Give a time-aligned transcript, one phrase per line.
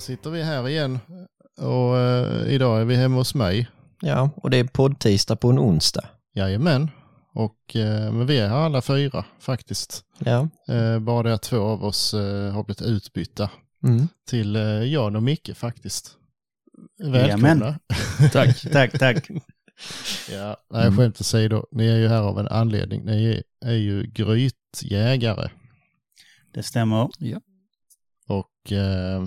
[0.00, 0.98] sitter vi här igen
[1.58, 3.68] och eh, idag är vi hemma hos mig.
[4.00, 6.04] Ja, och det är podd-tisdag på en onsdag.
[6.34, 6.90] Jajamän.
[7.34, 10.04] Och, eh, men vi är här alla fyra faktiskt.
[10.18, 10.48] Ja.
[10.74, 13.50] Eh, bara det att två av oss eh, har blivit utbytta
[13.84, 14.08] Mm.
[14.28, 16.16] till eh, Jan och Micke faktiskt.
[17.04, 17.78] Välkomna.
[18.32, 19.28] Tack, tack, tack.
[20.30, 23.04] Ja, nej, skämt åsido, ni är ju här av en anledning.
[23.04, 25.50] Ni är, ju grytjägare
[26.54, 27.08] Det stämmer.
[28.28, 29.24] och eh,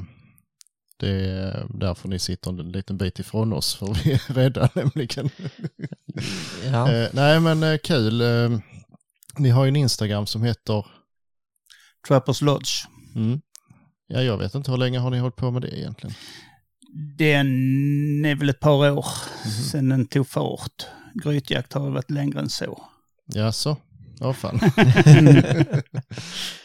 [0.98, 5.30] det är därför ni sitter en liten bit ifrån oss för vi är rädda nämligen.
[6.72, 6.92] Ja.
[6.92, 8.22] Eh, nej men eh, kul.
[8.22, 8.60] Eh,
[9.38, 10.86] ni har ju en Instagram som heter,
[12.08, 12.70] Trappers Lodge.
[13.16, 13.42] mm,
[14.08, 16.16] ja jag vet inte hur länge har ni hållit på med det egentligen?
[17.18, 19.06] Den är väl ett par år
[19.46, 19.52] Mhm.
[19.52, 20.86] sedan den tog fart.
[21.24, 22.84] Grytjakt har varit längre än så.
[23.26, 23.78] Jaså?
[24.20, 24.60] Ja fan.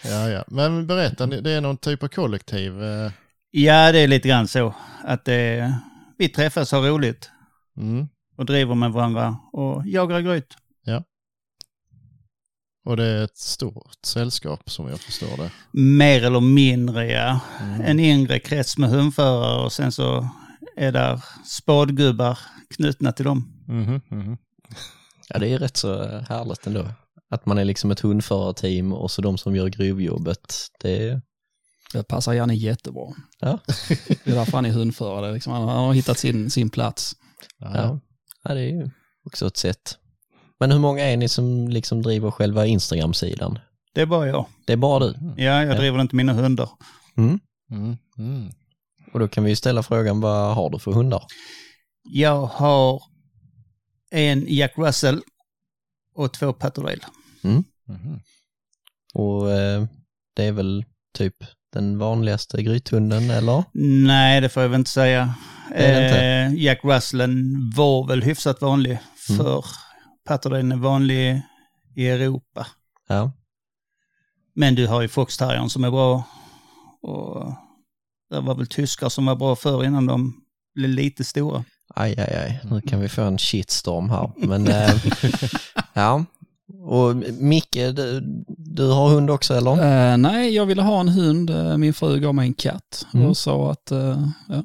[0.05, 2.83] ja ja, men berätta, det är någon typ av kollektiv?
[2.83, 3.11] Eh,
[3.51, 5.75] Ja, det är lite grann så att det,
[6.19, 7.31] vi träffas har roligt
[7.77, 8.09] mm.
[8.37, 10.57] och driver med varandra och jagar gryt.
[12.84, 15.51] Och det är ett stort sällskap som jag förstår det.
[15.73, 17.41] Mer eller mindre, ja.
[17.61, 17.81] Mm.
[17.81, 20.29] En inre krets med hundförare och sen så
[20.77, 22.39] är där spadgubbar
[22.77, 23.64] knutna till dem.
[23.69, 24.37] Mhm, mhm.
[25.29, 26.87] ja, det är rätt så eh, härligt ändå.
[27.31, 30.69] Att man är liksom ett hundförarteam och så de som gör gruvjobbet.
[30.80, 31.23] Det är,
[31.92, 33.14] Det passar Janne jättebra.
[33.40, 33.58] Ja.
[34.24, 35.33] Det är därför han är hundförare.
[35.33, 35.52] Liksom.
[35.52, 37.17] Han har hittat sin, sin plats.
[37.58, 37.70] Ja.
[37.74, 38.01] ja.
[38.45, 38.90] ja, det är ju
[39.24, 39.98] också ett sätt.
[40.61, 43.58] Men hur många är ni som liksom driver själva Instagram-sidan?
[43.95, 44.46] Det är bara jag.
[44.64, 45.14] Det är bara du?
[45.36, 45.79] Ja, jag Ja.
[45.79, 46.70] driver inte mina hundar.
[47.17, 47.40] Mm.
[47.70, 48.50] Mm, mm.
[49.12, 51.24] Och då kan vi ju ställa frågan, vad har du för hundar?
[52.02, 53.02] Jag har
[54.11, 55.23] en Jack Russell
[56.14, 57.05] och två Patterdale.
[57.42, 57.64] Mhm.
[59.14, 59.84] Och eh,
[60.34, 60.84] det är väl
[61.14, 61.36] typ
[61.73, 63.64] den vanligaste grythunden, eller?
[64.07, 65.35] Nej, det får jag väl inte säga.
[65.69, 66.20] Inte.
[66.20, 68.98] Eh, Jack Russellen var väl hyfsat vanlig
[69.31, 69.45] Mm.
[69.45, 69.64] för
[70.27, 71.42] Patterdale är vanlig
[71.97, 72.67] i Europa.
[73.09, 73.33] Ja.
[74.55, 76.25] Men du har ju Fox Terriern som är bra.
[77.03, 77.53] Och
[78.30, 80.35] det var väl tyskar som var bra förr innan de
[80.75, 81.64] blev lite stora.
[81.95, 82.61] Aj, aj, aj.
[82.70, 84.30] Nu kan vi få en shitstorm här.
[84.36, 84.95] Men eh,
[85.92, 86.25] ja.
[86.79, 88.20] Och Micke, du,
[88.58, 89.73] du har hund också eller?
[90.13, 91.51] Eh, nej, jag ville ha en hund.
[91.51, 93.27] Eh, Min fru gav mig en katt Mm.
[93.27, 94.63] och sa att uh, ja,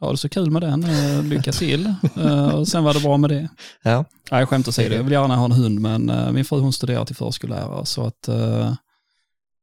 [0.00, 1.94] ha det så kul med den, uh, lycka till.
[2.54, 3.48] Och sen var det bra med det.
[3.82, 4.04] Ja.
[4.30, 7.16] Nej, skämt åsido, jag vill gärna ha en hund men min fru hon studerar till
[7.16, 8.28] förskollärare så att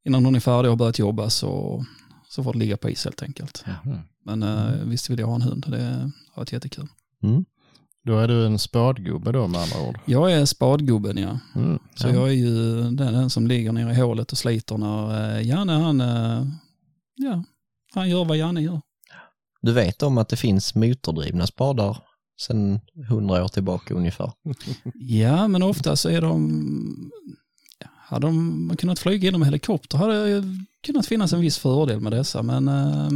[0.05, 1.85] innan hon är färdig och har börjat jobba så,
[2.29, 3.63] så får det ligga på is helt enkelt.
[3.85, 3.97] Mhm.
[4.25, 6.87] Men uh, visst vill jag ha en hund, det har varit jättekul.
[7.23, 7.45] Mm.
[8.05, 9.99] Då är du en spadgubbe då med andra ord.
[10.05, 11.39] Jag är spadgubben ja.
[11.55, 11.79] Mm.
[11.95, 12.13] Så ja.
[12.13, 15.73] jag är ju den, den som ligger nere i hålet och sliter när eh, Janne
[15.73, 16.45] han, eh,
[17.15, 17.43] ja,
[17.93, 18.81] han gör vad Janne gör.
[19.61, 21.97] Du vet om att det finns motordrivna spadar
[22.41, 24.31] sedan hundra år tillbaka ungefär?
[24.93, 27.11] Ja, men ofta så är de,
[27.85, 30.47] hade de kunnat flyga genom helikopter hade det
[30.81, 33.09] kunnat finnas en viss fördel med dessa, men eh,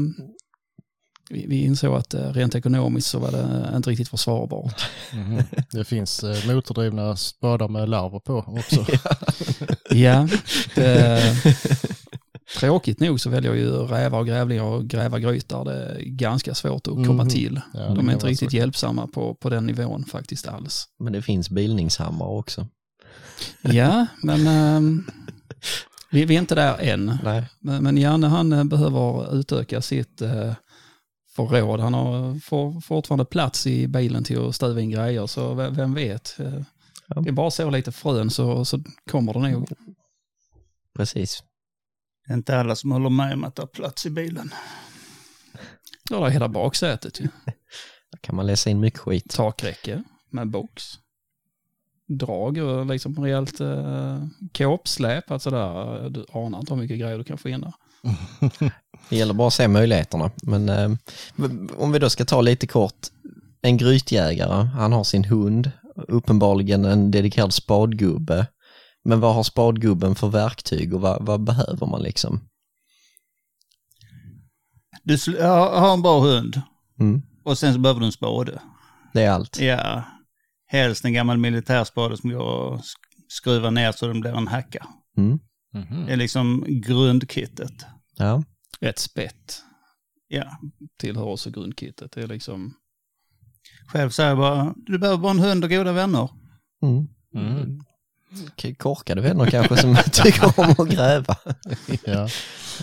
[1.30, 4.86] vi, vi insåg att eh, rent ekonomiskt så var det inte riktigt försvarbart.
[5.14, 5.44] Mhm.
[5.72, 8.86] Det finns eh, motordrivna spadar med larver på också.
[9.90, 10.28] Ja,
[10.76, 11.22] det,
[12.60, 15.66] tråkigt nog så väljer ju rävar och grävlingar och gräva grytar.
[15.66, 17.30] Det är ganska svårt att komma Mhm.
[17.30, 17.62] till.
[17.74, 18.58] Ja, De är inte riktigt så.
[18.58, 20.86] hjälpsamma på, på den nivån faktiskt alls.
[21.00, 22.68] Men det finns bilningshammare också.
[23.62, 25.04] Ja, men ehm,
[26.12, 27.18] vi, vi är inte där än.
[27.24, 27.44] Nej.
[27.60, 30.54] Men, men Janne han eh, behöver utöka sitt eh,
[31.38, 31.80] förråd.
[31.80, 35.94] Han har for, fortfarande plats i bilen till att stöva in grejer, så vem, vem
[35.94, 36.40] vet.
[36.40, 36.62] Eh,
[37.08, 37.22] Ja.
[37.22, 38.80] Det är bara så lite frön så, så
[39.10, 39.70] kommer det nog.
[40.96, 41.44] Precis.
[42.26, 44.54] Det är inte alla som håller med om att det har plats i bilen.
[46.10, 47.24] Ja, det är hela baksätet ju.
[48.12, 49.30] Där kan man läsa in mycket skit.
[49.30, 50.84] Takräcke med box.
[52.08, 55.32] Drag och liksom rejält eh, kåpsläp.
[55.32, 57.74] Alltså där, du anar inte hur mycket grejer du kan få in där.
[59.10, 60.32] Det gäller bara att se möjligheterna.
[60.44, 60.92] Men eh,
[61.78, 63.08] om vi då ska ta lite kort.
[63.62, 65.72] En grytjägare, han har sin hund,
[66.08, 68.48] uppenbarligen en dedikerad spadgubbe.
[69.04, 72.42] Men vad har spadgubben för verktyg och vad, vad behöver man liksom?
[75.04, 76.62] Du har, en bra hund
[77.00, 77.22] Mm.
[77.46, 78.62] och sen så behöver du en spade.
[79.14, 79.60] Det är allt.
[79.60, 80.04] Ja,
[80.68, 84.88] helst en gammal militärspade som går att sk- skruva ner så den blir en hacka.
[85.18, 85.40] Mm.
[85.74, 86.06] Mhm.
[86.06, 87.86] Det är liksom grundkittet.
[88.18, 88.44] Ja.
[88.82, 89.64] Ett spett
[90.30, 90.60] Ja,
[91.00, 92.12] tillhör också grundkittet.
[92.12, 92.74] Det är liksom,
[93.88, 96.30] själv säger jag bara, du behöver bara en hund och goda vänner.
[96.84, 97.08] Mm.
[97.36, 97.84] Mm.
[98.78, 101.36] Korkade vänner kanske som tycker om att gräva.
[102.06, 102.30] Ja.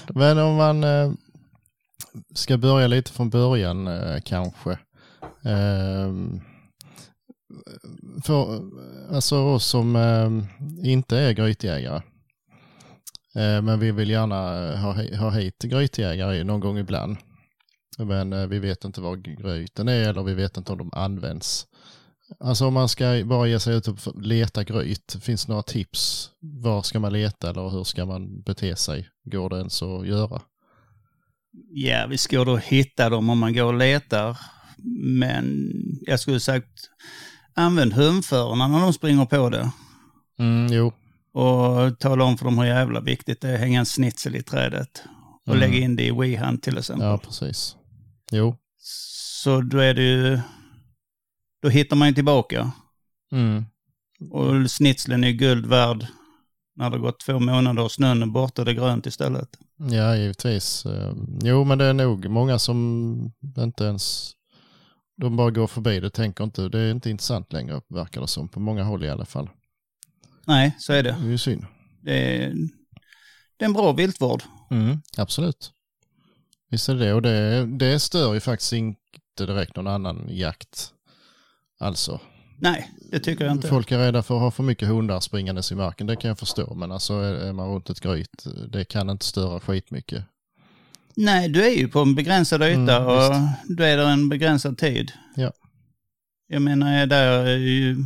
[0.08, 1.12] Men om man, eh,
[2.34, 4.78] ska börja lite från början eh, kanske.
[5.44, 6.40] Ehm,
[8.24, 8.62] för
[9.14, 10.30] alltså oss som eh,
[10.90, 12.02] inte är grytjägare.
[13.36, 14.36] Eh, men vi vill gärna
[14.76, 17.16] ha, hi- ha hit grytjägare någon gång ibland.
[17.98, 21.66] Men eh, vi vet inte vad gryten är eller vi vet inte om de används.
[22.40, 26.30] Alltså om man ska bara ge sig ut och leta gryt, finns det några tips?
[26.40, 29.08] Var ska man leta eller hur ska man bete sig?
[29.24, 30.42] Går det ens att göra?
[31.70, 34.38] Ja, vi ska då hitta dem om man går och letar.
[35.02, 36.90] Men jag skulle sagt,
[37.54, 39.70] använd hundförarna när de springer på det.
[40.38, 40.92] Mm, jo,
[41.34, 44.42] Och tala om för dem hur jävla viktigt det är att hänga en snitsel i
[44.42, 45.02] trädet.
[45.46, 45.60] Och Mm.
[45.60, 47.06] lägga in det i WeHunt till exempel.
[47.06, 47.76] ja precis.
[48.32, 50.40] Jo, Så då är det ju...
[51.62, 52.72] Då hittar man ju tillbaka.
[53.32, 53.64] mm.
[54.30, 56.06] Och snitslen är guld värd
[56.76, 59.48] när det gått två månader och snön är borta och det är grönt istället.
[59.90, 60.86] ja givetvis.
[60.86, 64.32] Eh, Jo, men det är nog många som inte ens,
[65.16, 68.48] de bara går förbi det, tänker inte, det är inte intressant längre verkar det som,
[68.48, 69.50] på många håll i alla fall.
[70.46, 71.16] Nej, så är det.
[71.20, 71.66] Det är ju synd.
[72.02, 72.54] Det är,
[73.56, 74.42] det är en bra viltvård.
[74.70, 75.70] Mm, absolut.
[76.70, 79.00] Visst är det och det, det stör ju faktiskt inte
[79.38, 80.90] direkt någon annan jakt.
[81.80, 82.20] Alltså,
[82.58, 83.68] Nej, det tycker jag inte.
[83.68, 86.38] folk är rädda för att ha för mycket hundar springandes i marken, det kan jag
[86.38, 90.24] förstå, men alltså är man runt ett gryt, det kan inte störa skitmycket.
[91.16, 94.78] Nej, du är ju på en begränsad yta Mm, och du är där en begränsad
[94.78, 95.12] tid.
[95.36, 95.52] Ja.
[96.46, 98.04] Jag menar, är där är ju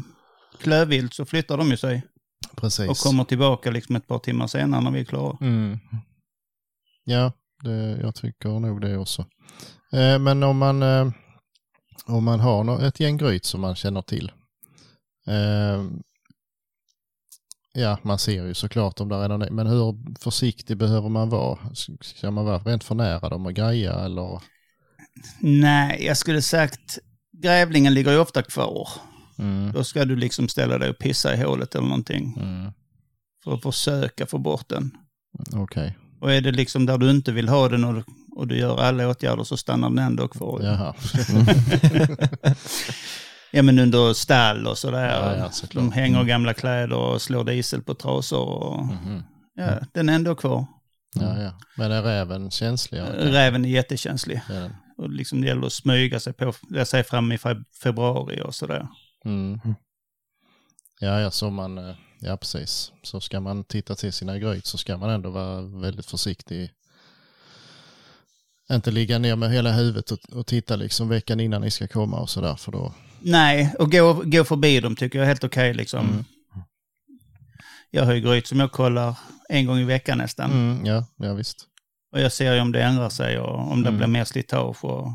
[0.60, 2.02] klövvilt så flyttar de ju sig
[2.60, 2.88] Precis.
[2.90, 5.36] och kommer tillbaka liksom ett par timmar senare när vi är klara.
[5.40, 5.78] Mm.
[7.04, 7.32] Ja,
[7.64, 9.26] det, jag tycker nog det också.
[9.92, 11.10] Eh, men om man, eh,
[12.06, 14.32] om man har nå- ett gäng gryt som man känner till.
[15.26, 15.84] Eh,
[17.74, 21.58] ja, man ser ju såklart om det redan är, men hur försiktig behöver man vara?
[22.00, 24.42] Ska man vara rent för nära dem och greja eller?
[25.40, 26.98] Nej, jag skulle sagt
[27.42, 28.88] grävlingen ligger ju ofta kvar.
[29.38, 29.72] Mm.
[29.72, 32.72] Då ska du liksom ställa dig och pissa i hålet eller någonting Mm.
[33.44, 34.90] för att försöka få bort den.
[35.52, 38.04] Okej, Och är det liksom där du inte vill ha den och,
[38.36, 40.60] och du gör alla åtgärder så stannar den ändå kvar.
[40.62, 40.94] jaha.
[43.50, 45.08] Ja men under stall och sådär.
[45.08, 45.68] Ja, ja.
[45.72, 48.46] De hänger gamla kläder och slår diesel på trasor.
[48.48, 49.22] Och, Mhm.
[49.54, 50.66] ja, den är ändå kvar.
[51.14, 51.52] Ja, ja.
[51.76, 53.30] Men är räven känsligare?
[53.32, 54.40] Räven är jättekänslig.
[54.48, 54.72] Den?
[54.98, 58.54] Och liksom det gäller att smyga sig på, jag säger fram i fe- februari och
[58.54, 58.88] sådär.
[59.24, 59.60] Mm.
[61.00, 62.92] Ja, ja, så man, eh, ja precis.
[63.02, 66.70] Så ska man titta till sina gryt så ska man ändå vara väldigt försiktig.
[68.72, 72.20] Inte ligga ner med hela huvudet och, och titta liksom veckan innan ni ska komma
[72.20, 72.94] och sådär för då.
[73.20, 76.06] Nej, och gå, gå förbi dem tycker jag är helt okej liksom.
[76.08, 76.24] Mm.
[77.90, 80.50] Jag har ju gryt som jag kollar en gång i veckan nästan.
[80.52, 81.66] Mm, ja, ja visst.
[82.12, 83.98] Och jag ser ju om det ändrar sig och om det Mm.
[83.98, 84.84] blir mer slitage.
[84.84, 85.12] Och,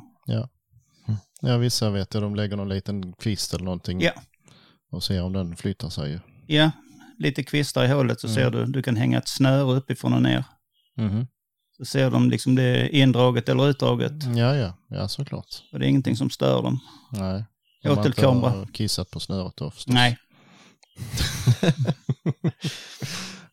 [1.46, 4.12] Ja, vissa vet jag, de lägger någon liten kvist eller någonting Ja.
[4.92, 6.20] och ser om den flyttar sig.
[6.48, 6.72] ja,
[7.18, 8.36] lite kvistar i hålet så Mm.
[8.36, 10.44] ser du, du kan hänga ett snöre uppifrån och ner.
[10.98, 11.28] Mhm.
[11.78, 14.14] Så ser de liksom det är indraget eller utdraget.
[14.36, 15.64] Ja, ja, ja såklart.
[15.72, 16.80] Och det är ingenting som stör dem.
[17.12, 17.20] Nej.
[17.86, 18.50] Om man inte Åtelkamera.
[18.52, 19.94] har kissat på snöret då förstås.
[19.94, 20.18] Nej,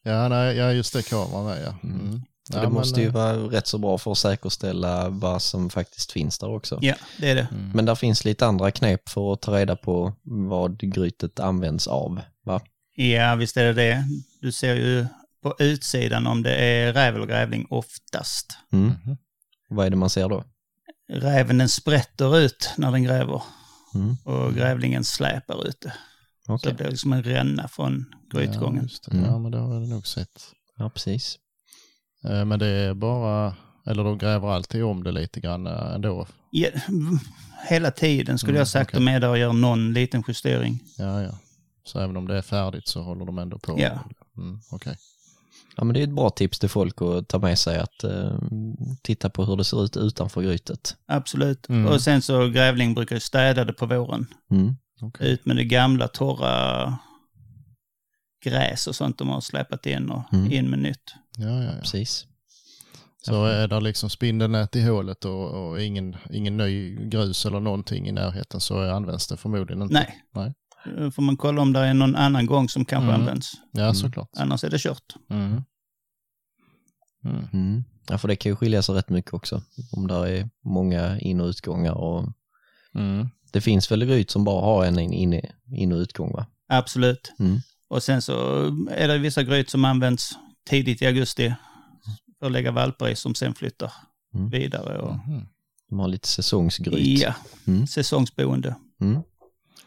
[0.03, 1.75] Ja, nej, ja just det, kameran med ja.
[1.89, 2.23] Mm.
[2.51, 5.43] Så Ja, det men, måste ju eh, vara rätt så bra för att säkerställa vad
[5.43, 6.79] som faktiskt finns där också.
[6.83, 7.49] ja det är det.
[7.51, 7.71] mm.
[7.75, 12.21] Men där finns lite andra knep för att ta reda på vad grytet används av.
[12.45, 12.61] Va?
[12.95, 14.05] Ja, visst är det det.
[14.41, 15.07] Du ser ju
[15.43, 18.47] på utsidan om det är räv eller grävling oftast.
[18.73, 18.87] Mm.
[19.05, 19.17] Mhm.
[19.69, 20.45] Vad är det man ser då?
[21.13, 23.43] Räven den sprätter ut när den gräver
[23.95, 24.17] Mm.
[24.25, 25.93] och grävlingen släpar ut det.
[26.47, 26.71] Så Okej.
[26.73, 28.83] det blir liksom en ränna från Ja, grytgången.
[28.83, 29.13] just det.
[29.17, 29.25] Mm.
[29.31, 30.41] ja, men det har jag nog sett.
[30.77, 31.39] Ja, precis.
[32.25, 33.55] Eh, Men det är bara,
[33.87, 36.27] eller de gräver alltid om det lite grann eh, ändå.
[36.51, 36.69] Ja,
[37.69, 39.01] hela tiden skulle Mm, jag sagt okej.
[39.05, 40.83] de är där och gör någon liten justering.
[40.99, 41.39] Ja, ja.
[41.85, 43.81] Så även om det är färdigt så håller de ändå på?
[43.81, 43.91] Ja.
[44.37, 44.97] Mm, Okej.
[45.77, 48.39] Ja, men det är ett bra tips till folk att ta med sig att eh,
[49.03, 50.97] titta på hur det ser ut utanför grytet.
[51.07, 51.69] Absolut.
[51.69, 51.87] Mm.
[51.87, 54.27] Och sen så grävling brukar ju städa det på våren.
[54.51, 54.77] Mm.
[55.01, 55.31] okej.
[55.33, 56.99] Ut med det gamla torra
[58.45, 60.53] gräs och sånt de har släpat in och Mm.
[60.53, 61.15] in med nytt.
[61.37, 61.81] Ja, ja, ja.
[61.81, 62.27] Precis.
[63.23, 68.09] Så är det liksom spindelnät i hålet och, och ingen, ingen ny grus eller någonting
[68.09, 69.95] i närheten så används det förmodligen inte?
[69.95, 70.23] Nej.
[70.35, 70.55] Nej.
[70.99, 73.21] Då får man kolla om det är någon annan gång som kanske Mm.
[73.21, 73.53] används.
[73.73, 74.29] Ja, såklart.
[74.37, 75.15] Annars är det kört.
[75.31, 75.63] Mm.
[77.25, 77.49] Mm.
[77.53, 77.85] Mm.
[78.09, 79.63] Ja, för det kan ju skilja sig rätt mycket också.
[79.93, 82.33] Om det är många in och utgångar och
[82.95, 83.29] Mm.
[83.53, 85.41] det finns väl gryt som bara har en in, in,
[85.77, 86.47] in och utgång va?
[86.69, 87.33] Absolut.
[87.39, 87.59] Mm.
[87.91, 90.33] Och sen så är det vissa gryt som används
[90.69, 91.55] tidigt i augusti
[92.39, 93.93] för att lägga valpar i som sen flyttar.
[94.35, 94.51] Mm.
[94.51, 94.99] vidare.
[94.99, 95.17] Och.
[95.89, 97.21] De har lite säsongsgryt.
[97.21, 97.35] ja,
[97.67, 97.87] Mm.
[97.87, 98.75] säsongsboende.
[99.01, 99.21] Mm.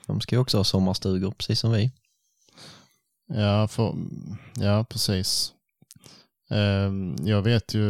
[0.06, 1.92] De ska ju också ha sommarstugor, precis som vi.
[3.28, 3.96] Ja, för,
[4.56, 5.54] ja, precis.
[6.50, 7.84] Ehm, Jag vet ju,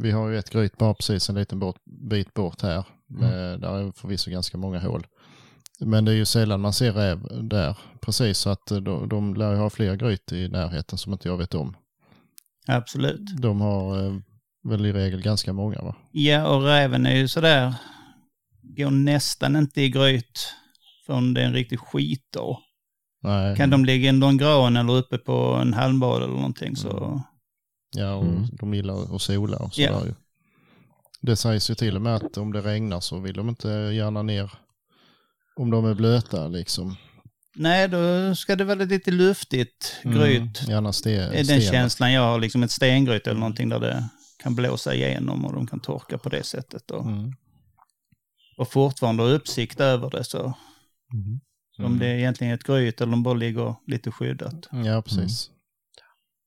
[0.00, 2.84] vi har ju ett gryt bara precis en liten bort, bit bort här.
[3.06, 5.06] Med, där är förvisso ganska många hål.
[5.80, 7.78] Men det är ju sällan man ser räv där.
[8.00, 11.36] Precis, så att de, de lär ju ha fler gryt i närheten som inte jag
[11.36, 11.76] vet om.
[12.66, 13.36] Absolut.
[13.40, 14.16] De har eh,
[14.64, 15.96] väl i regel ganska många va?
[16.12, 17.74] Ja, och räven är ju sådär,
[18.62, 20.48] går nästan inte i gryt
[21.06, 22.58] förrän det är en riktig skitdag.
[23.22, 23.56] Nej.
[23.56, 27.04] Kan de ligga under en gran eller uppe på en halmbad eller någonting så...
[27.04, 27.18] Mm.
[27.96, 28.44] Ja, och Mm.
[28.52, 29.88] de gillar att sola och Ja.
[29.98, 30.14] sådär ju.
[31.20, 34.22] Det sägs ju till och med att om det regnar så vill de inte gärna
[34.22, 34.52] ner
[35.56, 36.96] om de är blöta liksom.
[37.56, 40.60] Nej, då ska det vara lite luftigt gryt.
[40.60, 43.80] Mm, gärna ste, Det är den känslan jag har, liksom ett stengryt eller någonting där
[43.80, 44.08] det
[44.42, 46.90] kan blåsa igenom och de kan torka på det sättet.
[46.90, 47.32] Och, Mm.
[48.58, 50.54] och fortfarande ha uppsikt över det så.
[51.12, 51.40] Mm.
[51.78, 54.68] Om det är egentligen ett gryt eller de bara ligger lite skyddat.
[54.84, 55.50] Ja, precis.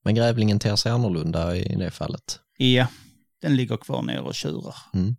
[0.03, 2.39] Men grävlingen ter sig annorlunda i det fallet.
[2.57, 2.87] Ja,
[3.41, 4.75] den ligger kvar ner och tjurar.
[4.93, 5.15] Mm.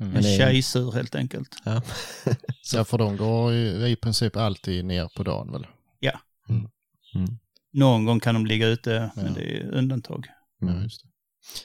[0.00, 1.56] En Men det- tjejsur helt enkelt.
[1.64, 1.82] Ja.
[2.74, 5.66] Ja, för de går ju i princip alltid ner på dagen väl?
[6.48, 7.38] Mm.
[7.72, 9.22] Någon gång kan de ligga ute, Ja.
[9.22, 10.26] men det är undantag.
[10.60, 11.08] Ja, just det.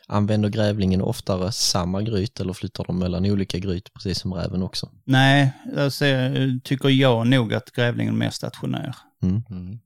[0.07, 4.89] Använder grävlingen oftare samma gryt eller flyttar de mellan olika gryt precis som räven också?
[5.03, 8.95] Nej, jag ser, tycker jag nog att grävlingen är mer stationär.
[9.21, 9.79] Mm.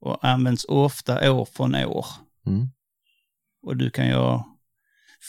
[0.00, 2.06] Och används ofta år från år.
[2.46, 2.68] Mm.
[3.62, 4.58] Och du kan ju ha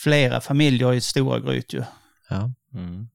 [0.03, 1.83] flera familjer i stora gryt ju.
[2.29, 2.51] Ja.
[2.73, 3.07] Mm.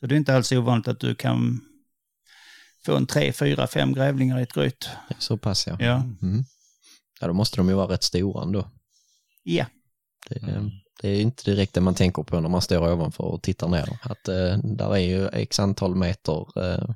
[0.00, 1.60] Så det är inte alls ovanligt att du kan
[2.86, 4.88] få en tre, fyra, fem grävlingar i ett gryt.
[5.18, 5.76] Så pass ja.
[5.80, 5.94] Ja.
[6.22, 6.44] Mm.
[7.20, 8.70] Ja, då måste de ju vara rätt stora ändå.
[9.42, 9.66] Ja.
[10.28, 10.70] Det, är- Mm.
[11.02, 13.68] det är ju inte direkt det man tänker på när man står ovanför och tittar
[13.68, 13.98] ner.
[14.02, 16.90] Att eh, där är ju x antal meter eh,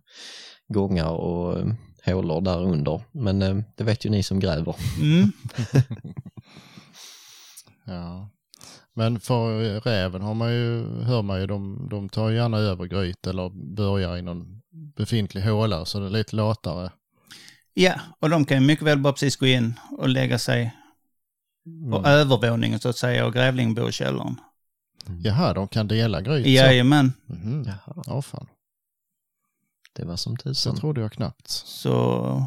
[0.69, 1.66] gångar och eh,
[2.14, 3.02] hålor där under.
[3.12, 4.76] Men eh, det vet ju ni som gräver.
[5.00, 5.33] Mm.
[7.85, 8.28] Ja.
[8.95, 12.87] Men för räven har man ju, hör man ju, de, de tar ju gärna över
[12.87, 14.63] gryt eller börjar i någon
[14.97, 16.91] befintlig håla så det är lite latare.
[17.75, 20.77] Ja, och de kan ju mycket väl bara precis gå in och lägga sig
[21.65, 22.05] på Mm.
[22.05, 24.37] övervåningen så att säga och grävlingen bor i källaren.
[25.23, 26.47] Jaha, de kan dela gryt?
[26.47, 27.13] Jajamän.
[27.67, 28.47] Jaha, Ja, fan.
[29.93, 30.77] det var som Så tusan.
[30.77, 31.49] trodde jag knappt.
[31.51, 32.47] Så...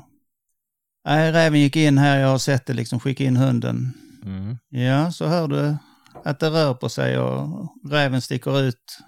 [1.05, 3.93] Nej, räven gick in här, jag har sett det liksom, skicka in hunden.
[4.25, 4.57] Mm.
[4.69, 5.75] Ja, så hör du
[6.23, 8.99] att det rör på sig och räven sticker ut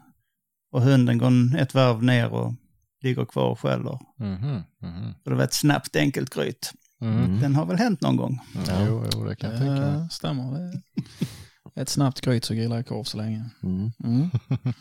[0.72, 2.54] och hunden går ett varv ner och
[3.02, 4.00] ligger kvar och skäller.
[4.20, 4.64] Mhm.
[4.82, 5.14] Mhm.
[5.24, 6.72] För det var ett snabbt enkelt gryt.
[7.02, 7.24] Mm.
[7.24, 7.40] Mm.
[7.40, 8.40] Den har väl hänt någon gång.
[8.68, 10.10] Ja, jo, jo, det kan jag tänka mig.
[10.12, 10.72] Stämmer.
[11.76, 13.50] Ett snabbt gryt så grillar jag korv så länge.
[13.64, 13.92] Mm.
[14.04, 14.30] Mm.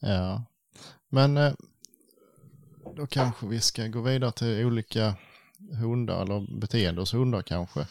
[0.00, 0.44] Ja,
[1.10, 1.52] men eh,
[2.96, 5.14] då kanske vi ska gå vidare till olika
[5.80, 7.86] hundar eller beteende hos hundar kanske.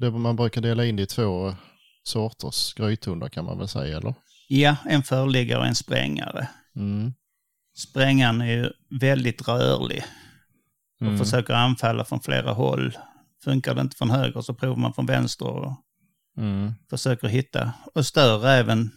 [0.00, 1.54] Det, man brukar dela in det i två
[2.02, 4.14] sorters grythundar kan man väl säga eller?
[4.48, 6.48] Ja, en förliggare och en sprängare.
[6.76, 7.12] Mm.
[7.76, 10.04] Sprängaren är ju väldigt rörlig
[11.00, 11.18] och Mm.
[11.18, 12.96] försöker anfalla från flera håll.
[13.44, 15.72] Funkar det inte från höger så provar man från vänster och
[16.36, 16.72] Mm.
[16.90, 18.90] försöker hitta och stör räven.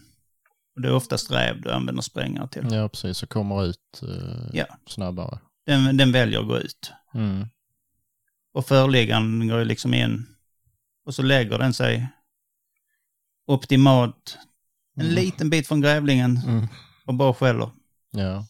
[0.76, 2.68] Och det är oftast räv du använder sprängare till.
[2.72, 3.18] Ja, precis.
[3.18, 4.66] Så kommer ut eh, Ja.
[4.88, 5.40] snabbare.
[5.66, 6.92] Den, den väljer att gå ut.
[7.14, 7.48] Mm.
[8.54, 10.26] Och förliggaren går ju liksom in
[11.06, 12.08] och så lägger den sig
[13.46, 14.38] optimalt
[14.96, 15.16] en Mm.
[15.16, 16.68] liten bit från grävlingen Mm.
[17.06, 17.70] och bara skäller.
[18.12, 18.46] Ja,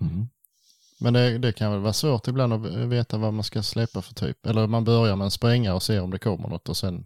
[0.00, 0.28] Mm.
[1.00, 4.14] men det, det kan väl vara svårt ibland att veta vad man ska släppa för
[4.14, 4.46] typ.
[4.46, 7.04] Eller man börjar med en spränga och ser om det kommer något och sen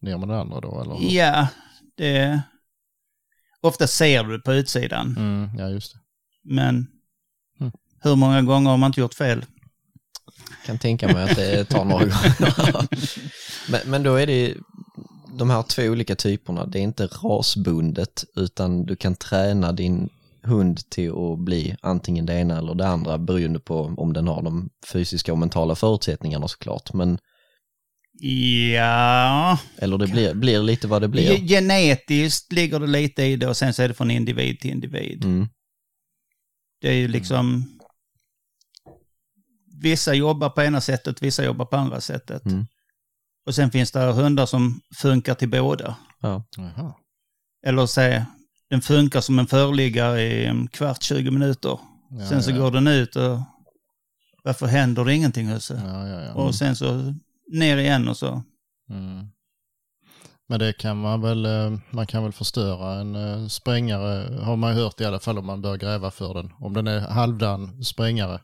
[0.00, 1.12] ner med den andra då eller?
[1.14, 1.48] Ja,
[1.96, 2.42] det...
[3.60, 5.50] Ofta ser du på utsidan, Mm.
[5.58, 5.98] Ja, just det.
[6.54, 6.86] men
[7.60, 7.72] Mm.
[8.00, 9.44] hur många gånger har man inte gjort fel?
[10.66, 12.88] Kan tänka mig att det tar några gånger.
[13.70, 14.54] men, men då är det
[15.38, 20.08] de här två olika typerna, det är inte rasbundet utan du kan träna din
[20.42, 24.42] hund till att bli antingen det ena eller det andra beroende på om den har
[24.42, 26.92] de fysiska och mentala förutsättningarna såklart.
[26.92, 27.18] Men,
[28.74, 31.48] Ja, eller det blir, blir lite vad det blir.
[31.48, 35.24] genetiskt ligger det lite i det och sen så är det från individ till individ.
[35.24, 35.48] Mm,
[36.80, 37.64] Det är ju liksom...
[39.82, 42.44] Vissa jobbar på ena sättet, vissa jobbar på andra sättet.
[42.46, 42.66] Mm.
[43.46, 45.96] Och sen finns det hundar som funkar till båda.
[46.20, 46.44] ja.
[47.66, 48.26] Eller säga,
[48.70, 51.78] den funkar som en förliggare i en kvart, 20 minuter.
[52.10, 52.56] Ja, sen så ja.
[52.56, 53.38] går den ut och
[54.44, 55.82] varför händer det ingenting Husse?
[55.86, 56.32] Ja, ja, ja.
[56.34, 57.14] Och sen så
[57.52, 58.42] ner igen och så.
[58.90, 59.26] Mm.
[60.48, 64.74] Men det kan man väl, eh, man kan väl förstöra en eh, sprängare, har man
[64.74, 66.52] hört i alla fall om man bör gräva för den.
[66.58, 68.40] Om den är halvdan sprängare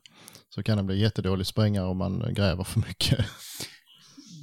[0.49, 3.19] så kan det bli jättedålig sprängare om man gräver för mycket.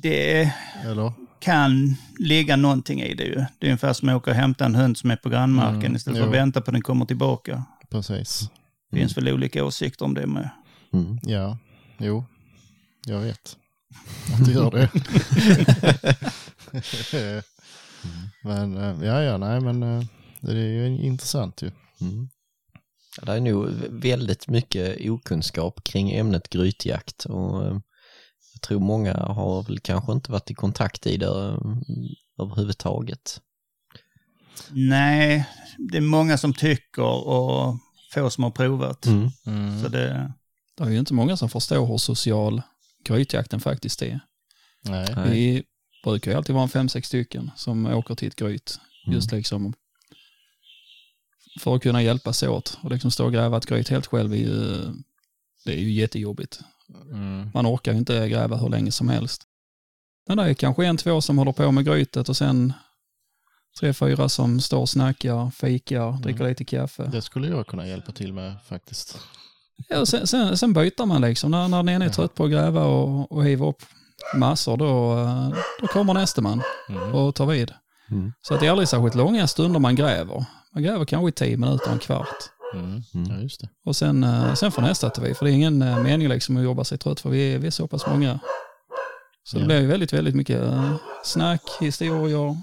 [0.02, 0.54] Det
[0.86, 1.14] Eller?
[1.40, 3.36] kan ligga någonting i det ju.
[3.36, 5.96] Det är ungefär som att åka och hämta en hund som är på grannmarken Mm,
[5.96, 6.30] istället för jo.
[6.30, 7.64] att vänta på att den kommer tillbaka.
[7.90, 8.50] Precis.
[8.92, 10.50] Det finns väl olika åsikter om det med.
[10.94, 11.20] Mm.
[11.24, 11.58] Ja,
[11.98, 12.26] jo,
[13.06, 13.58] jag vet
[14.34, 14.90] att det gör det.
[18.44, 20.04] men eh, ja, ja, nej, men eh,
[20.42, 21.72] det är ju intressant ju.
[22.02, 22.30] Mm.
[23.22, 27.78] Det är nog väldigt mycket okunskap kring ämnet grytjakt och eh,
[28.60, 31.58] jag tror många har väl kanske inte varit i kontakt i det eh,
[32.40, 33.42] överhuvudtaget.
[34.70, 35.46] Nej,
[35.78, 37.78] det är många som tycker och
[38.14, 39.06] få som har provat.
[39.06, 39.84] Mm.
[39.84, 40.34] Så det,
[40.78, 42.62] Det är ju inte många som förstår hur social
[43.04, 44.20] grytjakten faktiskt är.
[44.82, 45.16] Nej.
[45.26, 45.64] Vi
[46.04, 48.80] brukar ju alltid vara en fem, sex stycken som åker till ett gryt.
[49.08, 49.74] Just liksom
[51.60, 52.78] för att kunna hjälpas åt.
[52.82, 54.86] Och liksom stå och gräva ett gryt helt själv är ju,
[55.66, 56.60] det är ju jättejobbigt.
[57.12, 57.50] Mm.
[57.54, 59.42] Man orkar ju inte gräva hur länge som helst.
[60.28, 62.74] Men det är kanske en, två som håller på med grytet och sen
[63.80, 67.04] tre, fyra som står och snackar, fikar, dricker lite kaffe.
[67.04, 69.20] Det skulle jag kunna hjälpa till med faktiskt.
[69.90, 71.52] Ja, och sen, sen, sen byter man liksom.
[71.52, 73.84] När, när den ena är trött på att gräva och, och hiva upp
[74.36, 75.16] massor, då,
[75.82, 77.16] då kommer nästa man Mm.
[77.16, 77.74] och tar vid.
[78.12, 78.34] Mm.
[78.42, 80.46] Så att det är aldrig särskilt långa stunder man gräver.
[80.74, 82.36] Man gräver kanske i tio minuter, en kvart.
[82.74, 83.02] Mm.
[83.16, 83.32] Mm.
[83.32, 83.70] Ja, just det.
[83.86, 85.38] Och sen, eh, sen får nästa ta vid.
[85.38, 87.68] För det är ingen eh, mening liksom att jobba sig trött för vi är, vi
[87.68, 88.40] är så pass många.
[89.44, 89.68] Så det Ja.
[89.68, 92.58] blir ju väldigt, väldigt mycket eh, snack, historier.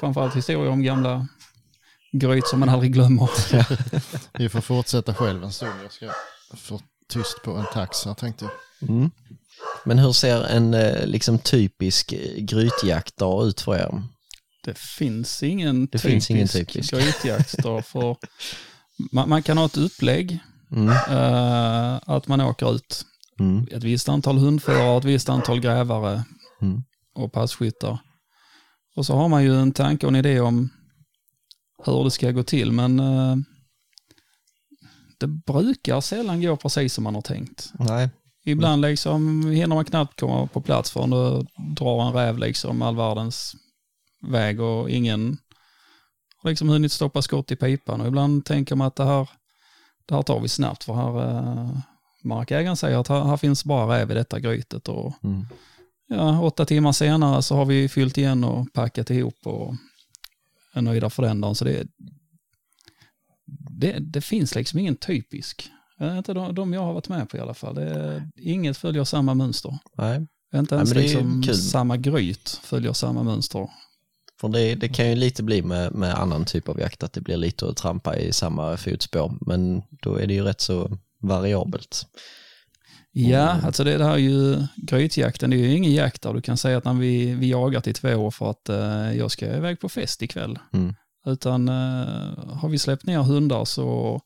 [0.00, 1.26] Framförallt historier om gamla
[2.12, 3.30] gryt som man aldrig glömmer.
[4.38, 5.72] Vi får fortsätta själv en stund.
[5.82, 6.10] Jag ska
[6.56, 8.90] få tyst på en tax här tänkte jag.
[8.90, 9.10] Mm.
[9.84, 10.70] Men hur ser en
[11.10, 14.02] liksom typisk grytjaktdag ut för er?
[14.64, 16.92] Det finns ingen Det typisk, finns ingen typisk.
[16.92, 18.16] grytjaktsdag för
[19.12, 20.38] man, man kan ha ett upplägg
[20.72, 20.88] Mm.
[20.88, 23.04] eh, att man åker ut
[23.40, 23.66] Mm.
[23.72, 26.24] ett visst antal hundförare, ett visst antal grävare
[26.62, 26.82] Mm.
[27.14, 27.98] och passkyttar.
[28.96, 30.68] Och så har man ju en tanke och en idé om
[31.84, 33.36] hur det ska gå till, men eh,
[35.18, 37.72] det brukar sällan gå precis som man har tänkt.
[37.78, 38.10] Nej.
[38.44, 41.46] Ibland liksom hinner man knappt komma på plats för då
[41.76, 43.56] drar en räv liksom all världens
[44.22, 45.38] väg och ingen
[46.42, 48.00] har liksom hunnit stoppa skott i pipan.
[48.00, 49.28] Och ibland tänker man att det här,
[50.06, 51.70] det här tar vi snabbt för här eh,
[52.24, 55.46] markägaren säger att här, här finns bara räv i detta grytet och Mm.
[56.08, 59.74] ja, åtta timmar senare så har vi fyllt igen och packat ihop och
[60.74, 61.54] är nöjda för den dagen.
[61.54, 61.86] Så det,
[63.70, 65.70] det, det finns liksom ingen typisk.
[66.00, 67.74] Eh, Inte de, de jag har varit med på i alla fall.
[67.74, 69.78] Det, inget följer samma mönster.
[69.98, 70.26] Nej.
[70.54, 73.68] Inte ens är ju liksom samma gryt följer samma mönster.
[74.40, 77.20] För det, det kan ju lite bli med, med annan typ av jakt, att det
[77.20, 82.06] blir lite att trampa i samma fotspår, men då är det ju rätt så variabelt.
[83.12, 83.64] Ja, Mm.
[83.64, 86.56] alltså det, det här är ju grytjakten, det är ju ingen jakt där du kan
[86.56, 89.80] säga att när vi, vi jagar till två år för att eh, jag ska iväg
[89.80, 90.58] på fest ikväll.
[90.72, 90.94] Mm.
[91.26, 91.74] Utan eh,
[92.60, 94.20] har vi släppt ner hundar så,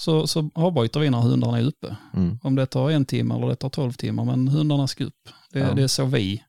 [0.00, 1.96] så, så avbryter vi när hundarna är uppe.
[2.14, 2.38] Mm.
[2.42, 5.28] Om det tar en timme eller det tar tolv timmar, men hundarna ska upp.
[5.52, 5.74] Det, Ja.
[5.74, 6.42] det är så vi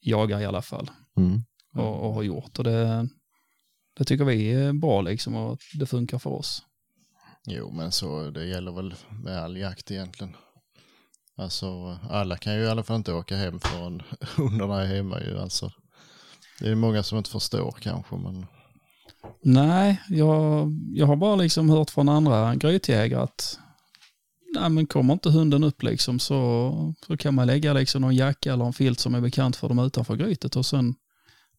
[0.00, 1.42] jagar i alla fall Mm.
[1.74, 2.58] Och, och har gjort.
[2.58, 3.08] Och det,
[3.96, 6.62] det tycker vi är bra liksom och det funkar för oss.
[7.46, 10.36] Jo, men så det gäller väl med all jakt egentligen.
[11.36, 14.02] Alltså alla kan ju i alla fall inte åka hem förrän
[14.36, 15.70] hundarna är hemma ju alltså.
[16.60, 18.46] Det är många som inte förstår kanske men
[19.42, 23.58] Nej, jag, jag har bara liksom hört från andra grytjägare att
[24.54, 28.52] nej, men kommer inte hunden upp liksom så, så kan man lägga liksom någon jacka
[28.52, 30.94] eller en filt som är bekant för dem utanför grytet och sen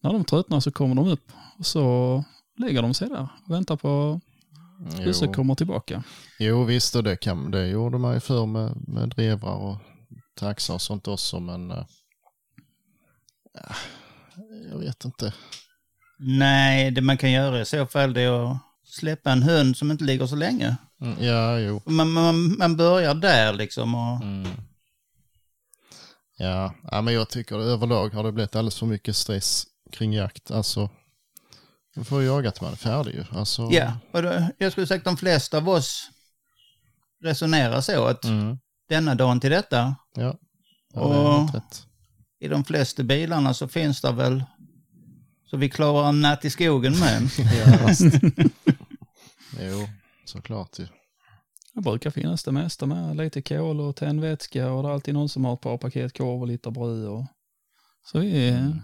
[0.05, 2.23] när de tröttnar så kommer de upp och så
[2.57, 4.19] lägger de sig där och väntar på
[4.87, 6.03] att husse kommer tillbaka.
[6.39, 9.77] jo visst och det, kan, det gjorde man ju förr med, med drevrar och
[10.35, 11.85] taxar och sånt också men eh,
[13.53, 13.75] ja,
[14.71, 15.33] jag vet inte.
[16.19, 19.91] nej, det man kan göra i så fall det är att släppa en hund som
[19.91, 20.75] inte ligger så länge.
[21.01, 21.81] Mm, ja, jo.
[21.85, 24.47] Man, man, man börjar där liksom och Mm.
[26.37, 30.51] Ja, ja, men jag tycker överlag har det blivit alldeles för mycket stress kring jakt.
[30.51, 30.89] Alltså,
[31.95, 33.25] man får jaga till man är färdig ju.
[33.31, 36.09] Alltså, ja, och då, jag skulle sagt de flesta av oss
[37.23, 38.57] resonerar så att Mm,
[38.89, 40.37] denna dagen till detta, ja.
[40.93, 41.85] ja det är Och- rätt.
[42.39, 44.43] i de flesta bilarna så finns det väl
[45.49, 47.21] så vi klarar en natt i skogen med.
[49.59, 49.87] Ja, jo,
[50.25, 50.87] såklart ju.
[51.73, 55.29] Det brukar finnas det mesta med lite kol och tändvätska och det är alltid någon
[55.29, 57.07] som har ett par paket korv och lite bröd.
[57.07, 57.25] Och...
[58.11, 58.81] Så vi, Mm.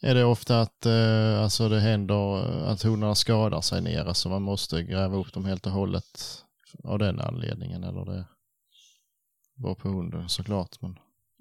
[0.00, 4.42] Är det ofta att eh, alltså det händer att honorna skadar sig nere så man
[4.42, 6.44] måste gräva upp dem helt och hållet
[6.84, 8.24] av den anledningen eller det
[9.56, 10.80] var på hunden såklart.
[10.80, 10.96] Men,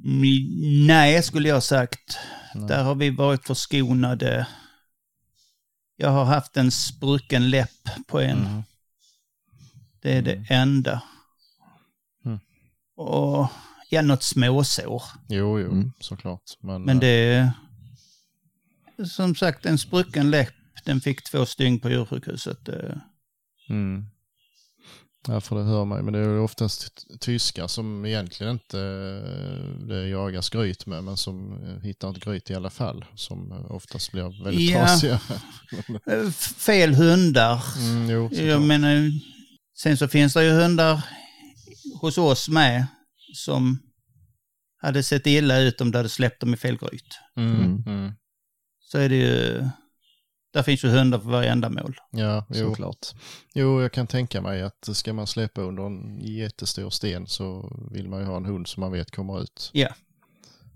[0.05, 2.17] Mm, Nej, skulle jag sagt.
[2.55, 2.67] nej.
[2.67, 4.47] Där har vi varit förskonade.
[5.95, 8.37] Jag har haft en sprucken läpp på en.
[8.39, 8.63] Mhm.
[10.01, 11.01] Det är det enda.
[12.25, 12.39] Mm.
[12.95, 13.47] Och
[13.89, 15.03] ja, något småsår.
[15.29, 15.91] Jo, jo, Mm.
[15.99, 16.41] såklart.
[16.59, 17.51] Men, Men eh, det är
[19.05, 20.53] som sagt en sprucken läpp.
[20.85, 22.69] Den fick två stygn på djursjukhuset.
[22.69, 22.95] Eh,
[23.69, 24.05] Mm.
[25.27, 26.05] Ja, för det hör man.
[26.05, 31.17] Men det är ju oftast tyskar som egentligen inte eh, det jagas gryt med, men
[31.17, 33.05] som eh, hittar ett gryt i alla fall.
[33.15, 34.79] Som oftast blir väldigt Ja.
[34.87, 35.19] trasiga.
[36.57, 37.63] Fel hundar.
[37.79, 39.11] Mm, jo, Jag menar,
[39.77, 41.01] sen så finns det ju hundar
[42.01, 42.87] hos oss med
[43.35, 43.79] som
[44.81, 47.19] hade sett illa ut om du hade släppt dem i fel gryt.
[47.37, 48.11] Mm, Mm.
[48.93, 48.97] Mm.
[48.97, 49.63] Så är det ju,
[50.53, 51.95] där finns ju hundar för varje ändamål.
[52.11, 52.69] Ja, jo.
[52.69, 53.07] Såklart.
[53.53, 58.09] jo, jag kan tänka mig att ska man släppa under en jättestor sten så vill
[58.09, 59.69] man ju ha en hund som man vet kommer ut.
[59.73, 59.87] Ja.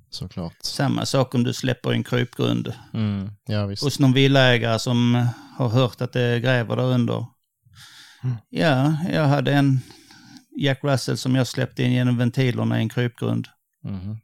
[0.09, 0.55] Såklart.
[0.61, 3.29] Samma sak om du släpper en krypgrund Mm.
[3.45, 3.83] Ja, visst.
[3.83, 7.25] hos någon villaägare som har hört att det gräver där under.
[8.23, 8.35] Mm.
[8.49, 9.79] Ja, jag hade en
[10.57, 13.47] Jack Russell som jag släppte in genom ventilerna i en krypgrund.
[13.83, 14.17] Mhm.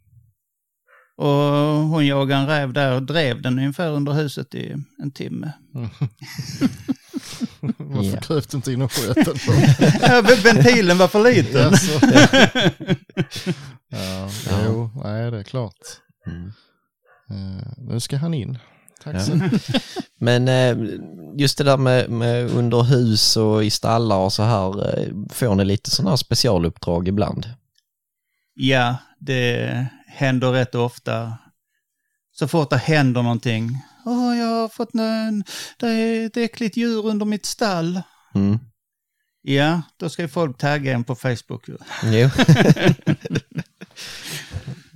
[1.22, 5.52] Och hon jagade en räv där och drev den ungefär under huset i en timme.
[7.78, 8.22] Varför Ja.
[8.22, 11.74] kröp du inte in och sköt den Ventilen var för liten.
[13.94, 14.62] Ja, Ja.
[14.66, 15.76] jo, nej det är klart.
[16.28, 16.48] Mm.
[17.30, 18.58] Eh, nu ska han in.
[19.04, 19.50] Tack Ja.
[20.20, 20.78] Men eh,
[21.38, 25.56] just det där med, med under hus och i stallar och så här, eh, får
[25.56, 27.50] ni lite sådana här specialuppdrag ibland?
[28.54, 31.38] Ja, det händer rätt ofta.
[32.32, 33.70] Så fort det händer någonting.
[34.06, 35.44] Åh, jag har fått en,
[35.78, 38.02] det är ett äckligt djur under mitt stall.
[38.36, 38.60] Mm.
[39.42, 41.68] Ja, då ska ju folk tagga en på Facebook.
[41.70, 41.78] ju.
[42.04, 42.30] Jo.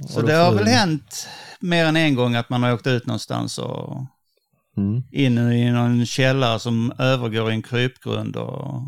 [0.09, 1.27] Så det har väl hänt
[1.59, 4.05] mer än en gång att man har åkt ut någonstans och
[4.77, 5.03] Mm.
[5.11, 8.81] in i någon källare som övergår i en krypgrund och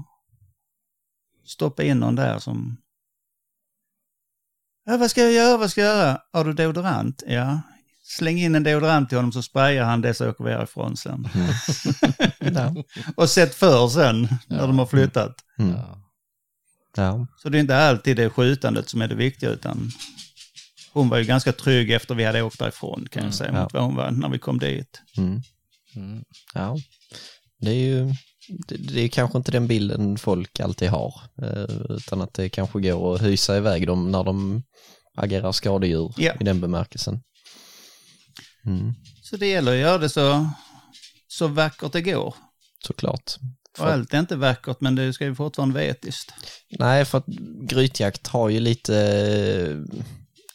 [1.45, 2.77] stoppa in någon där som...
[4.89, 5.57] Ja, vad ska jag göra?
[5.57, 6.21] Vad ska jag göra?
[6.33, 7.23] Har du deodorant?
[7.27, 7.61] Ja.
[8.03, 11.29] Släng in en deodorant till honom så sprayar han det så åker vi härifrån sen.
[12.39, 12.75] Ja.
[13.15, 14.65] Och sätt för sen när Ja.
[14.67, 15.35] de har flyttat.
[15.59, 15.71] Mm.
[15.75, 16.01] Ja.
[16.95, 17.27] Ja.
[17.37, 19.91] Så det är inte alltid det skjutandet som är det viktiga utan
[20.93, 23.63] hon var ju ganska trygg efter vi hade åkt därifrån kan jag säga ja.
[23.63, 25.01] mot vad hon var när vi kom dit.
[25.17, 25.41] Mm.
[25.95, 26.23] Mm.
[26.53, 26.77] ja.
[27.59, 28.13] Det är ju
[28.47, 32.79] det, det är kanske inte den bilden folk alltid har, eh, utan att det kanske
[32.81, 34.63] går att hysa iväg dem när de
[35.15, 36.33] agerar skadedjur Ja.
[36.39, 37.19] i den bemärkelsen.
[38.65, 38.93] Mm.
[39.23, 40.49] Så det gäller att göra det så,
[41.27, 42.35] så vackert det går.
[42.87, 43.35] Såklart.
[43.71, 46.33] Och För, allt är inte vackert men det ska ju fortfarande vara etiskt.
[46.79, 47.25] nej, för att
[47.69, 48.93] grytjakt har ju lite,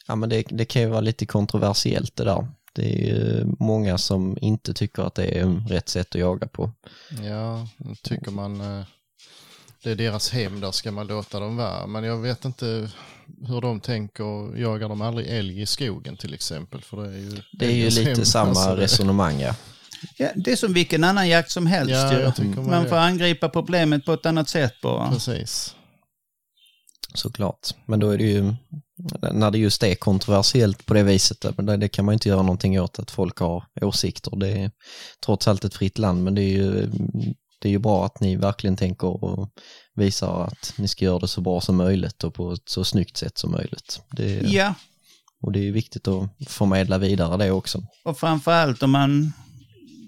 [0.07, 2.47] ja men det, det kan ju vara lite kontroversiellt det där.
[2.75, 6.71] Det är ju många som inte tycker att det är rätt sätt att jaga på.
[7.23, 7.67] Ja,
[8.01, 8.85] tycker man eh,
[9.83, 11.87] det är deras hem, där ska man låta dem vara.
[11.87, 12.89] Men jag vet inte
[13.47, 16.81] hur de tänker, jagar de aldrig älg i skogen till exempel?
[16.81, 19.55] För det är ju, Det är ju lite hem, samma alltså resonemang ja.
[20.17, 22.45] Ja, det är som vilken annan jakt som helst Ja, ju.
[22.55, 25.11] man Man får angripa problemet på ett annat sätt bara.
[25.11, 25.75] Precis.
[27.13, 27.69] Såklart.
[27.85, 28.53] Men då är det ju,
[29.31, 32.81] när det just är kontroversiellt på det viset, men det, kan man inte göra någonting
[32.81, 34.35] åt att folk har åsikter.
[34.35, 34.71] Det är
[35.25, 36.91] trots allt ett fritt land, men det är ju,
[37.59, 39.49] det är ju bra att ni verkligen tänker och
[39.95, 43.17] visar att ni ska göra det så bra som möjligt och på ett så snyggt
[43.17, 44.01] sätt som möjligt.
[44.11, 44.73] Det, Ja,
[45.41, 47.83] Och det är viktigt att förmedla vidare det också.
[48.03, 49.33] och framförallt om man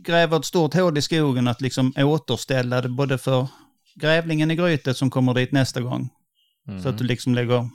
[0.05, 3.47] gräver ett stort hål i skogen att liksom återställa det både för
[3.95, 6.09] grävlingen i grytet som kommer dit nästa gång.
[6.67, 6.83] Mm.
[6.83, 7.69] Så att du liksom lägger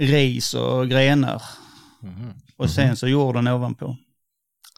[0.00, 1.42] ris och grenar
[2.02, 2.32] Mhm.
[2.56, 3.96] och sen så jorden ovanpå.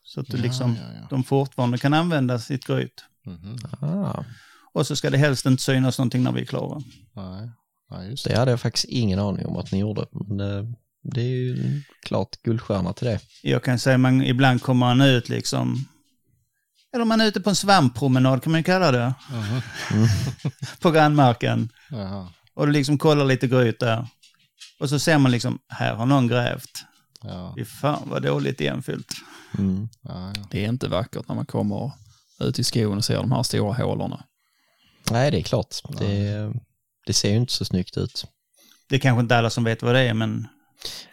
[0.05, 1.07] Så att du Ja, liksom, ja, ja.
[1.11, 3.05] de fortfarande kan använda sitt gryt.
[3.27, 3.57] Mhm.
[3.81, 4.25] Ah,
[4.73, 6.83] Och så ska det helst inte synas någonting när vi är klara.
[7.13, 7.51] Nej.
[7.91, 8.39] Nej, just det det.
[8.39, 10.65] hade jag faktiskt ingen aning om att ni gjorde, men eh,
[11.03, 13.21] det är ju klart guldstjärna till det.
[13.43, 15.85] Jag kan säga man ibland kommer man ut liksom,
[16.95, 20.07] eller man är ute på en svamppromenad kan man ju kalla det, Mhm.
[20.81, 21.69] på grannmarken.
[21.91, 22.29] Jaha.
[22.55, 24.07] Och du liksom kollar lite gryt där.
[24.81, 26.85] Och så ser man liksom, här har någon grävt.
[27.23, 27.55] Ja.
[27.59, 29.13] Fy fan vad dåligt igenfyllt.
[29.59, 29.89] Mm.
[30.03, 30.43] Ja, ja.
[30.51, 31.93] Det är inte vackert när man kommer
[32.41, 34.25] ut i skogen och ser de här stora hålorna.
[35.11, 35.77] Nej, det är klart.
[35.99, 36.53] Det,
[37.07, 38.25] det ser ju inte så snyggt ut.
[38.89, 40.49] Det är kanske inte alla som vet vad det är, men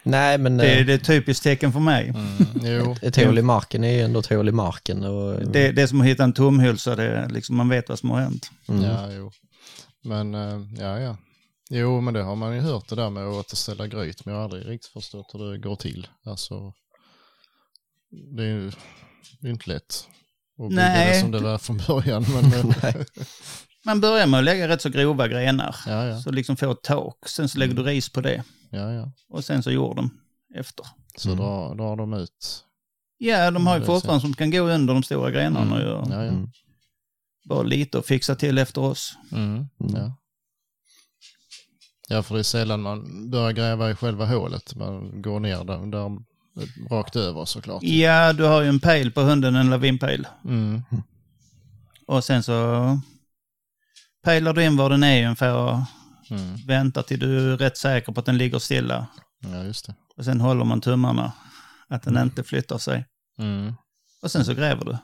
[0.02, 2.08] Nej, men Det, eh, det är ett typiskt tecken för mig.
[2.08, 5.04] Mm, jo, ett hål i marken är ju ändå ett hål i marken.
[5.04, 7.98] Och, Det, det är som att hitta en tomhylsa, det är liksom, man vet vad
[7.98, 8.50] som har hänt.
[8.68, 8.82] mm.
[8.82, 9.32] ja, jo.
[10.04, 11.16] Men, eh, ja, ja.
[11.74, 14.38] Jo, men det har man ju hört det där med att återställa gryt, men jag
[14.40, 16.06] har aldrig riktigt förstått hur det går till.
[16.24, 16.72] Alltså,
[18.36, 18.72] det är ju
[19.40, 20.08] det är inte lätt
[20.58, 21.14] att bygga Nej.
[21.14, 22.24] det som det var från början.
[22.32, 22.94] Men, eh.
[23.84, 25.76] Man börjar med att lägga rätt så grova grenar.
[25.86, 27.28] ja, ja, Så liksom få ett tak.
[27.28, 28.44] Sen så lägger du ris på det.
[28.70, 29.12] ja, ja.
[29.28, 30.10] Och sen så jorden
[30.54, 30.86] efter.
[31.16, 31.38] Så Mm.
[31.44, 32.64] drar, drar de ut.
[33.18, 35.92] Ja, de har ju är fortfarande som kan gå under de stora grenarna Mm.
[35.96, 36.28] och Ja, ja.
[36.30, 36.50] Mm.
[37.48, 39.14] bara lite och fixa till efter oss.
[39.32, 39.54] Mm.
[39.54, 39.68] Mm.
[39.96, 40.16] Ja.
[42.12, 44.74] Ja, för det är sällan man börjar gräva i själva hålet.
[44.76, 46.18] Man går ner där, där
[46.90, 47.82] rakt över såklart.
[47.82, 50.26] Ja, du har ju en pejl på hunden, en lavinpejl.
[50.44, 50.82] Mm.
[52.06, 53.00] Och sen så
[54.24, 55.78] pejlar du in var den är ungefär och
[56.30, 56.56] Mm.
[56.66, 59.06] väntar till du är rätt säker på att den ligger stilla.
[59.40, 59.94] Ja, just det.
[60.16, 61.32] Och sen håller man tummarna
[61.88, 63.06] att den inte flyttar sig.
[63.38, 63.74] Mm.
[64.22, 64.96] Och sen så gräver du.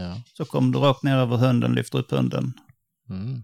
[0.00, 0.20] Ja.
[0.36, 2.52] Så kommer du rakt ner över hunden, lyfter upp hunden.
[3.10, 3.42] Mm.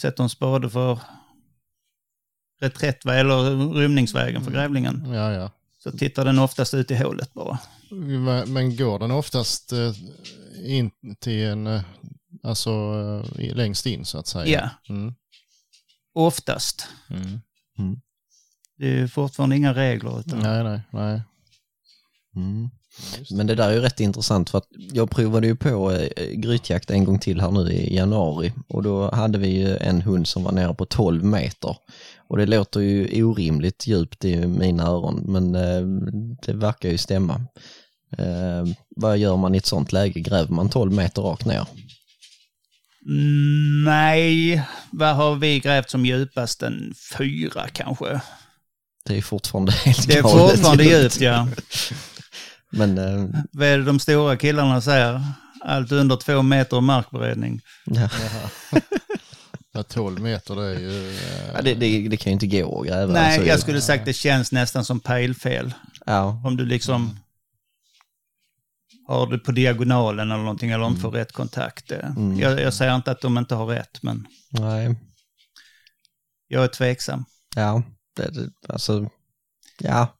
[0.00, 0.98] Sätter en spade för
[2.62, 5.04] reträttväg eller rymningsvägen för grävlingen.
[5.12, 5.50] ja, ja.
[5.78, 7.58] Så tittar den oftast ut i hålet bara.
[8.46, 9.92] Men går den oftast eh,
[10.64, 11.80] in till en, eh,
[12.42, 12.70] alltså
[13.38, 14.46] eh, längst in så att säga?
[14.86, 15.14] Ja, Mm.
[16.14, 16.86] oftast.
[17.10, 18.00] Mm.
[18.78, 20.20] Det är fortfarande inga regler.
[20.20, 20.38] Utan...
[20.38, 21.22] Nej, nej, nej.
[22.36, 22.70] Mm.
[23.30, 25.98] Men det där är ju rätt intressant för att jag provade ju på
[26.34, 30.26] grytjakt en gång till här nu i januari och då hade vi ju en hund
[30.28, 31.76] som var nere på 12 meter.
[32.32, 35.82] Och det låter ju orimligt djupt i mina öron men eh,
[36.46, 37.34] det verkar ju stämma.
[38.18, 38.64] Eh,
[38.96, 40.20] vad gör man i ett sånt läge?
[40.20, 41.66] Gräver man 12 meter rakt ner?
[43.06, 46.62] Mm, Nej, vad har vi grävt som djupast?
[46.62, 48.20] En fyra kanske.
[49.04, 51.48] Det är fortfarande helt Det är fortfarande djupt ja.
[52.70, 55.22] Men eh, Vad är det de stora killarna säger?
[55.64, 57.60] Allt under två meter markberedning.
[57.84, 58.08] ja.
[59.72, 61.08] Ja, 12 meter det är ju...
[61.08, 63.12] eh, Ja, det, det, det kan ju inte gå att gräva.
[63.12, 65.74] Nej, alltså, jag skulle sagt det känns nästan som pejlfel.
[66.06, 67.18] Ja, Om du liksom
[69.06, 71.88] har det på diagonalen eller någonting eller inte får rätt kontakt.
[71.88, 72.38] Det- Mm.
[72.38, 74.96] Jag, jag säger inte att de inte har rätt, men nej.
[76.48, 77.24] jag är tveksam.
[77.56, 77.82] Ja,
[78.16, 79.10] det, alltså,
[79.78, 80.16] ja,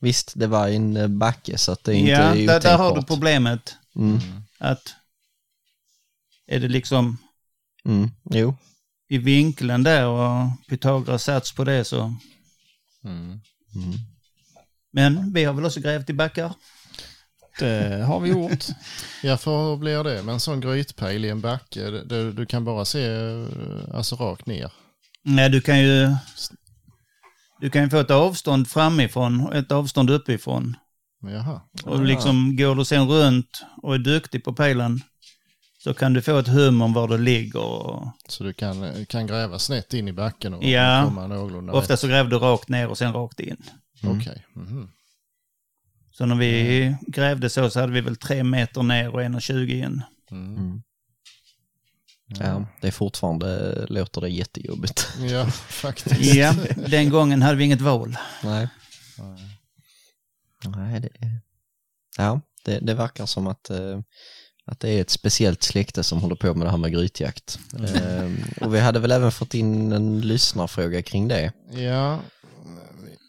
[0.00, 2.96] visst det var en eh, backe så att det är inte Ja, där, där har
[2.96, 3.74] du problemet.
[3.96, 4.18] Mm,
[4.58, 4.94] Att
[6.46, 7.18] är det liksom
[7.84, 8.56] mm, jo,
[9.08, 12.14] i vinkeln där och Pythagoras sats på det så.
[13.04, 13.22] Mm.
[13.24, 13.40] mm.
[14.92, 16.52] Men vi har väl också grävt i backar.
[17.58, 18.64] Det har vi gjort.
[19.22, 21.90] Ja, för hur blir det med en sån grytpejl i en backe?
[21.90, 23.46] Det- Du kan bara se eh,
[23.94, 24.72] alltså rakt ner.
[25.22, 26.14] Nej, du kan ju
[27.60, 30.76] du kan ju få ett avstånd framifrån och ett avstånd uppifrån.
[31.22, 31.60] Jaha.
[31.84, 35.00] Och liksom går du sen runt och är duktig på pejlen
[35.86, 37.60] så kan du få ett hum om var det ligger.
[37.62, 41.02] Och Så du kan, kan gräva snett in i backen och Ja.
[41.08, 43.56] komma någorlunda ofta så grävde du rakt ner och sen rakt in.
[44.00, 44.10] rätt?
[44.10, 44.46] Okej.
[44.52, 44.90] Mhm.
[46.12, 50.02] Så när vi grävde så så hade vi väl tre meter ner och 1,20 in.
[50.30, 50.56] Mm.
[50.56, 50.82] Mm.
[52.26, 55.08] Ja, det är fortfarande, låter det jättejobbigt.
[55.20, 56.34] Ja, faktiskt.
[56.34, 56.54] Ja,
[56.88, 58.16] den gången hade vi inget val.
[58.44, 58.68] Nej.
[60.76, 61.10] Nej, det.
[62.18, 64.00] Ja, det, det verkar som att, eh,
[64.66, 67.58] att det är ett speciellt släkte som håller på med det här med grytjakt.
[67.78, 71.52] Eh, och vi hade väl även fått in en lyssnarfråga kring det.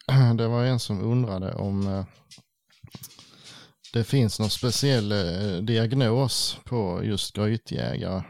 [0.08, 2.06] Ja, det var en som undrade om eh,
[3.94, 8.24] det finns någon speciell eh, diagnos på just grytjägare.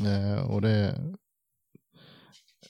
[0.00, 1.00] Eh, Och det,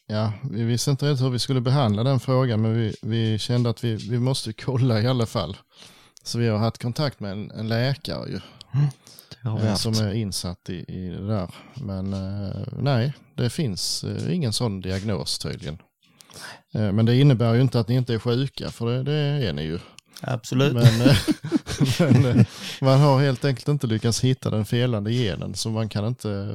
[0.07, 3.71] ja, vi visste inte riktigt hur vi skulle behandla den frågan men vi, vi kände
[3.71, 5.57] att vi, vi måste kolla i alla fall.
[6.25, 8.41] Så vi har haft kontakt med en, en läkare ju,
[8.73, 9.00] Det
[9.45, 9.83] har vi haft.
[9.83, 11.55] som är insatt i, i det där.
[11.75, 15.79] Men eh, nej, det finns eh, ingen sån diagnos tydligen.
[16.75, 19.53] Eh, Men det innebär ju inte att ni inte är sjuka, för det, det är
[19.53, 19.79] ni ju.
[20.23, 20.73] Absolut.
[20.73, 21.15] Men,
[22.23, 22.45] men
[22.81, 26.49] man har helt enkelt inte lyckats hitta den felande genen, så man kan inte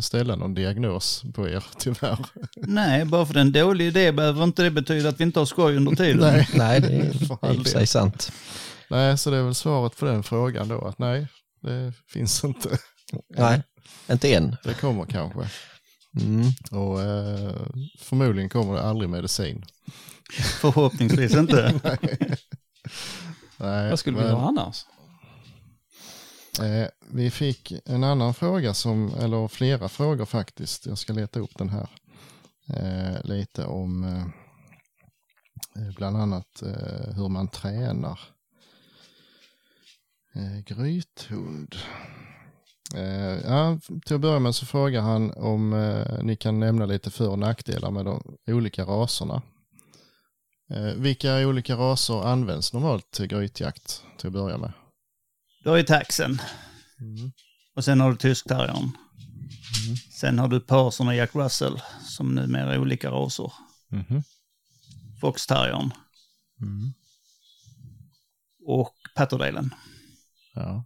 [0.00, 2.18] ställa någon diagnos på er, tyvärr.
[2.56, 5.38] Nej, bara för det är en dålig idé behöver inte det betyda att vi inte
[5.38, 6.20] har skoj under tiden.
[6.20, 6.48] Nej.
[6.54, 7.04] Nej, det är
[7.54, 8.32] i och för sig sant.
[8.90, 11.26] nej, så det är väl svaret på den frågan då, att nej,
[11.62, 12.78] det finns inte.
[13.28, 13.62] Nej,
[14.10, 14.56] inte än.
[14.64, 15.50] Det kommer kanske.
[16.20, 16.42] Mm.
[16.70, 17.56] Och eh,
[17.98, 19.64] förmodligen kommer det aldrig medicin.
[20.60, 21.80] Förhoppningsvis inte.
[23.56, 24.84] Nej, Vad skulle vi men- göra annars?
[26.60, 30.86] Eh, vi fick en annan fråga, som, eller flera frågor faktiskt.
[30.86, 31.88] Jag ska leta upp den här.
[32.68, 34.04] Eh, lite om
[35.76, 38.20] Eh, Bland annat eh, hur man tränar.
[40.34, 41.76] Eh, grythund.
[42.94, 47.10] Eh, ja, till att börja med så frågar han om eh, ni kan nämna lite
[47.10, 49.42] för och nackdelar med de olika raserna.
[50.70, 54.72] Eh, vilka olika raser används normalt till grytjakt till att börja med?
[55.64, 56.38] Du har ju taxen.
[57.76, 58.90] Och sen har du tyskterriern.
[60.12, 63.52] Sen har du Parson och Jack Russell som numera är olika raser.
[63.88, 64.22] Mhm.
[65.20, 65.90] Foxterriern
[66.60, 66.92] Mm.
[68.66, 69.74] och Patterdalen.
[70.60, 70.84] Ja,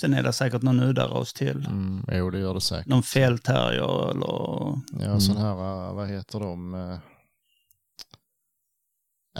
[0.00, 1.66] Sen är det säkert någon udda ras till.
[1.66, 2.86] mm, jo det gör det säkert.
[2.86, 4.80] Någon fältterrier eller...
[5.06, 5.52] Ja, sån här,
[5.88, 6.74] eh, vad heter de?
[6.74, 6.98] eh,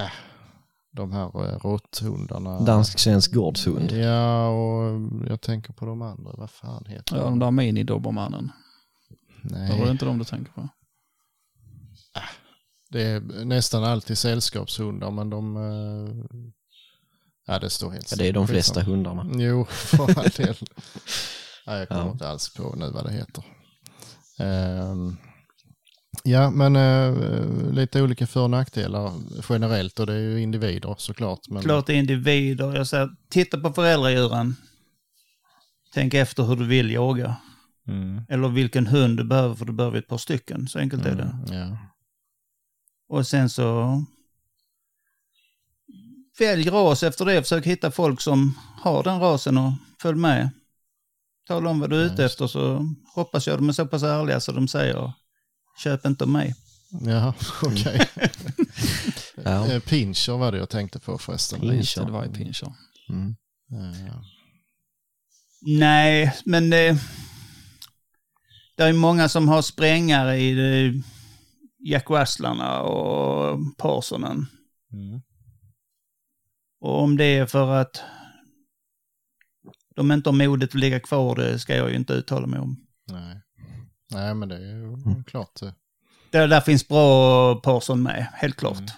[0.04, 0.10] Äh,
[0.92, 2.60] de här råtthundarna.
[2.60, 3.90] Dansk-svensk gårdshund.
[3.92, 6.32] Ja, och jag tänker på de andra.
[6.36, 7.38] Vad fan heter Ja, de de?
[7.38, 8.48] där mini-dobermannen.
[9.42, 10.68] Nej, är det inte de du tänker på?
[12.90, 15.56] det är nästan alltid sällskapshundar, men de...
[17.52, 18.96] Ja, det står helt Ja, det är de flesta Skitsamma.
[18.96, 19.44] hundarna.
[19.44, 20.56] Jo, för all del.
[21.66, 22.12] Nej, jag kommer Ja.
[22.12, 23.44] inte alls på nu vad det heter.
[24.38, 25.16] Ehm,
[26.24, 27.14] ja, men eh,
[27.72, 29.12] lite olika för och nackdelar
[29.48, 31.48] generellt och det är ju individer såklart.
[31.48, 32.76] Men, Klart det är individer.
[32.76, 34.56] Jag säger, titta på föräldradjuren.
[35.94, 37.36] Tänk efter hur du vill jaga.
[37.88, 40.68] Mm, Eller vilken hund du behöver, för du behöver ett par stycken.
[40.68, 41.22] Så enkelt är det.
[41.52, 41.78] mm, ja.
[43.08, 44.04] Och sen så...
[46.38, 47.42] Välj ras efter det.
[47.42, 50.50] Försök hitta folk som har den rasen och följ med.
[51.48, 54.02] Tala om vad du är ute Ja, efter så hoppas jag de är så pass
[54.02, 55.12] ärliga så de säger
[55.82, 56.54] köp inte av mig.
[57.06, 58.08] Ja, okej.
[59.44, 59.66] Ja.
[59.72, 61.60] Eh, Pinscher var det jag tänkte på förresten.
[61.60, 61.76] Pinscher.
[61.76, 62.72] Just det, var ju pinscher.
[63.08, 63.36] Mm.
[63.72, 64.14] Eh,
[65.60, 66.98] Nej, men det,
[68.76, 71.02] det är många som har sprängare i det,
[71.88, 74.46] Jack Russlarna och Parsonen.
[74.92, 75.20] mm,
[76.82, 78.02] Och om det är för att
[79.94, 82.86] de inte har modet att ligga kvar, det ska jag ju inte uttala mig om.
[83.06, 83.40] nej.
[84.10, 85.24] nej, men det är ju Mm.
[85.24, 85.60] klart.
[85.60, 85.74] det.
[86.30, 88.78] Där, finns bra Parson med, helt klart.
[88.78, 88.88] Mm.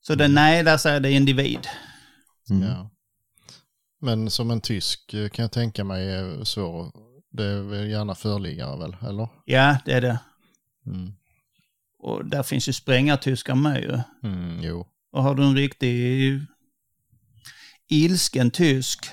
[0.00, 1.66] Så det, nej, där säger det individ.
[2.50, 2.68] Mm.
[2.68, 2.90] Ja.
[4.00, 6.92] Men som en tysk eh, kan jag tänka mig är svår.
[7.30, 9.28] Det är väl gärna förliggare väl, eller?
[9.44, 10.18] Ja, det är det.
[10.86, 11.12] Mm.
[12.02, 14.00] Och där finns ju sprängartyskar med ju.
[14.28, 14.86] Mm, jo.
[15.12, 16.40] Och har du en riktig
[17.88, 19.06] ilsken tysk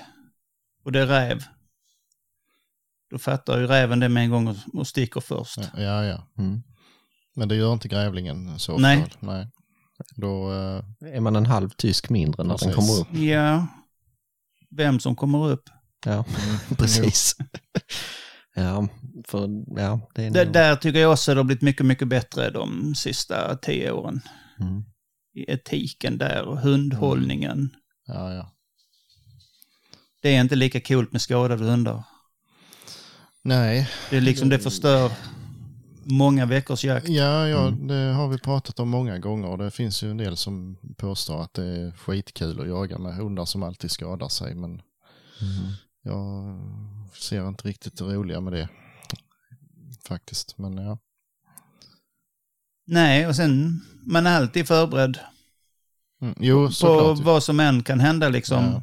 [0.84, 1.44] och det är räv.
[3.10, 5.58] Då fattar ju räven det med en gång och, sticker först.
[5.58, 6.28] Ja, ja, ja.
[6.38, 6.62] Mm.
[7.36, 8.82] Men det gör inte grävlingen så ofta?
[8.82, 9.06] Nej.
[9.20, 9.50] Nej.
[10.16, 12.74] Då, eh, Är man en halv tysk mindre när den Precis.
[12.74, 13.14] kommer upp?
[13.14, 13.66] Ja,
[14.70, 15.70] vem som kommer upp.
[16.06, 16.24] Ja,
[16.78, 17.36] precis.
[18.62, 18.88] Ja,
[19.28, 19.48] för
[19.80, 22.50] ja, det är Det, nog- där tycker jag också det har blivit mycket, mycket bättre
[22.50, 24.20] de sista tio åren.
[24.60, 24.84] Mm.
[25.34, 27.70] I etiken där och hundhållningen.
[28.06, 28.52] ja, ja.
[30.22, 32.04] Det är inte lika coolt med skadade hundar.
[33.42, 35.12] Nej, Det är liksom, det förstör
[36.04, 37.08] många veckors jakt.
[37.08, 37.86] ja, ja Mm.
[37.88, 39.56] det har vi pratat om många gånger.
[39.56, 43.44] Det finns ju en del som påstår att det är skitkul att jaga med hundar
[43.44, 44.54] som alltid skadar sig.
[44.54, 45.72] Men Mm.
[46.08, 46.58] Jag
[47.14, 48.68] ser inte riktigt det roliga med det.
[50.08, 50.98] Faktiskt, men ja.
[52.86, 55.18] Nej, och sen, man är alltid förberedd
[56.20, 56.34] Mm.
[56.40, 58.64] Jo, på vad som än kan hända liksom.
[58.64, 58.82] Ja.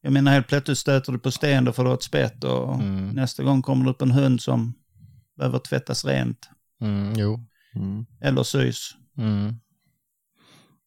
[0.00, 3.08] Jag menar helt plötsligt stöter du på sten, då får du ett spett och Mm.
[3.08, 4.74] nästa gång kommer det upp en hund som
[5.36, 6.48] behöver tvättas rent.
[6.80, 7.40] Mm, jo.
[7.74, 8.06] Mm.
[8.20, 8.90] Eller sys.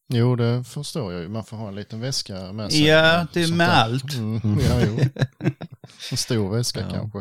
[0.10, 0.20] Mm.
[0.22, 1.28] Jo, det förstår jag ju.
[1.30, 2.86] Man får ha en liten väska med sig.
[2.86, 3.84] Ja, det är med där.
[3.84, 4.14] allt.
[4.14, 5.00] Mm, ja, jo.
[6.12, 6.90] En stor väska Ja.
[6.92, 7.20] kanske.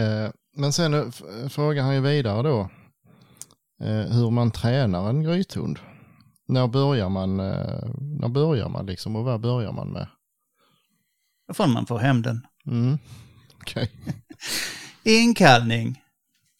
[0.00, 2.60] Eh, men sen eh, frågar han ju vidare då
[3.84, 5.78] eh, hur man tränar en grythund.
[6.48, 10.08] När börjar man, eh, när börjar man liksom och vad börjar man med?
[11.48, 12.46] Då får man få hem den.
[12.66, 12.98] Mm.
[13.60, 13.90] Okej.
[15.04, 16.02] Inkallning.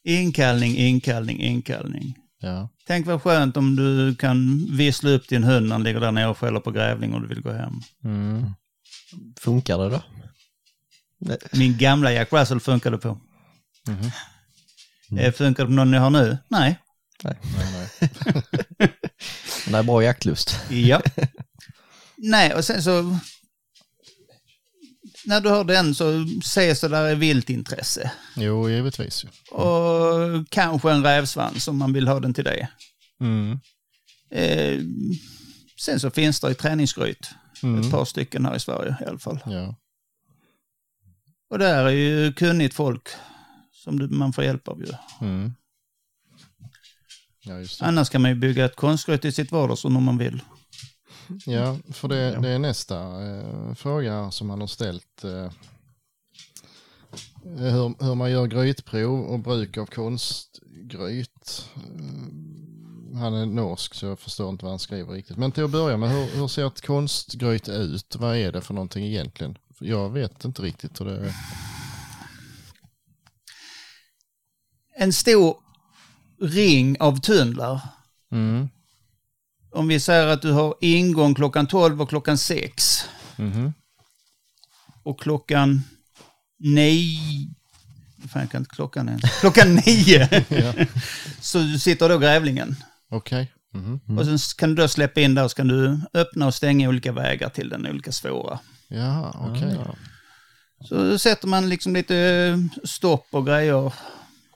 [0.05, 2.17] Inkallning, inkallning, inkallning.
[2.41, 2.69] Ja.
[2.91, 6.29] Tänk vad skönt om du kan vissla upp din hund när han ligger där nere
[6.29, 7.81] och skäller på grävling och du vill gå hem.
[8.05, 8.51] Mm.
[9.41, 10.03] Funkar det då?
[11.53, 13.21] Min gamla Jack Russell funkade på.
[13.89, 14.11] Mm.
[15.25, 16.39] Eh, Funkar det på någon ni har nu?
[16.49, 16.79] Nej.
[17.23, 18.11] Nej, nej.
[19.67, 20.61] Det är bra jaktlust.
[20.69, 21.03] Ja.
[22.17, 23.19] Nej, och sen så...
[25.25, 28.13] När du har den så ses det där är viltintresse.
[28.37, 29.29] Jo, givetvis ju.
[29.57, 32.69] Och kanske en rävsvans om man vill ha den till det.
[33.21, 33.61] Mm.
[34.31, 34.81] Eh,
[35.81, 37.31] sen så finns det ju träningsgryt.
[37.63, 37.81] Mm.
[37.81, 39.41] Ett par stycken här i Sverige i alla fall.
[39.47, 39.77] Ja.
[41.51, 43.09] Och där är ju kunnigt folk
[43.73, 44.93] som man får hjälp av ju.
[45.21, 45.55] Mm.
[47.45, 47.55] Ja.
[47.81, 50.43] Annars kan man ju bygga ett konstgryt i sitt vardagsrum om man vill.
[51.47, 55.25] Ja, för det, det är nästa eh, fråga som han har ställt.
[55.25, 55.51] Eh,
[57.43, 61.69] hur, hur man gör grytprov och bruk av konstgryt.
[61.77, 65.37] Eh, han är norsk så jag förstår inte vad han skriver riktigt.
[65.37, 68.17] Men till att börja med, hur, hur ser ett konstgryt ut?
[68.17, 69.59] Vad är det för någonting egentligen?
[69.79, 71.35] Jag vet inte riktigt hur det är.
[74.97, 75.57] En stor
[76.41, 77.81] ring av tunnlar.
[78.33, 78.69] Mm.
[79.73, 83.05] Om vi säger att du har ingång klockan 12 och klockan 6.
[83.37, 83.73] Mhm.
[85.03, 85.83] Och klockan
[86.59, 87.19] 9...
[88.29, 89.21] Fan, jag kan inte klockan än.
[89.41, 90.73] Klockan 9 Ja.
[91.41, 92.77] så sitter då grävlingen.
[93.11, 93.53] Okej.
[93.75, 94.19] Mhm.
[94.19, 96.89] Och sen kan du då släppa in där och så kan du öppna och stänga
[96.89, 98.59] olika vägar till den, olika svåra.
[98.89, 99.79] Jaha, okej.
[99.79, 99.95] Ah.
[100.89, 103.93] Så sätter man liksom lite eh, stopp och grejer.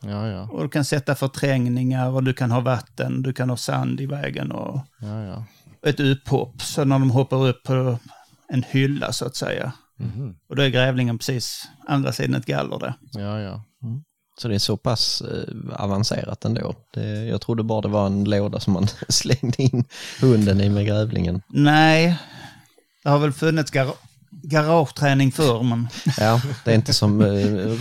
[0.07, 0.48] Ja, ja.
[0.52, 4.07] Och du kan sätta förträngningar och du kan ha vatten, du kan ha sand i
[4.07, 5.44] vägen och Ja,
[5.86, 6.62] ett upphopp.
[6.62, 7.98] Så när de hoppar upp på
[8.48, 9.72] en hylla så att säga.
[9.98, 10.36] Mhm.
[10.48, 12.94] Och då är grävlingen precis andra sidan ett galler där.
[13.12, 13.64] Ja, ja.
[14.38, 16.74] Så det är så pass eh, avancerat ändå.
[16.94, 19.84] Det, jag trodde bara det var en låda som man slängde in
[20.20, 21.42] hunden i med grävlingen.
[21.48, 22.18] Nej,
[23.02, 23.94] det har väl funnits gar
[24.51, 25.88] garageträning förr men
[26.18, 27.28] Ja, det är inte som eh,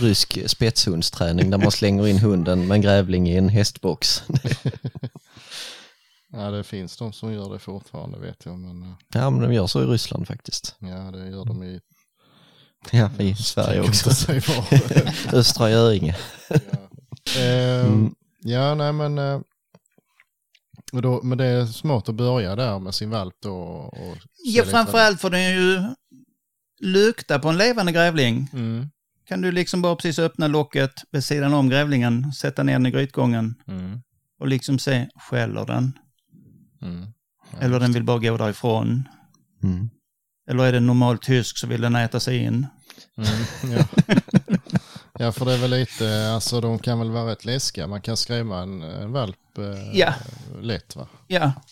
[0.00, 4.22] rysk spetshundsträning där man slänger in hunden med en grävling i en hästbox.
[6.36, 8.58] Ja, det finns de som gör det fortfarande vet jag.
[8.58, 10.76] Men eh, Ja, men de gör så i Ryssland faktiskt.
[10.78, 11.80] ja, det gör de i
[12.90, 14.32] Ja, i Sverige Jag kan också.
[15.36, 16.16] Östra Göinge.
[16.48, 16.56] ja.
[17.40, 18.14] Eh, Mm.
[18.40, 19.18] ja, nej men.
[19.18, 19.40] eh,
[20.92, 23.56] Och då, men det är smart att börja där med sin valp då.
[23.56, 25.82] Och ja, framförallt får den ju
[26.84, 28.48] lukta på en levande grävling.
[28.52, 28.90] Mm,
[29.28, 32.90] Kan du liksom bara precis öppna locket vid sidan om grävlingen, sätta ner den i
[32.90, 34.00] grytgången mm,
[34.40, 35.98] och liksom se, skäller den?
[36.82, 37.06] mm.
[37.52, 39.08] Ja, Eller den vill bara gå därifrån?
[39.62, 39.90] Mm.
[40.50, 42.66] Eller är den normal tysk så vill den äta sig in?
[43.16, 43.28] Mm,
[43.78, 43.84] ja.
[45.18, 47.86] ja, för det är väl lite, alltså de kan väl vara rätt läskiga.
[47.86, 50.14] Man kan skrämma en, en valp eh, Ja.
[50.60, 51.08] lätt va?
[51.26, 51.52] Ja,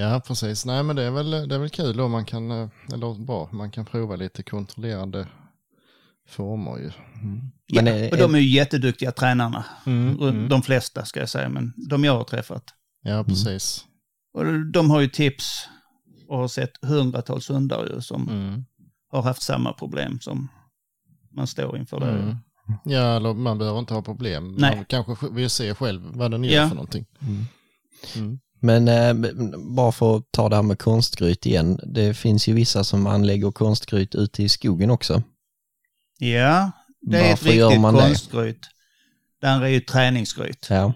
[0.00, 0.66] Ja, precis.
[0.66, 3.48] Nej, men det är väl, det är väl kul om man kan, eh, eller bra,
[3.52, 5.26] man kan prova lite kontrollerande
[6.28, 6.90] former ju.
[7.74, 7.92] Men ja.
[7.92, 9.64] är- och de är ju jätteduktiga tränarna.
[9.86, 12.64] Mm, De flesta ska jag säga, men de jag har träffat.
[13.02, 13.84] Ja, precis.
[14.34, 15.68] Och de har ju tips
[16.28, 18.64] och har sett hundratals hundar ju som Mm.
[19.12, 20.48] har haft samma problem som
[21.32, 22.18] man står inför där.
[22.18, 22.36] Mm.
[22.84, 24.54] Ja, eller man behöver inte ha problem.
[24.58, 24.76] Nej.
[24.76, 26.68] Man kanske vill se själv vad den gör Ja.
[26.68, 27.06] för någonting.
[28.62, 28.84] Mm.
[28.84, 31.80] Men eh, bara för att ta det här med konstgryt igen.
[31.84, 35.22] Det finns ju vissa som anlägger konstgryt ute i skogen också.
[36.18, 38.66] Ja, det är Varför ett gör riktigt konstgryt.
[39.40, 40.66] Det andra är ju träningsgryt.
[40.70, 40.92] Ja.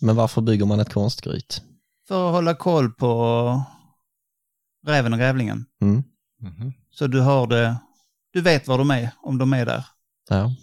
[0.00, 1.62] Men varför bygger man ett konstgryt?
[2.08, 3.62] För att hålla koll på
[4.86, 5.66] räven och grävlingen.
[5.80, 6.04] Mm.
[6.40, 6.72] Mhm.
[6.90, 7.76] Så du har det,
[8.32, 9.84] du vet var de är, om de är där.
[10.28, 10.54] Ja.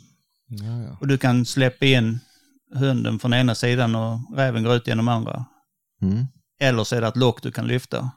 [0.48, 0.98] Ja, ja.
[1.00, 2.20] Och du kan släppa in
[2.74, 5.46] hunden från ena sidan och räven går ut genom andra.
[6.04, 6.26] Mm.
[6.60, 8.12] Eller så är det ett lock du kan lyfta.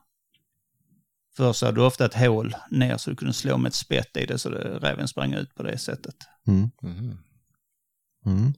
[1.37, 4.17] Först så hade du ofta ett hål ner så du kunde slå med ett spett
[4.17, 6.15] i det så det, räven sprang ut på det sättet.
[6.47, 6.71] Mm.
[6.83, 7.19] Mhm.
[8.27, 8.55] Mm.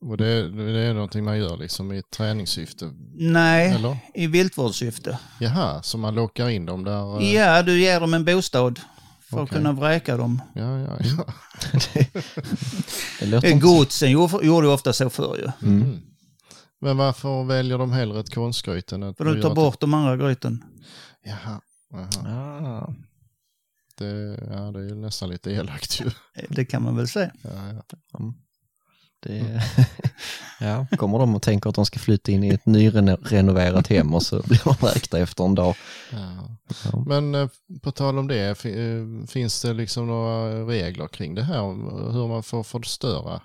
[0.00, 2.92] Och det, det är någonting man gör liksom i träningssyfte?
[3.14, 3.96] Nej, Eller?
[4.14, 5.18] i viltvårdssyfte.
[5.40, 7.20] Jaha, så man lockar in dem där?
[7.22, 8.80] eh, Ja, du ger dem en bostad
[9.20, 9.56] för att Okej.
[9.58, 10.42] kunna vräka dem.
[10.54, 11.24] Ja, ja, ja.
[13.20, 13.66] Det låter Eh, inte...
[13.66, 15.68] Godsen gjorde gjorde ju ofta så förr ju.
[15.68, 16.00] Mm.
[16.82, 19.94] Men varför väljer de hellre ett konstgryt än att För du tar ett- bort de
[19.94, 20.64] andra gryten.
[21.24, 21.60] Jaha.
[21.90, 22.28] Jaha.
[22.86, 22.94] Ah.
[23.98, 26.06] Det, ja, det är ju nästan lite elakt ju.
[26.06, 27.30] Eh, Det kan man väl säga.
[27.42, 27.50] Ja,
[28.12, 28.32] ja.
[29.20, 29.62] Det...
[30.60, 34.22] ja, kommer de och tänker att de ska flytta in i ett nyrenoverat hem och
[34.22, 35.74] så blir de vräkta efter en dag.
[36.12, 36.56] Ja.
[36.84, 37.04] Ja.
[37.06, 37.48] Men eh,
[37.82, 42.28] på tal om det, eh, finns det liksom några regler kring det här om hur
[42.28, 43.40] man får förstöra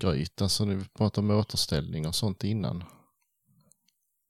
[0.00, 0.42] gryt?
[0.42, 2.84] Alltså vi pratade om återställning och sånt innan.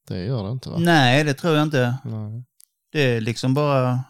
[0.08, 0.78] Det gör det inte va?
[0.78, 1.96] Nej, det tror jag inte.
[2.04, 2.44] Nej.
[2.92, 4.04] Det är liksom bara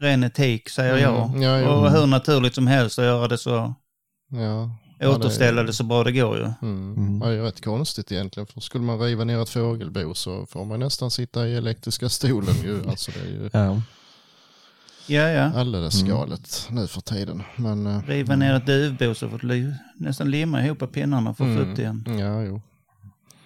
[0.00, 1.28] ren etik, säger jag.
[1.28, 1.66] Mm, ja, jo.
[1.68, 3.74] Och hur naturligt som helst att göra det så,
[4.30, 4.70] Ja.
[4.98, 6.44] Ja, återställa det så bra det går ju.
[6.44, 6.94] Mm.
[6.96, 7.20] Mm.
[7.22, 8.46] Ja, det är rätt konstigt egentligen.
[8.46, 12.54] För skulle man riva ner ett fågelbo så får man nästan sitta i elektriska stolen
[12.62, 12.82] ju.
[12.88, 13.82] Alltså det är ju Ja.
[15.06, 15.42] Ja, ja.
[15.60, 16.14] alldeles Mm.
[16.14, 17.42] galet nu för tiden.
[17.56, 21.56] Men, eh, Riva ner ett duvbo så får du nästan limma ihop pinnarna för att
[21.56, 22.04] få upp det igen.
[22.20, 22.60] Ja, jo.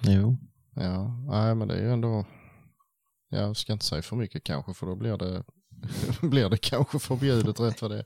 [0.00, 0.36] Jo.
[0.74, 2.24] Ja, nej men det är ju ändå,
[3.30, 5.42] jag ska inte säga för mycket kanske för då blir det,
[6.28, 8.04] blir det kanske förbjudet rätt vad det är.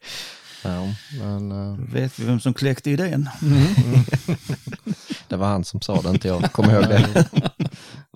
[0.64, 0.86] Ja,
[1.20, 3.28] Men Då vet vi vem som kläckte idén.
[5.28, 6.52] det var han som sa det, inte jag.
[6.52, 7.28] Kommer ihåg det.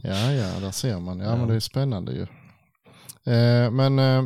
[0.02, 1.20] ja, ja, där ser man.
[1.20, 2.22] Ja, men det är spännande ju.
[3.32, 4.24] Eh, men, eh,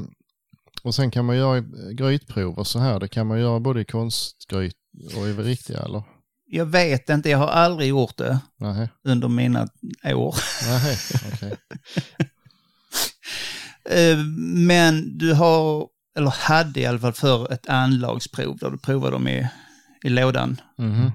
[0.83, 1.61] och sen kan man göra
[1.93, 3.01] grytprov och så här.
[3.01, 4.74] Det kan man göra både i konstgryt
[5.16, 6.03] och i riktiga eller?
[6.53, 9.68] Jag vet inte, jag har aldrig gjort det Nej, under mina
[10.05, 10.35] år.
[10.66, 10.97] nej,
[11.33, 11.57] okej.
[13.91, 14.18] Eh,
[14.66, 19.28] Men du har, eller hade i alla fall för ett anlagsprov där du provade dem
[19.28, 19.49] i,
[20.05, 21.12] i lådan Mhm.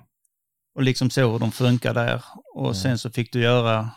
[0.76, 2.24] och liksom såg hur de funkar där.
[2.56, 3.90] Och sen så fick du göra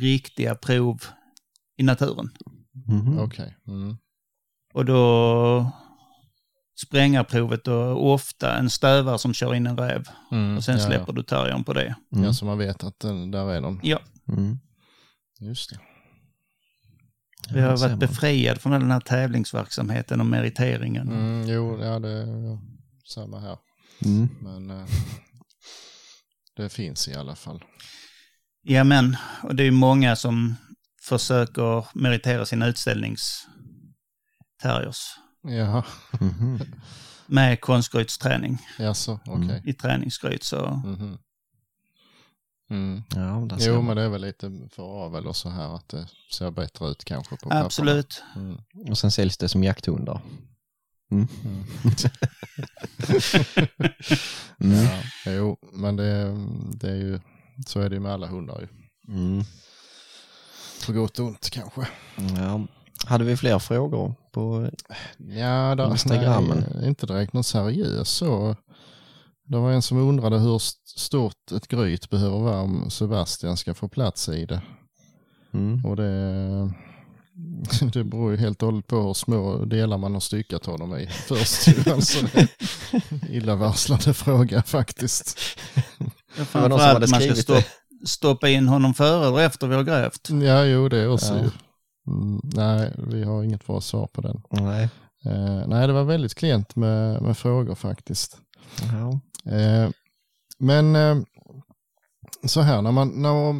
[0.00, 1.02] riktiga prov
[1.76, 2.30] i naturen.
[2.88, 3.18] Mhm.
[3.18, 3.56] Okej.
[3.68, 3.96] Mm.
[4.76, 5.72] Och då
[6.86, 10.04] sprängarprovet och ofta en stövare som kör in en räv.
[10.32, 10.56] Mm.
[10.56, 11.84] Och sen ja, släpper du terriern på det.
[12.10, 12.16] Ja.
[12.16, 12.24] Mm.
[12.26, 13.80] ja, så man vet att den, där är de.
[13.82, 14.58] Ja, Mm.
[15.40, 15.78] Just det.
[17.54, 21.08] vi har Ja, varit befriade från den här tävlingsverksamheten och meriteringen.
[21.08, 22.58] Mm, jo, ja, det är
[23.14, 23.58] samma här.
[24.04, 24.28] Mm.
[24.40, 24.86] Men eh,
[26.56, 27.64] det finns i alla fall.
[28.62, 30.54] Ja men, och det är ju många som
[31.02, 32.66] försöker meritera sina
[34.56, 35.84] utställningsterriers Jaha,
[36.20, 36.58] Mhm.
[37.26, 38.58] med konstgrytsträning.
[38.78, 39.44] jaså, okej.
[39.44, 39.68] Mm.
[39.68, 41.18] I träningsgryt så, Mhm.
[42.70, 43.02] Mm.
[43.14, 43.84] Ja, Jo, man.
[43.86, 47.04] men det är väl lite för avel och så här att det ser bättre ut
[47.04, 48.22] kanske på absolut.
[48.36, 48.56] Mm.
[48.90, 50.20] Och sen säljs det som jakthundar.
[51.10, 51.28] Mm.
[51.44, 51.64] Mm.
[54.60, 54.84] Mm.
[55.24, 56.34] Ja, jo, men det,
[56.76, 57.20] det är ju,
[57.66, 58.68] så är det ju med alla hundar ju.
[59.14, 59.44] Mm.
[60.86, 61.88] På gott och ont kanske.
[62.36, 62.66] Ja.
[63.06, 64.70] Hade vi fler frågor på...
[65.18, 66.64] Ja, där, Instagrammen.
[66.74, 68.56] nej, inte direkt något seriöst så.
[69.48, 73.74] Det var en som undrade hur st- stort ett gryt behöver vara om Sebastian ska
[73.74, 74.62] få plats i det.
[75.54, 75.84] Mm.
[75.84, 76.72] Och det,
[77.92, 81.06] det beror ju helt och hållet på hur små delar man har styckat honom i
[81.06, 81.86] först.
[81.88, 82.26] alltså,
[83.28, 85.38] illavarslande fråga faktiskt.
[85.98, 86.10] Någon
[86.46, 87.62] Framförallt man ska
[88.06, 90.28] stoppa in honom före eller efter vi har grävt.
[90.30, 91.42] Ja, jo det är också Ja.
[91.42, 91.50] ju.
[92.06, 94.42] Mm, nej, vi har inget bra svar på den.
[94.50, 94.88] Nej.
[95.24, 98.38] Eh, nej, det var väldigt klent med, med frågor faktiskt.
[98.92, 99.20] Ja.
[99.52, 99.90] Eh,
[100.58, 101.16] men eh,
[102.44, 103.54] så här, när man, när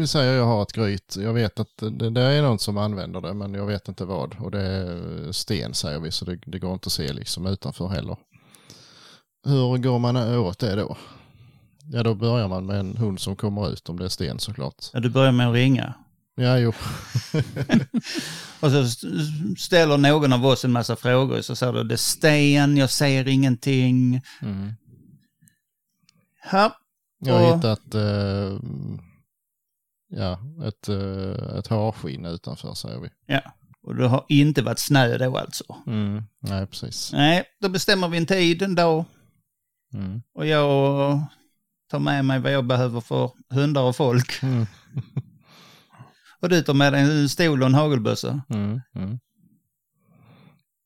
[0.00, 3.20] vi säger jag har ett gryt, jag vet att det, det är någon som använder
[3.20, 4.34] det, men jag vet inte vad.
[4.40, 7.88] Och det är sten säger vi, så det, det går inte att se liksom utanför
[7.88, 8.16] heller.
[9.44, 10.96] Hur går man åt det då?
[11.84, 14.74] Ja, då börjar man med en hund som kommer ut om det är sten såklart.
[14.92, 15.94] Ja, du börjar med att ringa.
[16.34, 16.72] Ja, jo.
[18.60, 19.06] Och så st-
[19.58, 21.40] ställer någon av oss en massa frågor.
[21.40, 24.20] Så säger du, det är sten, jag ser ingenting.
[24.42, 24.72] Mm.
[26.52, 26.76] Ja,
[27.18, 28.58] Jag har hittat eh,
[30.08, 33.08] ja, ett, eh, ett harskinn utanför säger vi.
[33.82, 35.76] och det har inte varit snö då alltså.
[35.86, 36.22] Mm.
[36.40, 37.12] Nej, precis.
[37.12, 39.04] Nej, då bestämmer vi en tid, en dag.
[39.94, 40.22] Mm.
[40.34, 41.20] Och jag
[41.90, 44.42] tar med mig vad jag behöver för hundar och folk.
[44.42, 44.66] Mm.
[46.42, 48.42] Och du tar med dig en stol och en hagelbössa.
[48.48, 48.80] Mm.
[48.94, 49.18] Mm.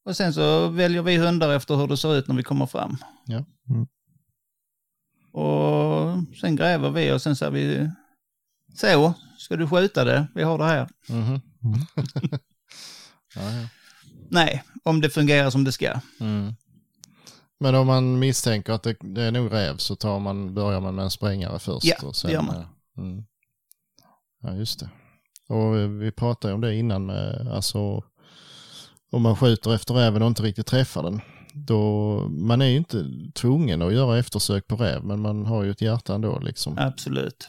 [0.04, 2.96] Och sen så väljer vi hundar efter hur det ser ut när vi kommer fram.
[3.26, 3.44] Ja.
[3.70, 3.86] Mm.
[5.32, 7.90] Och sen gräver vi och sen säger vi
[8.74, 10.26] så, ska du skjuta det?
[10.34, 10.88] Vi har det här.
[11.08, 11.40] Mhm.
[13.34, 13.68] ja, ja.
[14.30, 16.00] Nej, om det fungerar som det ska.
[16.20, 16.54] Mm.
[17.60, 20.94] Men om man misstänker att det, det är nog räv så tar man, börjar man
[20.94, 21.84] med en sprängare först.
[21.86, 22.56] Ja, och det gör man.
[22.56, 22.66] eh,
[22.98, 23.24] Mm.
[24.42, 24.90] Ja, just det.
[25.48, 28.02] Och vi pratade om det innan med, alltså
[29.12, 31.20] om man skjuter efter räven och inte riktigt träffar den.
[31.54, 31.80] Då,
[32.28, 35.80] man är ju inte tvungen att göra eftersök på räv, men man har ju ett
[35.80, 36.78] hjärta ändå liksom.
[36.78, 37.48] Absolut.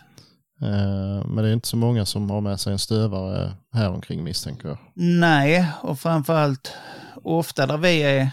[0.61, 4.23] Eh, Men det är inte så många som har med sig en stövare här omkring
[4.23, 4.77] misstänker jag.
[4.95, 6.73] Nej, och framförallt
[7.23, 8.29] ofta där vi är,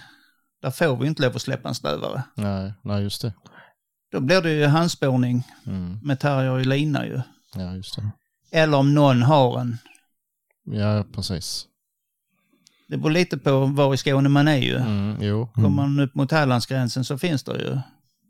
[0.62, 2.22] där får vi inte lov att släppa en stövare.
[2.36, 3.32] Nej, nej just det.
[4.12, 5.98] Då blir det ju handspårning Mm.
[6.02, 7.20] med terrier i lina ju.
[7.56, 8.10] Ja, just det.
[8.54, 9.78] Eller om någon har en.
[10.64, 11.66] Ja, precis.
[12.88, 14.76] Det beror lite på var i Skåne man är ju.
[14.76, 15.48] Mm, jo.
[15.54, 17.78] Kommer man upp mot Hallandsgränsen så finns det ju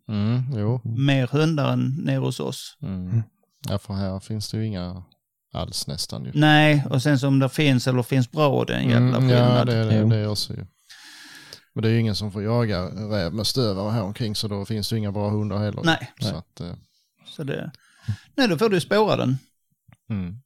[0.09, 0.81] Mm, jo.
[0.85, 2.77] mer hundar än nere hos oss.
[2.83, 3.23] Mm.
[3.69, 5.03] Ja, för här finns det ju inga
[5.53, 6.31] alls nästan ju.
[6.35, 9.37] Nej, och sen som det finns eller finns bra, det är en jävla Mm, ja,
[9.37, 9.67] skillnad.
[9.67, 10.09] det är det, Jo.
[10.09, 10.67] det är också ju.
[11.75, 14.65] Men det är ju ingen som får jaga räv med stövare här omkring så då
[14.65, 15.83] finns det ju inga bra hundar heller.
[15.85, 16.13] Nej.
[16.21, 16.73] Så att, eh,
[17.27, 17.71] Så det...
[18.35, 19.39] Nej, då får du spåra den.
[20.11, 20.41] Mm.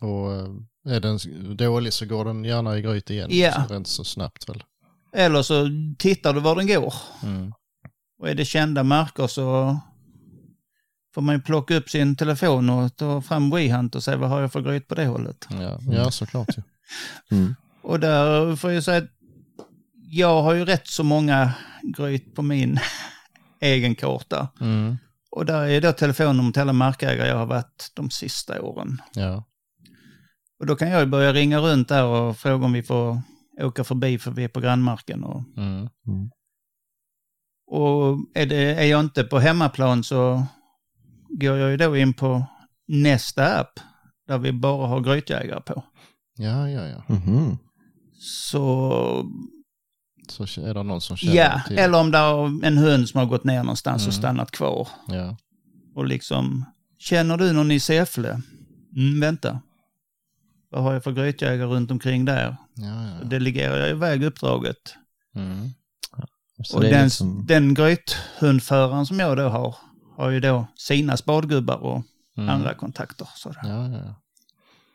[0.00, 1.18] Och eh, är den
[1.56, 3.28] dålig så går den gärna i gryt igen.
[3.32, 3.64] Ja.
[3.68, 4.64] Så inte så snabbt väl.
[5.12, 5.68] Eller så
[5.98, 6.94] tittar du var den går.
[7.22, 7.52] Mm.
[8.18, 9.76] Och är det kända marker så
[11.14, 14.40] får man ju plocka upp sin telefon och ta fram WeHunt och se vad har
[14.40, 15.48] jag för gryt på det hållet.
[15.50, 16.62] Ja, ja, såklart ju.
[17.30, 17.54] Mm.
[17.82, 19.10] Och där får jag säga att
[19.94, 21.54] jag har ju rätt så många
[21.96, 22.78] gryt på min
[23.60, 24.48] egen karta.
[24.60, 24.98] Mm.
[25.36, 29.02] Och där är då telefonnummer till alla markägare jag har varit de sista åren.
[29.14, 29.44] Ja.
[30.60, 33.20] Och då kan jag ju börja ringa runt där och fråga om vi får
[33.60, 35.24] åka förbi för vi är på grannmarken.
[35.24, 35.88] Och, Mm.
[37.66, 40.46] och är, det, är jag inte på hemmaplan så
[41.28, 42.44] går jag ju då in på
[42.88, 43.80] nästa app
[44.26, 45.84] där vi bara har grytjägare på.
[46.36, 47.14] Ja, ja, ja.
[47.14, 47.58] Mhm.
[48.20, 49.30] Så
[50.28, 53.18] Så är det någon som känner ja, till eller om det är en hund som
[53.18, 54.20] har gått ner någonstans och Mm.
[54.22, 54.88] stannat kvar.
[55.08, 55.36] Ja.
[55.94, 56.64] Och liksom,
[56.98, 58.40] känner du någon i Säffle?
[58.96, 59.60] Mm, vänta.
[60.70, 62.56] Vad har jag för grytjägare runt omkring där?
[62.74, 63.24] Ja, ja, ja.
[63.28, 64.94] delegerar jag iväg uppdraget.
[65.34, 65.68] Mm.
[66.64, 69.76] Så och den, liksom, den grythundföraren som jag då har,
[70.16, 72.02] har ju då sina spadgubbar och
[72.36, 72.48] Mm.
[72.48, 73.28] andra kontakter.
[73.34, 74.21] Så Ja, ja, ja.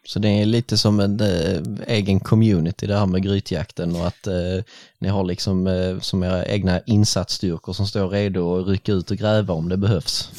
[0.08, 4.28] Så det är lite som en eh, egen community det här med grytjakten och att
[4.28, 4.64] eh,
[5.00, 9.18] ni har liksom eh, som era egna insatsstyrkor som står redo att rycka ut och
[9.18, 10.32] gräva om det behövs.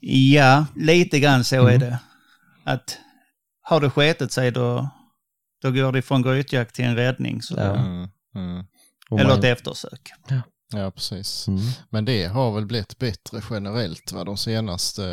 [0.00, 1.74] Ja, lite grann så Mm.
[1.74, 1.98] är det.
[2.64, 2.98] Att
[3.62, 4.88] har det sketit sig då,
[5.62, 7.42] då går det från grytjakt till en räddning.
[7.42, 7.76] Så, Ja.
[7.76, 8.08] Mm.
[8.34, 8.64] Mm.
[9.10, 10.10] Och Eller ett eftersök.
[10.72, 11.48] Ja, precis.
[11.48, 11.60] Mm.
[11.90, 15.04] Men det har väl blivit bättre generellt va, de senaste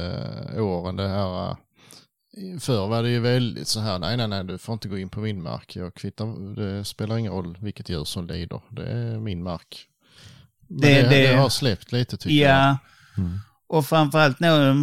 [0.56, 0.96] eh, åren.
[0.96, 1.56] Det här,
[2.60, 5.10] förr var det ju väldigt så här, nej, nej, nej, du får inte gå in
[5.10, 5.76] på min mark.
[5.76, 8.62] Jag kvittar, det spelar ingen roll vilket djur som lider.
[8.70, 9.86] Det är min mark.
[10.68, 12.52] Men Det- det, det, det- har släppt lite tycker jag.
[12.56, 12.78] Ja,
[13.18, 13.40] Mm.
[13.68, 14.74] och framförallt nu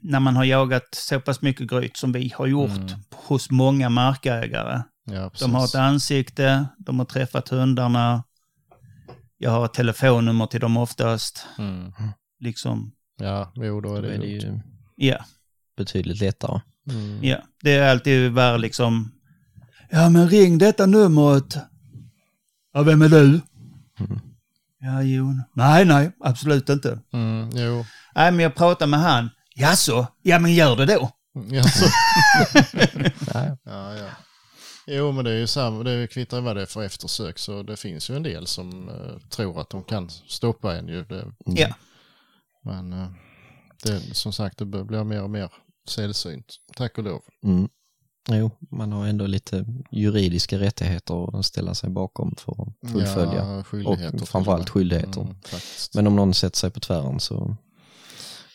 [0.00, 2.88] när man har jagat så pass mycket gryt som vi har gjort Mm.
[3.14, 4.82] hos många markägare.
[5.04, 5.30] Ja.
[5.40, 8.24] De har ett ansikte, de har träffat hundarna.
[9.38, 11.46] Jag har ett telefonnummer till dem oftast.
[11.58, 11.92] Mm.
[12.40, 14.60] Liksom, Ja, jo, då är det, är det ju
[14.96, 15.24] ja,
[15.76, 16.60] betydligt lättare.
[16.90, 17.24] Mm.
[17.24, 17.36] ja.
[17.62, 19.12] Det är alltid värre liksom.
[19.90, 21.56] Ja, men ring detta numret.
[22.72, 23.24] Ja, vem är du?
[24.00, 24.20] Mm.
[24.80, 25.42] Ja, Jon.
[25.54, 27.00] Nej, nej, absolut inte.
[27.12, 27.50] Mm.
[27.54, 29.30] Jo, Nej, men jag pratar med han.
[29.54, 30.06] Jaså?
[30.22, 31.10] Ja, men gör det då.
[31.50, 31.86] ja, så.
[33.64, 34.08] Ja, ja.
[34.86, 37.76] Jo, men det är ju samma, det kvittar vad det är för eftersök, så det
[37.76, 41.04] finns ju en del som eh, tror att de kan stoppa en ju.
[41.04, 41.68] Det, Ja.
[42.64, 43.08] Men eh,
[43.82, 45.52] det, som sagt, det blir mer och mer
[45.88, 46.56] sällsynt.
[46.76, 47.22] Tack och lov.
[47.44, 47.68] Mm.
[48.30, 53.62] Jo, man har ändå lite juridiska rättigheter att ställa sig bakom för att fullfölja.
[53.72, 55.20] Ja, och framförallt skyldigheter.
[55.20, 55.36] Mm.
[55.94, 57.56] Men om någon sätter sig på tvären så,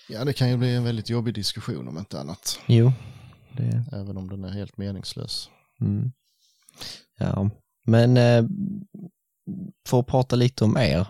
[0.09, 2.59] Ja, det kan ju bli en väldigt jobbig diskussion om inte annat.
[2.67, 2.91] jo.
[3.57, 5.49] Det, Även om den är helt meningslös.
[5.81, 6.11] mm.
[7.19, 7.49] Ja,
[7.85, 8.45] men eh,
[9.87, 11.07] för att prata lite om er.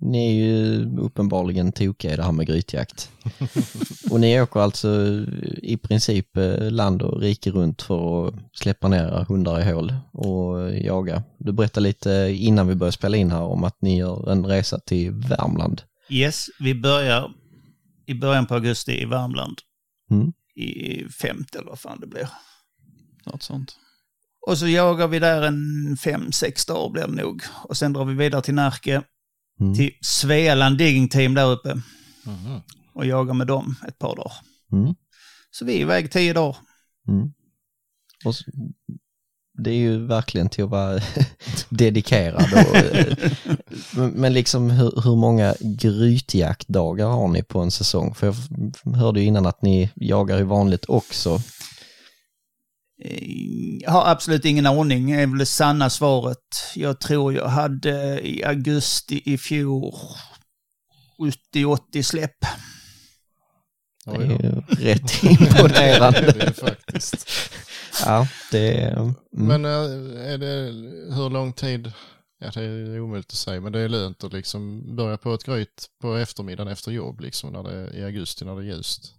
[0.00, 3.10] Ni är ju uppenbarligen tokiga i det här med grytjakt.
[4.10, 4.88] och ni åker alltså
[5.62, 9.94] i princip eh, land och rike runt för att släppa ner era hundar i hål
[10.12, 11.22] och jaga.
[11.38, 14.78] Du berättade lite innan vi började spela in här om att ni gör en resa
[14.78, 15.82] till Värmland.
[16.10, 17.30] Yes, vi börjar
[18.06, 19.58] i början på augusti i Värmland.
[20.10, 20.32] Mm.
[20.54, 22.28] I femte eller vad fan det blir.
[23.24, 23.76] Något sånt.
[24.46, 27.42] Och så jagar vi där en fem, sex dagar blir det nog.
[27.64, 29.02] Och sen drar vi vidare till Närke,
[29.60, 29.74] Mm.
[29.74, 31.74] till Svealand Digging Team där uppe.
[32.24, 32.60] Mhm.
[32.94, 34.32] Och jagar med dem ett par dagar.
[34.72, 34.94] Mm.
[35.50, 36.56] Så vi är iväg tio dagar.
[37.08, 37.32] Mm.
[38.24, 38.44] Och så,
[39.58, 41.00] det är ju verkligen till att vara
[41.68, 42.52] dedikerad.
[42.52, 43.16] Och, eh,
[44.14, 48.14] men- liksom hur, hur många grytjaktdagar har ni på en säsong?
[48.14, 51.38] För jag hörde ju innan att ni jagar i vanligt också.
[53.04, 56.38] Eh, Jag har absolut ingen aning, är väl det sanna svaret.
[56.74, 59.94] Jag tror jag hade i augusti i fjol
[61.54, 62.44] 70-80 släpp.
[64.04, 66.20] Det är ju rätt imponerande.
[66.38, 67.28] det är faktiskt.
[68.04, 68.96] Ja, det är...
[68.96, 69.14] Mm.
[69.30, 70.72] Men eh, är det,
[71.14, 71.92] hur lång tid,
[72.40, 75.44] ja det är omöjligt att säga, men det är lönt att liksom börja på ett
[75.44, 79.14] gryt på eftermiddagen efter jobb, liksom när det är i augusti när det är ljust.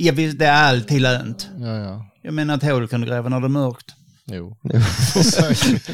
[0.00, 1.48] Ja, visst, det är alltid lönt.
[1.60, 3.94] Ja, ja, Jag menar ett hål kan du gräva när det är mörkt.
[4.26, 4.56] jo.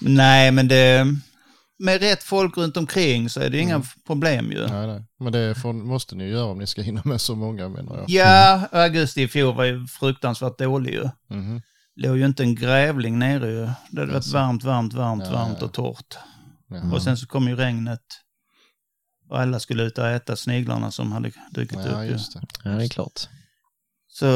[0.00, 1.06] Nej, men det...
[1.78, 4.66] Med rätt folk runt omkring så är det inga problem ju.
[4.66, 5.02] Nej, nej.
[5.20, 7.96] Men det får, måste ni ju göra om ni ska hinna med så många menar
[7.96, 8.04] jag.
[8.10, 11.08] Ja, augusti i fjol var ju fruktansvärt dålig ju.
[11.30, 11.62] Mhm.
[11.96, 13.68] Låg ju inte en grävling nere ju.
[13.90, 15.66] Det hade varit varmt, varmt, varmt, Ja, varmt ja.
[15.66, 16.14] och torrt.
[16.68, 16.92] Jaha.
[16.94, 18.00] Och sen så kom ju regnet.
[19.28, 22.10] Och alla skulle ut och äta sniglarna som hade dykt Ja, upp ju.
[22.10, 22.42] just det.
[22.64, 23.28] Ja, det är klart.
[24.08, 24.26] Så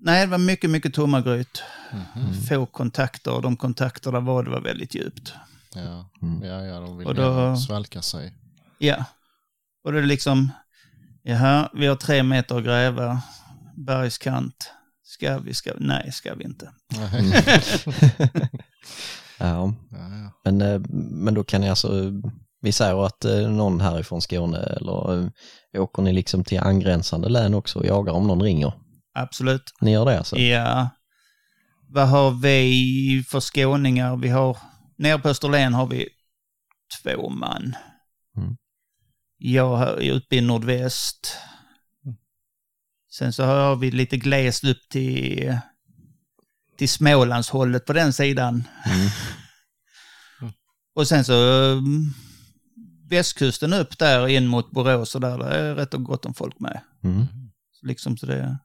[0.00, 1.62] nej, det var mycket, mycket tomma gryt.
[2.14, 2.34] Mhm.
[2.48, 5.34] Få kontakter och de kontakter där var, det var väldigt djupt.
[5.74, 6.10] Ja.
[6.22, 6.42] Mm.
[6.42, 8.34] ja, ja, de vill Och då- svalka sig.
[8.78, 9.04] Ja.
[9.84, 10.52] Och det är liksom,
[11.22, 13.22] jaha, vi har tre meter att gräva,
[13.76, 14.72] bergskant.
[15.02, 15.84] Ska vi, ska vi?
[15.86, 16.70] Nej, ska vi inte.
[19.38, 20.30] Ja, Ja, ja.
[20.44, 22.12] men, eh, men då kan ni alltså,
[22.66, 27.54] vi säger att eh, någon härifrån Skåne eller eh, åker ni liksom till angränsande län
[27.54, 28.72] också och jagar om någon ringer?
[29.14, 29.62] Absolut.
[29.80, 30.36] Ni gör det alltså?
[30.36, 30.88] Ja.
[31.88, 34.16] Vad har vi för skåningar?
[34.16, 34.58] Vi har,
[34.98, 36.08] nere på Österlen har vi
[37.02, 37.76] två man.
[38.36, 38.56] Mm.
[39.38, 41.36] Jag är uppe i nordväst.
[43.12, 45.58] Sen så har vi lite glest upp till,
[46.78, 48.64] till Smålandshållet på den sidan.
[48.84, 49.08] Mm.
[50.94, 51.34] Och sen så
[51.72, 52.14] mm,
[53.08, 56.60] västkusten upp där in mot Borås och där, där är rätt och gott om folk
[56.60, 56.80] med.
[57.04, 57.26] Mm.
[57.72, 58.58] Så liksom så det,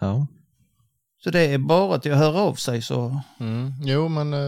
[0.00, 0.26] Ja.
[1.24, 3.72] så det är bara att höra av sig så Mm.
[3.82, 4.40] Jo, men eh,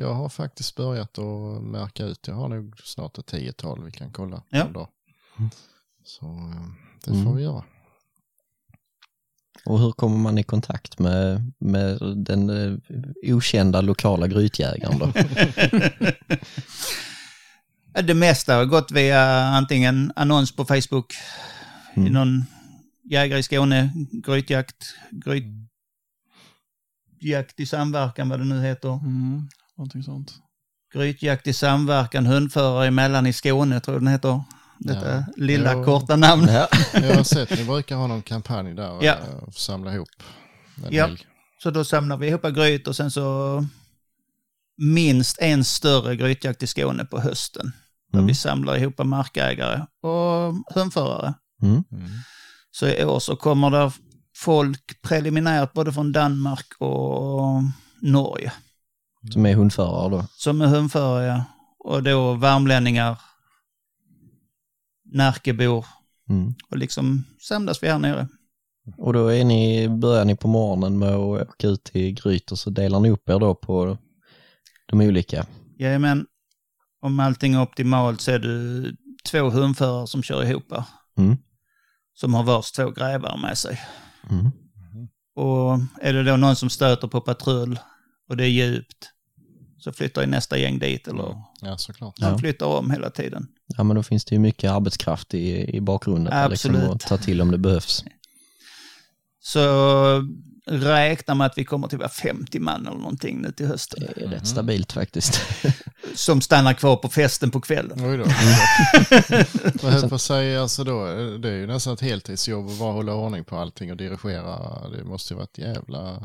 [0.00, 2.28] jag har faktiskt börjat att märka ut.
[2.28, 4.42] Jag har nog snart ett tiotal vi kan kolla.
[4.48, 4.64] Ja.
[4.64, 5.50] Mm.
[6.04, 6.66] Så eh,
[7.04, 7.24] det Mm.
[7.24, 7.64] får vi göra.
[9.64, 12.78] Och hur kommer man i kontakt med, med den eh,
[13.34, 15.12] okända lokala grytjägaren då?
[17.92, 21.14] Det mesta har gått via antingen annons på Facebook,
[21.96, 22.12] i Mm.
[22.12, 22.44] någon
[23.10, 25.50] jägare i Skåne, grytjakt, grytjakt
[27.60, 28.88] i samverkan, vad det nu heter.
[28.92, 30.34] Mm, någonting sånt.
[30.94, 34.42] Grytjakt i samverkan, hundförare emellan i Skåne, tror jag den heter.
[34.78, 35.24] Detta Ja.
[35.36, 35.84] lilla Jo.
[35.84, 36.46] korta namn.
[36.48, 36.68] Ja.
[36.94, 39.12] Jag har sett, ni brukar ha någon kampanj där Ja.
[39.12, 40.08] eh, och samla ihop
[40.76, 41.06] en Ja.
[41.06, 41.26] helg.
[41.62, 43.66] Så då samlar vi ihop gryt och sen så
[44.78, 47.72] minst en större grytjakt i Skåne på hösten.
[48.12, 48.26] Där Mm.
[48.26, 51.34] vi samlar ihop markägare och hundförare.
[51.62, 51.84] Mm.
[51.92, 52.08] Mm.
[52.70, 53.92] Så i år så kommer det
[54.36, 57.62] folk preliminärt både från Danmark och
[58.02, 58.52] Norge
[59.32, 60.24] Som är hundförare då?
[60.36, 61.26] som är hundförare.
[61.26, 61.44] ja.
[61.78, 63.18] Och då värmlänningar,
[65.04, 65.86] Närkebor
[66.30, 66.54] Mm.
[66.70, 68.28] och liksom samlas vi här nere.
[68.96, 71.18] Och då är ni, börjar ni på morgonen med att
[71.50, 73.98] åka ut till Gryt och så delar ni upp er då på
[74.88, 75.46] de olika?
[75.78, 76.26] Jajamän,
[77.02, 78.92] om allting är optimalt så är det
[79.24, 80.84] två hundförare som kör ihop här,
[81.18, 81.36] Mm.
[82.14, 83.80] som har vars två grävar med sig.
[84.30, 84.50] Mm.
[85.34, 87.78] Och är det då någon som stöter på patrull
[88.28, 89.10] och det är djupt
[89.78, 92.14] så flyttar ju nästa gäng dit eller Ja, såklart.
[92.18, 92.30] Ja.
[92.30, 93.46] man flyttar om hela tiden.
[93.66, 96.50] Ja men då finns det ju mycket arbetskraft i, i bakgrunden.
[96.50, 96.90] Liksom, Absolut.
[96.94, 98.04] att ta till om det behövs.
[99.40, 99.58] Så
[100.68, 104.06] räkna med att vi kommer till vara 50 man eller någonting nu till hösten.
[104.16, 105.40] Det är rätt stabilt faktiskt.
[106.14, 107.98] Som stannar kvar på festen på kvällen.
[108.04, 108.24] Oj då.
[109.82, 111.06] Vad höll på att säga, alltså då,
[111.38, 114.88] det är ju nästan ett heltidsjobb att bara hålla ordning på allting och dirigera.
[114.88, 116.22] Det måste ju vara ett jävla...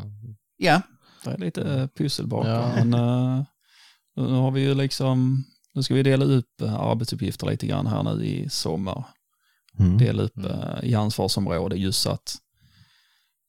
[0.58, 0.82] Ja,
[1.24, 2.52] Det är lite eh, pussel bakom.
[2.52, 2.72] Ja.
[2.76, 3.44] Men eh,
[4.16, 8.04] nu har vi ju liksom, nu ska vi dela upp eh, arbetsuppgifter lite grann här
[8.04, 9.06] nu i sommar.
[9.80, 9.98] Mm.
[9.98, 12.36] Dela upp eh, i ansvarsområde just så att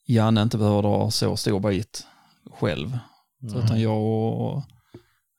[0.07, 2.07] Janne inte behöver dra så stor bit
[2.51, 2.99] själv.
[3.51, 4.63] Så Utan jag och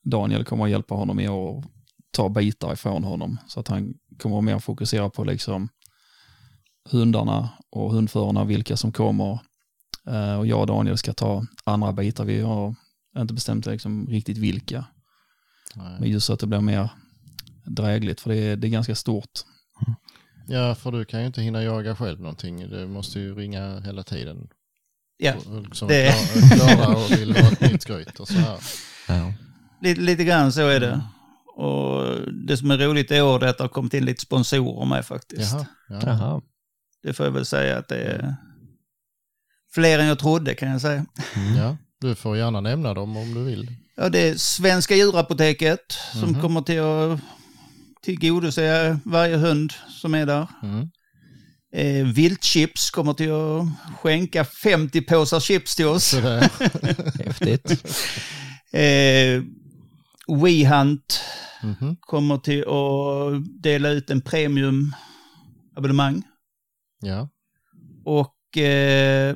[0.03, 1.65] Daniel kommer att hjälpa honom med att
[2.11, 3.37] ta bitar ifrån honom.
[3.47, 5.69] Så att han kommer att mer fokusera på liksom
[6.89, 9.39] hundarna och hundförarna, vilka som kommer.
[10.07, 12.25] Eh, Och jag och Daniel ska ta andra bitar.
[12.25, 12.75] Vi har
[13.17, 14.85] inte bestämt liksom riktigt vilka.
[15.75, 16.11] Men Nej.
[16.11, 16.89] just så att det blir mer
[17.65, 19.31] drägligt, för det är, det är ganska stort.
[20.47, 22.69] Ja, för du kan ju inte hinna jaga själv någonting.
[22.69, 24.47] Du måste ju ringa hela tiden.
[25.17, 25.33] Ja.
[25.35, 28.57] Och- Som Det- klar- Klara och vill ha ett nytt gryt och så här.
[29.07, 29.33] Ja.
[29.81, 31.01] Lite, lite grann så är det.
[31.57, 32.03] Och
[32.47, 35.05] det som är roligt i år är att det har kommit in lite sponsorer med
[35.05, 35.51] faktiskt.
[35.53, 35.65] Jaha.
[35.89, 35.99] Ja.
[36.05, 36.41] Jaha.
[37.03, 38.35] Det får jag väl säga att det är
[39.73, 41.05] fler än jag trodde kan jag säga.
[41.57, 41.77] ja.
[42.01, 43.71] Du får gärna nämna dem om du vill.
[43.95, 46.41] Ja, det är Svenska djurapoteket som Mhm.
[46.41, 47.19] kommer till att
[48.01, 50.47] tillgodose varje hund som är där.
[50.63, 50.89] Mm.
[51.75, 53.65] Eh, Viltchips kommer till att
[53.99, 56.13] skänka 50 påsar chips till oss.
[57.25, 57.71] Häftigt.
[58.71, 59.43] Eh,
[60.43, 61.21] WeHunt
[61.63, 61.95] Mhm.
[61.99, 66.23] kommer till att dela ut en premiumabonnemang.
[67.01, 67.29] Ja.
[68.05, 69.35] Och eh,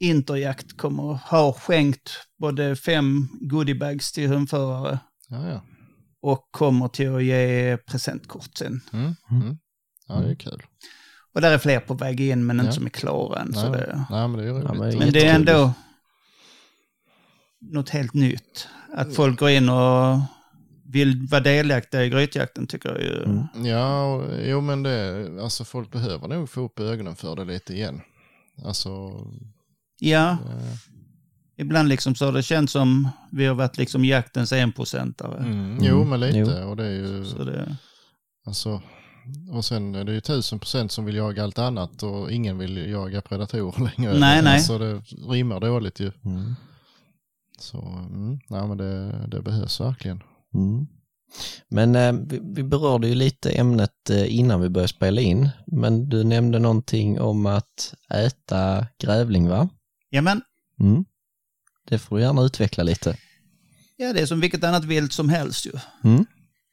[0.00, 4.98] Interjakt kommer ha skänkt både fem goodiebags till hundförare
[5.28, 5.62] Ja, ja.
[6.22, 8.80] och kommer till att ge presentkort sen.
[8.92, 9.14] Mm.
[9.30, 9.58] Mm.
[10.08, 10.62] Ja, det är kul.
[11.36, 12.72] Och där är fler på väg in men inte Ja.
[12.72, 13.52] som är klara än.
[13.54, 14.64] Så Nej, det, Nej, men det är roligt.
[14.68, 15.72] Ja, men men det är ändå
[17.60, 18.68] något helt nytt.
[18.94, 20.18] Att folk går in och
[20.84, 23.22] vill vara delaktiga i grytjakten tycker jag ju.
[23.24, 23.66] Mm.
[23.66, 27.74] Ja, och, jo men det, alltså folk behöver nog få upp ögonen för det lite
[27.74, 28.00] igen.
[28.64, 28.90] Alltså,
[29.98, 30.74] Ja, eh,
[31.56, 35.38] ibland liksom så har det känts som vi har varit liksom jaktens enprocentare.
[35.38, 36.68] mm, jo men lite Jo.
[36.68, 37.76] och det är ju, Så det,
[38.46, 38.82] alltså,
[39.52, 42.90] och sen är det ju tusen procent som vill jaga allt annat och ingen vill
[42.90, 44.18] jaga predatorer längre.
[44.18, 44.54] Nej, nej.
[44.54, 46.12] Alltså det rimmar dåligt ju.
[46.24, 46.54] Mm.
[47.58, 50.22] Så mm, nej, men det, det behövs verkligen.
[50.54, 50.86] Mm.
[51.68, 56.08] Men eh, vi, vi berörde ju lite ämnet eh, innan vi började spela in, men
[56.08, 59.68] du nämnde någonting om att äta grävling va?
[60.10, 60.42] Jamen,
[60.80, 61.04] Mm.
[61.88, 63.16] Det får du gärna utveckla lite.
[63.96, 65.72] ja det är som vilket annat vilt som helst ju.
[66.04, 66.26] Mm.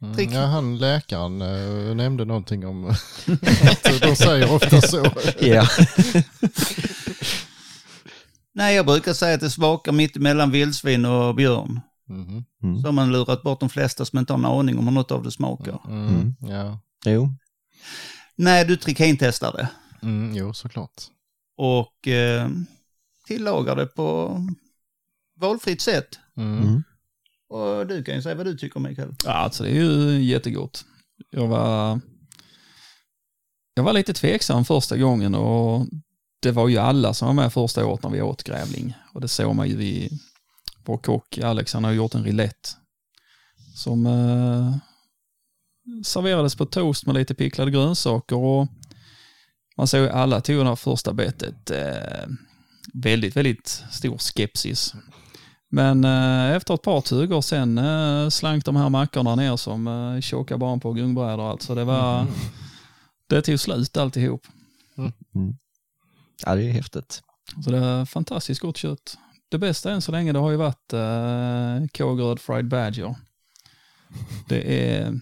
[0.04, 0.30] Mm, Trick.
[0.32, 2.86] ja, han läkaren eh, nämnde någonting om
[3.64, 5.06] att de säger ofta så.
[5.40, 5.68] Ja.
[8.54, 11.80] Nej, jag brukar säga att det smakar mitt emellan vildsvin och björn.
[12.10, 12.44] Mhm.
[12.64, 12.82] Mm.
[12.82, 15.12] Så har man lurat bort de flesta som inte har en aning om hur något
[15.12, 15.80] av det smakar.
[15.88, 16.36] Mm, Mm.
[16.40, 17.30] Ja, Jo.
[18.36, 19.70] Nej, du trikintestar det
[20.08, 21.02] mm, jo såklart.
[21.58, 22.50] och eh,
[23.28, 24.38] tillagar det på
[25.40, 26.20] valfritt sätt.
[26.38, 26.84] Mm.
[27.54, 29.16] Och du kan ju säga vad du tycker Mikael.
[29.26, 30.86] Ja, alltså det är ju jättegott.
[31.30, 32.00] Jag var,
[33.74, 35.88] jag var lite tveksam första gången och
[36.42, 38.94] det var ju alla som var med första året när vi åt grävling.
[39.14, 40.12] Och det såg man ju vid
[40.86, 42.70] vår kock Alex, han har gjort en rillette
[43.76, 44.76] som eh,
[46.04, 48.68] serverades på toast med lite picklade grönsaker och
[49.78, 52.28] man såg ju alla tog det här första bettet eh,
[52.94, 54.94] väldigt, väldigt stor skepsis.
[55.74, 60.22] Men eh, efter ett par tugor sen eh, slank de här mackorna ner som eh,
[60.22, 61.52] tjocka barn på gungbrädor.
[61.52, 62.28] Alltså det var,
[63.30, 64.48] det tog slut alltihop.
[66.46, 67.22] Ja, det är häftigt.
[67.64, 69.18] Så det är fantastiskt gott kött.
[69.50, 73.16] Det bästa än så länge det har ju varit eh, Kågeröd Fried Badger.
[74.50, 75.20] Det är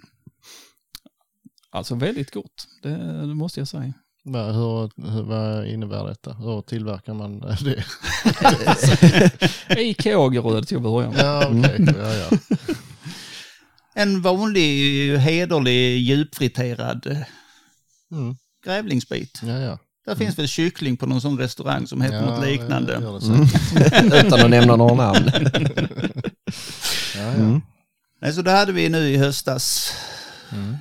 [1.70, 2.98] alltså väldigt gott, det,
[3.28, 3.94] det måste jag säga.
[4.24, 6.34] Vad, hur, hur, vad innebär detta?
[6.34, 7.84] Hur tillverkar man det?
[9.82, 11.20] I Kågeröd till att börja med.
[11.26, 11.86] Ja, okej.
[11.98, 12.30] Ja, ja.
[13.94, 17.18] En vanlig hederlig djupfriterad eh,
[18.12, 18.36] Mm.
[18.66, 19.40] grävlingsbit.
[19.44, 19.80] ja, ja.
[20.06, 22.96] Där finns väl kyckling på någon sån restaurang som heter ja, något liknande.
[22.96, 23.48] Mm.
[24.26, 25.32] Utan att nämna några namn.
[27.16, 27.22] ja, ja.
[27.22, 27.62] Mm.
[28.22, 29.94] Nej, så det hade vi nu i höstas.
[30.52, 30.76] Mm.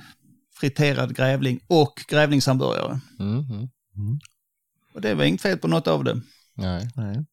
[0.61, 2.99] Friterad grävling och grävlingshamburgare.
[3.19, 3.37] Mm.
[3.97, 4.19] Mm.
[4.93, 6.21] Och det var inget fel på något av det.
[6.55, 6.89] Nej.
[6.95, 7.25] Nej.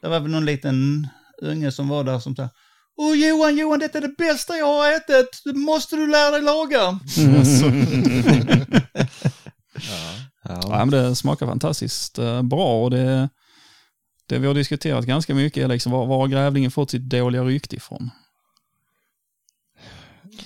[0.00, 1.08] Det var väl någon liten
[1.42, 2.48] unge som var där som sa
[2.96, 5.42] Åh Johan, Johan, detta är det bästa jag har ätit.
[5.44, 6.78] Det måste du lära dig laga.
[6.78, 6.98] Ja.
[10.44, 10.68] Ja, Ja.
[10.84, 13.28] men det smakar fantastiskt eh, bra och det,
[14.28, 17.42] det vi har diskuterat ganska mycket är liksom var, var har grävlingen fått sitt dåliga
[17.42, 18.10] rykte ifrån?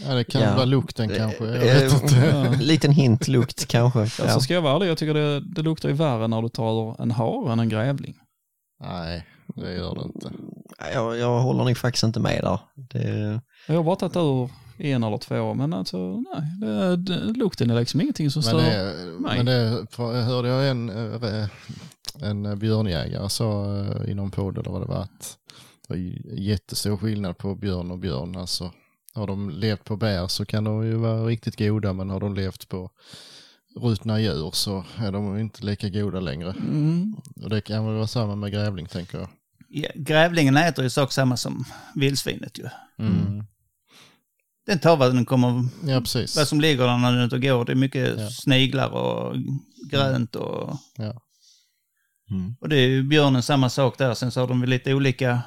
[0.07, 0.55] Ja, det kan Ja.
[0.55, 1.44] vara lukten kanske.
[1.47, 2.14] Jag Eh, vet inte.
[2.26, 2.55] Ja.
[2.61, 4.01] Liten hint, lukt kanske.
[4.01, 7.03] Alltså ska jag vara ärlig, jag tycker det, det luktar ju värre när du tar
[7.03, 8.14] en hare än en grävling.
[8.80, 9.26] Nej,
[9.57, 10.30] det gör det inte.
[10.94, 12.59] Jag, jag håller nog faktiskt inte med där.
[12.74, 17.70] Det, Jag har bara tagit ur en eller två, men alltså nej, det, det, lukten
[17.70, 19.20] är liksom ingenting som Men stör.
[19.20, 19.36] Nej.
[19.36, 19.86] men det
[20.22, 20.88] hörde jag en,
[21.22, 21.49] eh,
[22.22, 25.36] en björnjägare sa eh, i någon podd eller vad det var att
[25.88, 26.03] det var
[26.38, 28.36] jättestor skillnad på björn och björn.
[28.36, 28.70] Alltså,
[29.17, 32.35] har de levt på bär så kan de ju vara riktigt goda men har de
[32.35, 32.91] levt på
[33.81, 36.51] rutna djur så är de inte lika goda längre.
[36.59, 37.17] Mm.
[37.43, 39.29] Och det kan väl vara samma med grävling tänker jag.
[39.69, 41.64] Ja, grävlingen äter ju sak samma som
[41.95, 42.69] vildsvinet ju.
[42.99, 43.45] Mm.
[44.67, 46.37] Den tar vad den kommer, Ja, precis.
[46.37, 47.64] vad som ligger där när den ute och går.
[47.64, 48.31] Det är mycket Ja.
[48.31, 49.37] sniglar och
[49.91, 51.21] grönt och, Ja.
[52.31, 52.57] mm.
[52.61, 54.14] och det är ju björnen samma sak där.
[54.14, 55.43] Sen så har de väl lite olika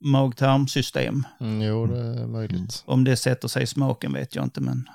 [0.00, 1.26] mag-tarmsystem.
[1.40, 2.82] Mm, jo, det är möjligt.
[2.86, 4.88] Om det sätter sig i smaken vet jag inte men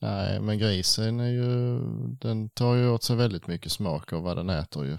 [0.00, 1.78] Nej, men grisen är ju,
[2.20, 4.98] den tar ju åt sig väldigt mycket smak av vad den äter ju.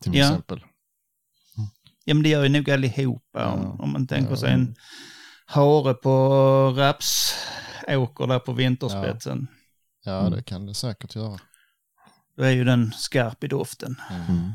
[0.00, 0.26] Till Ja.
[0.26, 0.64] exempel.
[2.04, 3.38] Ja, men det gör ju nog allihopa.
[3.40, 3.52] Ja.
[3.52, 4.36] Om, om man tänker Ja.
[4.36, 4.74] sig en
[5.46, 6.14] hare på
[6.76, 9.46] rapsåker där på vinterspetsen.
[10.04, 10.32] Ja, Mm.
[10.32, 11.38] det kan det säkert göra.
[12.36, 13.96] Då är ju den skarp i doften.
[14.10, 14.52] Mm.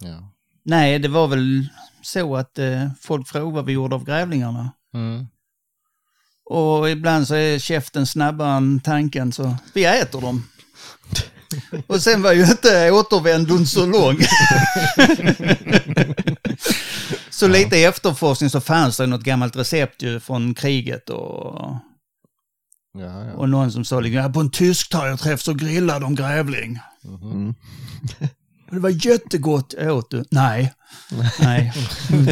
[0.00, 0.32] Ja.
[0.62, 1.68] Nej, det var väl
[2.02, 4.72] så att eh, folk frågade vad vi gjorde av grävlingarna.
[4.94, 5.26] Mm.
[6.50, 10.44] Och ibland så är käften snabbare än tanken så vi äter dem.
[11.86, 14.16] Och sen var ju inte återvändon så lång.
[17.30, 21.76] så lite i efterforskning så fanns det något gammalt recept ju från kriget och,
[22.98, 23.32] Ja, ja.
[23.32, 24.90] och någon som sa liksom, "Ja, på en tysk
[25.20, 26.78] träff så grillade de grävling.
[27.04, 27.48] Mm.
[27.48, 27.54] Och
[28.70, 30.24] det var jättegott, åt du?
[30.30, 30.74] Nej.
[31.40, 31.72] Nej.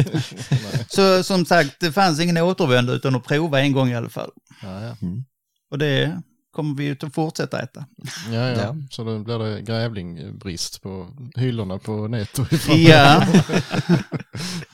[0.87, 4.31] så som sagt, det fanns ingen återvändo utan att prova en gång i alla fall.
[4.61, 4.95] Ja, ja.
[5.71, 6.21] Och det
[6.51, 7.85] kommer vi ju att fortsätta äta.
[8.31, 8.55] Ja, ja.
[8.61, 8.75] Ja.
[8.91, 12.45] Så då blir det grävlingbrist på hyllorna på Netto.
[12.67, 12.75] Ja,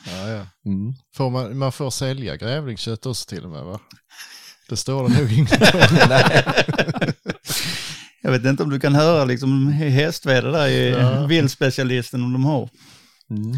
[0.06, 0.48] ja, ja.
[0.66, 0.94] Mm.
[1.16, 3.80] Får man, man får sälja grävlingskött också till och med va?
[4.70, 5.56] Det står det nog inte.
[8.26, 11.26] jag vet inte om du kan höra liksom hästväder där i Ja.
[11.28, 12.70] vildspecialisten om de har.
[13.30, 13.54] Mm.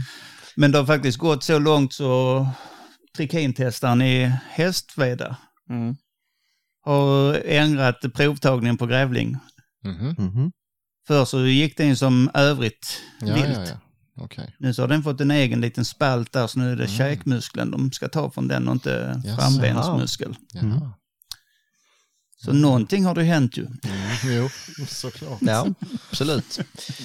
[0.56, 2.48] Men det har faktiskt gått så långt så
[3.18, 5.38] trikintestaren i Hästveda
[5.70, 5.96] Mm.
[6.86, 9.38] har ändrat provtagningen på grävling.
[9.84, 10.16] Mhm.
[10.18, 10.52] Mhm.
[11.08, 13.48] Förr så gick den som övrigt Ja, vilt.
[13.58, 13.80] ja, ja.
[14.24, 14.56] Okej.
[14.60, 16.98] Nu så har den fått en egen liten spalt där, så nu är det Mm.
[16.98, 19.42] käkmuskeln de ska ta från den och inte Jaså.
[19.42, 20.36] frambensmuskel.
[20.54, 20.92] Jaha.
[22.44, 22.56] Mm.
[22.56, 23.66] Så någonting har det hänt ju.
[23.66, 23.78] Mm.
[24.24, 24.50] Jo,
[24.88, 25.40] såklart.
[25.42, 25.68] Ja,
[26.12, 26.60] absolut.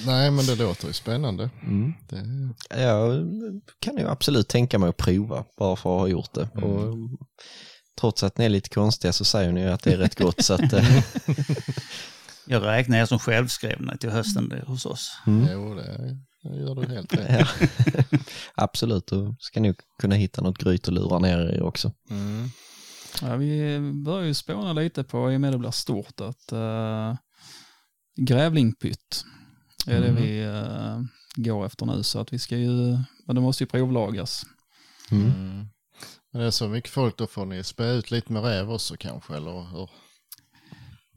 [0.05, 1.49] Nej, men det låter ju spännande.
[1.63, 1.93] Mm.
[2.09, 2.23] Det,
[2.81, 3.27] Jag
[3.79, 6.49] kan ju absolut tänka mig att prova bara för att ha gjort det.
[6.55, 6.63] Mm.
[6.63, 6.97] Och,
[8.01, 10.41] trots att ni är lite konstiga så säger ni ju att det är rätt gott.
[10.43, 11.03] så att, eh,
[12.47, 15.11] Jag räknar er som självskrivna till hösten det, hos oss.
[15.27, 15.47] mm.
[15.51, 17.47] Jo, det, det gör du helt rätt.
[17.59, 18.17] ja.
[18.55, 21.91] absolut, då ska ni kunna hitta något gryt och lura ner er också.
[22.09, 22.49] Mm.
[23.21, 27.15] Ja, vi börjar ju spåna lite på, i och med det blir stort, att uh,
[28.17, 29.25] grävlingpytt
[29.87, 30.23] är det Mm.
[30.23, 30.99] vi eh,
[31.35, 32.03] går efter nu.
[32.03, 34.43] Så att vi ska ju, men det måste ju provlagas.
[35.11, 35.25] Mm.
[35.25, 35.65] Mm.
[36.31, 38.95] Men det är så mycket folk, då får ni spä ut lite med räv också
[38.99, 39.89] kanske, eller hur?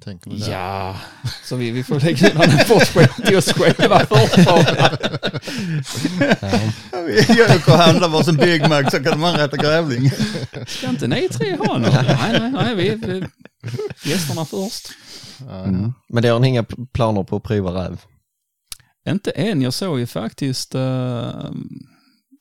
[0.05, 0.53] Tänker ni där?
[0.53, 0.97] Ja,
[1.45, 4.37] så vi, vi får lägga in en portion till oss själva först.
[4.39, 4.65] Ja.
[7.29, 10.11] Jag åker och handlar varsin Big Mac så kan man rätta grävling.
[10.67, 11.93] Ska inte ni tre ha något?
[11.93, 13.27] Nej, nej, nej, vi, vi
[14.11, 14.89] gästerna först.
[15.51, 15.93] Mm.
[16.09, 18.01] Men det har ni inga planer på att prova räv?
[19.09, 21.31] Inte än, jag såg ju faktiskt eh,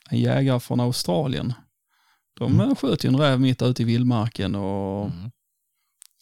[0.10, 1.54] en jägare från Australien.
[2.40, 2.62] De Mm.
[2.62, 2.76] mm.
[2.76, 5.32] sköt ju en räv mitt ute i vildmarken och Mm.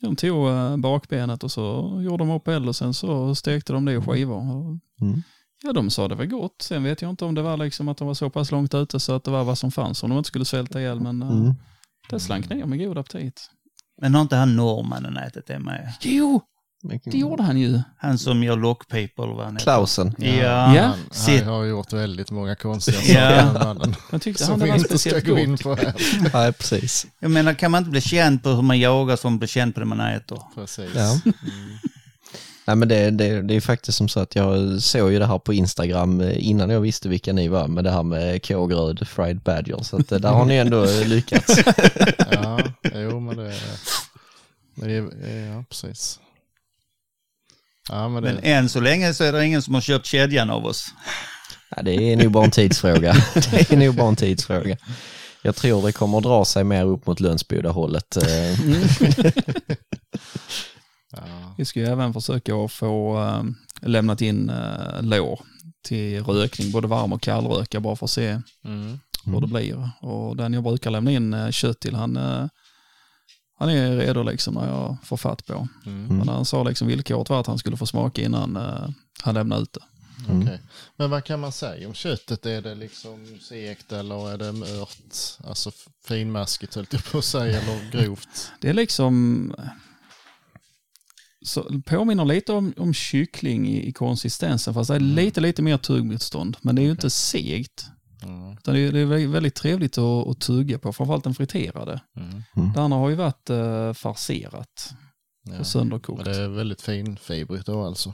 [0.03, 3.85] De tog eh, bakbenet och så gjorde de upp eld och sen så stekte de
[3.85, 4.55] det i skivor.
[4.55, 5.21] Och, Mm.
[5.65, 6.61] Ja, de sa det var gott.
[6.61, 8.99] Sen vet jag inte om det var liksom att de var så pass långt ute
[8.99, 10.99] så att det var vad som fanns om de inte skulle svälta ihjäl.
[10.99, 11.53] Men eh, Mm.
[12.09, 13.49] det slank ner med god aptit.
[14.01, 15.93] Men har inte han norrmannen ätit det med?
[16.01, 16.41] Jo,
[17.03, 17.81] det gjorde han ju.
[17.97, 19.63] Han som gör lockpipa eller vad han heter.
[19.63, 20.15] Klausen.
[20.17, 20.31] Ja.
[20.75, 20.93] Ja.
[21.27, 23.53] Han, han har gjort väldigt många konstiga Ja.
[23.53, 23.95] saker.
[24.11, 25.93] Jag tyckte Som han det vi var inte ska speciellt gå in på här.
[26.33, 27.07] Nej, precis.
[27.19, 29.73] Jag menar, kan man inte bli känd på hur man jagar som man blir känd
[29.73, 30.39] på det man äter?
[30.55, 30.89] Precis.
[30.95, 31.11] Ja.
[31.25, 31.77] Mm.
[32.67, 35.39] Nej men det, det, det är faktiskt som så att jag såg ju det här
[35.39, 39.39] på Instagram eh, innan jag visste vilka ni var med det här med kågröd fried
[39.39, 39.83] badger.
[39.83, 41.59] Så att eh, där har ni ändå lyckats.
[42.31, 42.59] Ja,
[42.95, 43.53] jo men det,
[44.75, 46.19] det är, ja precis.
[47.89, 50.49] Ja men det, Men än så länge så är det ingen som har köpt kedjan
[50.49, 50.93] av oss.
[51.75, 53.13] Ja, det är nog bara en tidsfråga.
[53.51, 54.77] Det är nog bara en tidsfråga.
[55.41, 58.17] Jag tror det kommer att dra sig mer upp mot Lönsboda-hållet.
[58.17, 58.51] eh.
[61.11, 61.21] ja.
[61.57, 63.43] Vi ska ju även försöka att få äh,
[63.89, 65.39] lämnat in äh, lår
[65.85, 68.99] till rökning, både varm och kallröka, bara för att se Mm.
[69.25, 69.89] hur det blir.
[70.01, 72.45] Och den jag brukar lämna in äh, kött till, han, äh,
[73.63, 75.67] han är redo liksom när jag får fatt på.
[75.85, 76.17] Mm.
[76.17, 78.89] Men han sa liksom villkoret var att han skulle få smaka innan äh,
[79.23, 79.83] han lämnade ut det.
[80.29, 80.41] Mm.
[80.41, 80.61] Okej.
[80.95, 82.45] Men vad kan man säga om köttet?
[82.45, 84.97] Är det liksom segt eller är det mört?
[85.47, 85.71] Alltså
[86.07, 88.51] finmaskigt höll jag på att säga, eller grovt?
[88.61, 89.55] Det är liksom,
[91.45, 95.77] så påminner lite om, om kyckling i, i konsistensen, fast det är lite, lite mer
[95.77, 96.57] tuggmotstånd.
[96.61, 97.85] Men det är ju inte segt.
[98.23, 98.53] Mm.
[98.57, 102.01] Utan det, är, väldigt trevligt att, att tugga på, framförallt den friterade.
[102.17, 102.73] Mm.
[102.73, 104.93] Det andra har ju varit uh, farserat
[105.45, 105.59] Ja.
[105.59, 106.25] och sönderkokt.
[106.25, 108.13] Men det är väldigt finfibrigt då alltså?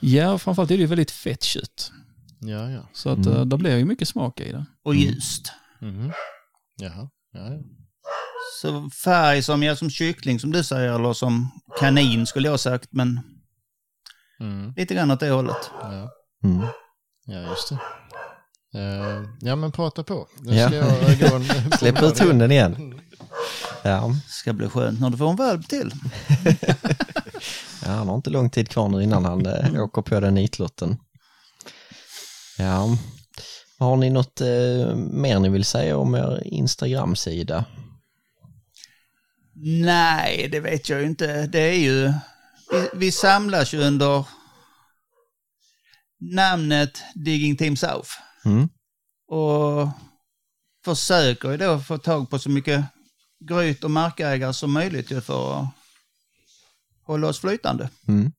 [0.00, 1.92] Ja, framförallt är det ju väldigt fett kött.
[2.40, 2.88] Ja, ja.
[2.92, 3.38] Så att Mm.
[3.38, 4.64] eh, det blir ju mycket smak i det.
[4.84, 5.52] Och ljust.
[5.80, 6.12] Mhm.
[6.80, 7.08] Jaha.
[7.32, 7.58] Ja, ja.
[8.62, 11.50] Så färg som, ja, som kyckling som du säger, eller som
[11.80, 13.20] kanin skulle jag sagt, men
[14.40, 14.72] Mm.
[14.76, 15.70] lite grann åt det hållet.
[15.82, 16.10] Ja.
[16.44, 16.66] Mm.
[17.26, 17.78] ja, just det.
[18.74, 20.28] Eh, ja, men prata på.
[20.40, 20.66] Nu Ja.
[20.66, 23.00] ska jag gå en Släpp ut hunden igen.
[23.82, 24.10] Ja.
[24.28, 25.92] Ska bli skönt när du får en valp till.
[27.84, 30.96] ja, han har inte lång tid kvar nu innan han eh, åker på den nitlotten.
[32.58, 32.88] Ja.
[33.78, 37.64] Har ni något eh, mer ni vill säga om er Instagram-sida?
[39.84, 41.46] Nej, det vet jag inte.
[41.46, 42.12] Det är ju...
[42.72, 44.24] Vi, vi samlas ju under
[46.20, 48.10] namnet Digging Team South.
[48.44, 48.68] Mm.
[49.28, 49.88] Och
[50.84, 52.84] försöker ju då få tag på så mycket
[53.48, 55.66] gryt och markägare som möjligt för att
[57.06, 57.88] hålla oss flytande.
[58.08, 58.32] Mm.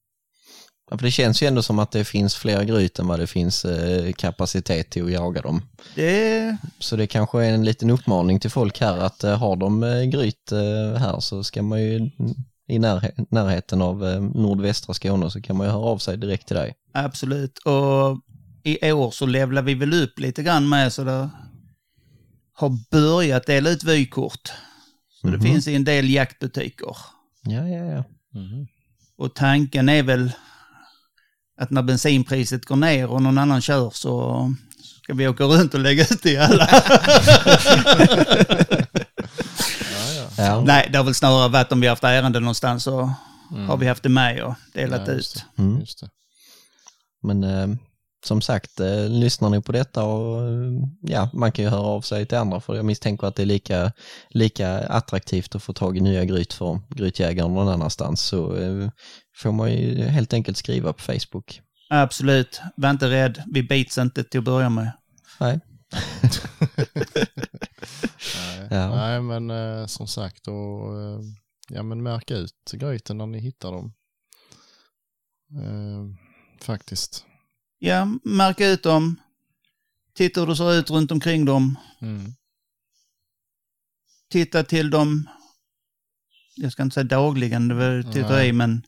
[0.91, 3.28] Ja, för det känns ju ändå som att det finns fler gryt än vad det
[3.28, 5.62] finns eh, kapacitet till att jaga dem.
[5.95, 9.84] Det, Så det kanske är en liten uppmaning till folk här att eh, har de
[9.84, 11.95] eh, gryt eh, här så ska man ju
[12.68, 13.97] i närhe- närheten av
[14.36, 16.74] nordvästra Skåne så kan man ju höra av sig direkt till dig.
[16.93, 17.58] absolut.
[17.58, 18.20] Och
[18.64, 21.30] i år så levlar vi väl upp lite grann med så det
[22.53, 24.51] har börjat dela ut vykort.
[25.22, 25.41] Så det Mhm.
[25.41, 26.95] finns i en del jaktbutiker.
[27.43, 28.03] Ja, ja, ja.
[28.39, 28.68] Mhm.
[29.18, 30.32] Och tanken är väl
[31.61, 34.53] att när bensinpriset går ner och någon annan kör så
[35.03, 36.70] Ska vi åka runt och lägga ut det i alla?
[39.91, 40.43] Ja, ja.
[40.45, 40.61] Ja.
[40.66, 43.14] Nej, det har väl snarare varit om vi har haft ärende någonstans så
[43.68, 45.43] har vi haft det med och delat Ja, just ut.
[45.55, 45.61] det.
[45.61, 45.80] Mm.
[45.80, 46.09] Just det.
[47.24, 47.68] Men eh,
[48.24, 50.72] som sagt, eh, lyssnar ni på detta och eh,
[51.02, 53.46] ja, man kan ju höra av sig till andra för jag misstänker att det är
[53.46, 53.92] lika,
[54.30, 58.90] lika attraktivt att få tag i nya gryt för grytjägaren någon annanstans så eh,
[59.36, 61.62] får man ju helt enkelt skriva på Facebook.
[61.90, 63.44] Absolut, var inte rädd.
[63.54, 64.92] Vi bits inte till att börja med.
[65.40, 65.60] Nej.
[68.36, 68.96] Nej, Ja.
[68.96, 71.20] Nej men eh, som sagt, och, eh,
[71.70, 73.94] ja, men märk ut gryten när ni hittar dem.
[75.62, 76.04] Eh,
[76.66, 77.26] faktiskt.
[77.86, 79.16] Ja, märka ut dem.
[80.16, 81.78] Titta hur det ser ut runt omkring dem.
[82.02, 82.34] Mm.
[84.30, 85.30] Titta till dem,
[86.56, 88.48] jag ska inte säga dagligen, det var till Nej.
[88.50, 88.82] i, men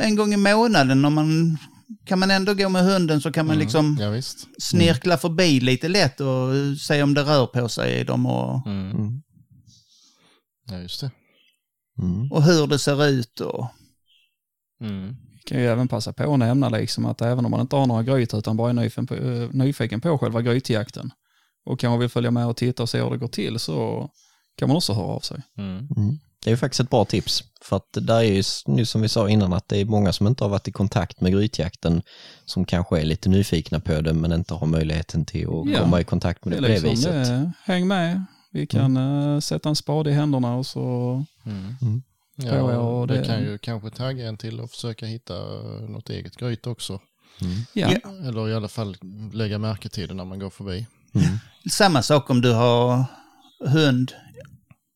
[0.00, 1.58] en gång i månaden om man
[2.04, 3.64] kan man ändå gå med hunden så kan man Mm.
[3.64, 4.46] liksom Ja, visst.
[4.58, 6.48] snirkla förbi lite lätt och
[6.80, 8.90] se om det rör på sig i dem och, Mm.
[8.90, 9.22] Mm.
[10.66, 11.10] Ja, just det.
[11.98, 12.32] Mm.
[12.32, 13.40] och hur det ser ut.
[13.40, 13.68] Och,
[14.80, 15.16] Mm.
[15.44, 18.02] Kan ju även passa på att nämna liksom att även om man inte har några
[18.02, 21.10] grytor utan bara är nyfiken på, eh, nyfiken på själva grytjakten
[21.66, 24.08] och kanske vill följa med och titta och se hur det går till så
[24.56, 25.42] kan man också höra av sig.
[25.58, 25.88] Mm.
[25.96, 26.18] Mm.
[26.44, 29.02] Det är ju faktiskt ett bra tips för att det där är ju nu som
[29.02, 32.02] vi sa innan att det är många som inte har varit i kontakt med grytjakten
[32.44, 35.78] som kanske är lite nyfikna på det men inte har möjligheten till att Ja.
[35.80, 37.26] komma i kontakt med det, Det är på det liksom, viset.
[37.28, 40.80] det, häng med, vi kan eh, sätta en spade i händerna och så
[41.46, 41.76] Mm.
[41.82, 42.02] Mm.
[42.46, 43.18] Ja, och det...
[43.18, 45.34] det- kan ju kanske tagga en till att försöka hitta
[45.88, 47.00] något eget gryt också.
[47.40, 47.56] Mm.
[47.72, 47.88] ja.
[48.28, 48.96] Eller i alla fall
[49.32, 50.86] lägga märke till det när man går förbi.
[51.14, 51.26] Mm.
[51.70, 53.04] samma sak om du har
[53.64, 54.12] hund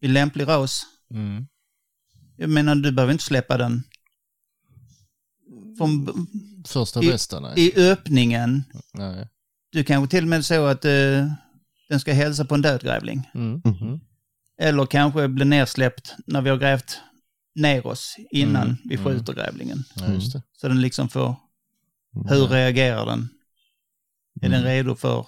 [0.00, 0.82] i lämplig ras.
[1.10, 1.46] Mm.
[2.36, 3.82] Jag menar, du behöver inte släppa den
[5.78, 6.08] från,
[6.66, 7.52] Första I- bästa, nej.
[7.56, 8.64] i öppningen.
[8.94, 9.28] nej.
[9.72, 11.26] Du kanske till och med så att eh,
[11.88, 13.30] den ska hälsa på en dödgrävling.
[13.34, 13.62] Mm.
[13.64, 13.78] Mm.
[13.80, 14.00] Mm.
[14.60, 17.00] Eller kanske bli nersläppt när vi har grävt
[17.54, 19.04] ner oss innan Mm, vi mm.
[19.04, 19.84] skjuter grävlingen.
[19.96, 20.20] Ja.
[20.60, 21.36] Så den liksom får,
[22.28, 23.28] hur reagerar den?
[24.42, 25.26] Är den redo för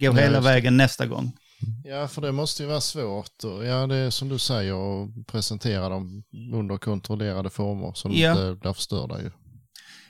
[0.00, 0.16] gå Mm.
[0.16, 1.32] Hela vägen nästa gång?
[1.84, 3.44] Ja, för det måste ju vara svårt.
[3.44, 8.14] Och, ja, det är som du säger, att presentera dem under kontrollerade former så de
[8.16, 8.30] Ja.
[8.30, 9.30] inte blir förstörda ju.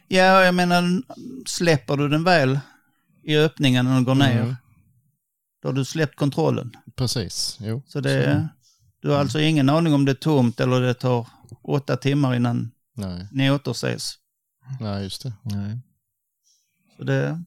[0.08, 1.02] Ja, jag menar,
[1.46, 2.58] släpper du den väl
[3.22, 4.54] i öppningen och den går ner, Mm.
[5.62, 6.72] då har du släppt kontrollen.
[6.96, 7.82] Precis, jo.
[7.86, 8.48] Så det,
[9.04, 11.26] du har alltså ingen aning om det är tomt eller det tar
[11.62, 14.14] åtta timmar innan Nej, ni återses.
[14.80, 15.32] nej just det.
[15.42, 15.78] Nej.
[16.96, 17.42] Så det,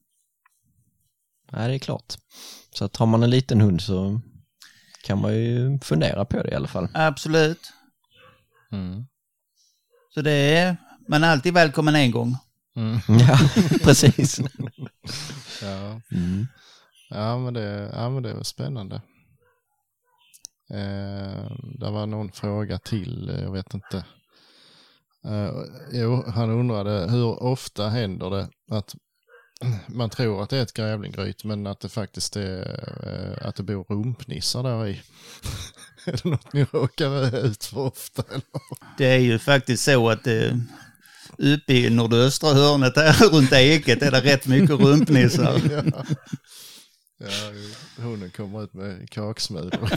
[1.52, 2.14] Nej, det är klart.
[2.74, 4.20] Så att har man en liten hund så
[5.04, 6.88] kan man ju fundera på det i alla fall.
[6.94, 7.72] absolut.
[8.72, 9.06] Mm.
[10.14, 10.76] Så det är,
[11.08, 12.36] man är alltid välkommen en gång.
[12.76, 12.98] Mm.
[13.28, 13.38] Ja,
[13.84, 14.40] precis.
[15.62, 16.00] Ja.
[16.12, 16.46] Mm.
[17.10, 19.02] Ja, men det, ja, men det var spännande.
[20.70, 24.04] Eh, det var någon fråga till, eh, jag vet inte.
[25.24, 25.50] Eh,
[25.92, 28.94] jo, han undrade hur ofta händer det att
[29.86, 32.60] man tror att det är ett grävlinggryt men att det faktiskt är
[33.02, 35.02] eh, att det bor rumpnissar där i.
[36.06, 38.22] är det något ni råkar ut för ofta?
[38.28, 38.42] Eller?
[38.98, 40.56] Det är ju faktiskt så att eh,
[41.38, 45.60] uppe i nordöstra hörnet där runt Eket är det rätt mycket rumpnissar.
[45.70, 46.04] ja.
[47.20, 47.52] Ja,
[48.02, 49.80] hunden kommer ut med kaksmulor.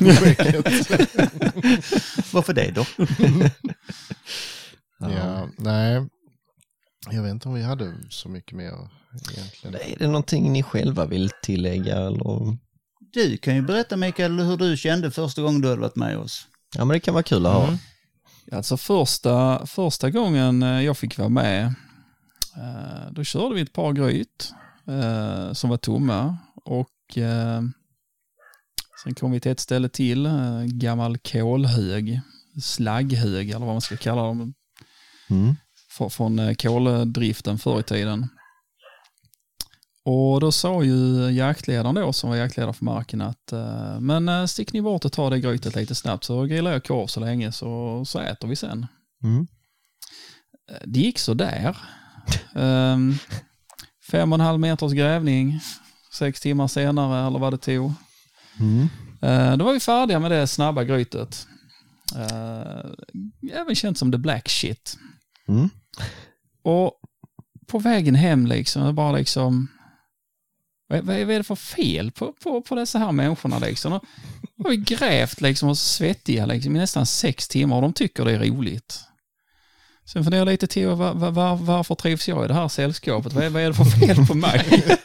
[2.33, 2.85] Varför det då?
[4.99, 6.07] Ja, nej.
[7.11, 8.73] Jag vet inte om vi hade så mycket mer
[9.31, 9.75] egentligen.
[9.75, 12.57] Är det någonting ni själva vill tillägga eller?
[13.13, 16.47] Du kan ju berätta Mikael hur du kände första gången du hade varit med oss.
[16.75, 17.67] Ja, men det kan vara kul att höra.
[17.67, 17.77] Mm.
[18.51, 21.65] Alltså första, första gången eh, jag fick vara med,
[22.57, 24.53] eh, då körde vi ett par gryt
[24.87, 27.61] eh, som var tomma och eh,
[29.03, 32.21] sen kom vi till ett ställe till, eh, gammal kolhög,
[32.61, 34.53] slagghög eller vad man ska kalla dem,
[35.29, 35.55] Mm.
[35.97, 38.27] fr- från eh, koldriften förr i tiden.
[40.05, 43.53] Och då sa ju jaktledaren då, som var jaktledare för marken, att
[43.99, 47.19] men stick ni bort och ta det grytet lite snabbt så grillar jag korv så
[47.19, 48.87] länge så, så äter vi sen.
[49.23, 49.47] Mm.
[50.85, 51.77] Det gick så där.
[52.55, 53.15] um,
[54.11, 55.59] fem och en halv meters grävning,
[56.13, 57.93] sex timmar senare eller vad det tog.
[58.59, 58.89] Mm.
[59.21, 61.47] Eh, då var vi färdiga med det snabba grytet.
[62.15, 62.91] Uh,
[63.53, 64.97] även känt som the black shit.
[65.47, 65.69] Mm.
[66.63, 66.93] Och
[67.67, 69.67] på vägen hem liksom, det bara liksom,
[70.87, 73.93] vad, vad är det för fel på, på, på dessa här människorna liksom?
[73.93, 74.03] Och,
[74.57, 78.31] och vi grävt liksom och svettiga liksom, i nästan sex timmar och de tycker det
[78.31, 79.03] är roligt.
[80.05, 83.33] Sen funderar jag lite till, var, var, var, varför trivs jag i det här sällskapet?
[83.33, 84.83] Vad är, vad är det för fel på mig?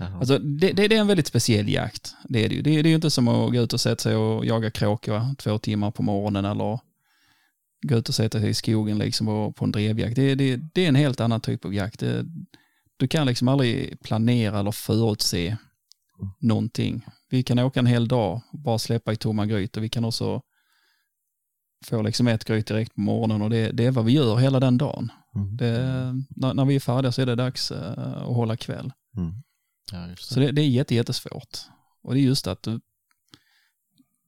[0.00, 2.14] Alltså, det, det, det är en väldigt speciell jakt.
[2.28, 2.62] Det är det ju.
[2.62, 5.34] Det, det är ju inte som att gå ut och sätta sig och jaga kråka
[5.38, 6.78] två timmar på morgonen eller
[7.82, 10.16] gå ut och sätta sig i skogen liksom och, på en drevjakt.
[10.16, 12.02] Det, det, det är en helt annan typ av jakt.
[12.96, 15.56] Du kan liksom aldrig planera eller förutse
[16.40, 17.06] någonting.
[17.30, 20.04] Vi kan åka en hel dag och bara släppa i tomma gryt och vi kan
[20.04, 20.42] också
[21.84, 24.60] få liksom ett gryt direkt på morgonen och det, det är vad vi gör hela
[24.60, 25.12] den dagen.
[25.34, 25.56] Mm.
[25.56, 25.76] Det,
[26.28, 28.92] när, när vi är färdiga så är det dags eh, att hålla kväll.
[29.16, 29.32] Mm.
[29.92, 30.34] Ja, just det.
[30.34, 31.58] Så det, det är jätte, jättesvårt.
[32.02, 32.80] Och det är just att du,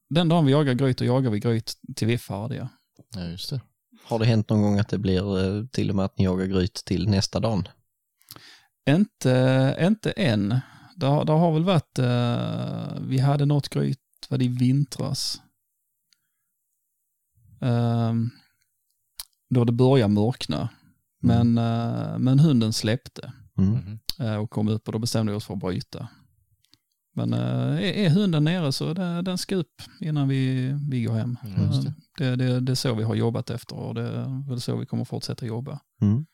[0.09, 2.69] den dagen vi jagar gryt, då jagar vi gryt till vi är färdiga.
[3.15, 3.61] Ja, just det.
[4.03, 6.45] Har det hänt någon gång att det blir eh, till och med att ni jagar
[6.45, 7.69] gryt till nästa dag?
[8.89, 10.59] Inte, inte än.
[10.95, 13.99] Det har, det har väl varit, eh, vi hade något gryt,
[14.29, 15.41] var det i vintras?
[17.63, 18.29] Ehm,
[19.49, 20.69] då det började mörkna.
[21.21, 23.71] Men, eh, men hunden släppte Mm.
[23.73, 23.99] Mhm.
[24.19, 26.07] eh, och kom upp och då bestämde vi oss för att bryta.
[27.15, 27.39] Men eh,
[27.75, 31.37] är, är hunden nere så det, den ska upp innan vi, vi går hem.
[31.57, 31.93] Just det.
[32.17, 34.85] Det, det, det är så vi har jobbat efter och det är väl så vi
[34.85, 35.79] kommer fortsätta jobba.
[36.01, 36.25] Mm.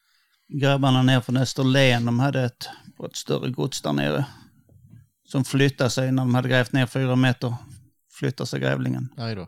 [0.62, 2.70] Grabbarna ner från Österlen, de hade ett,
[3.06, 4.26] ett större gods där nere.
[5.28, 7.56] Som flyttade sig när de hade grävt ner fyra meter.
[8.20, 9.10] Flyttar sig grävlingen.
[9.18, 9.48] Nej då.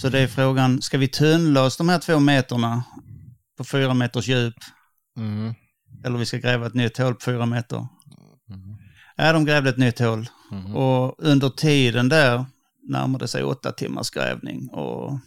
[0.00, 2.84] Så det är frågan, ska vi tunnla oss de här två meterna
[3.56, 4.54] på fyra meters djup?
[5.16, 5.54] Mm.
[6.04, 7.76] Eller vi ska gräva ett nytt hål på fyra meter?
[7.76, 8.76] Mm.
[9.16, 10.28] Ja, de grävde ett nytt hål.
[10.50, 10.76] Mhm.
[10.76, 12.46] Och under tiden där
[12.88, 14.68] närmade sig åtta timmars grävning.
[14.68, 15.18] Och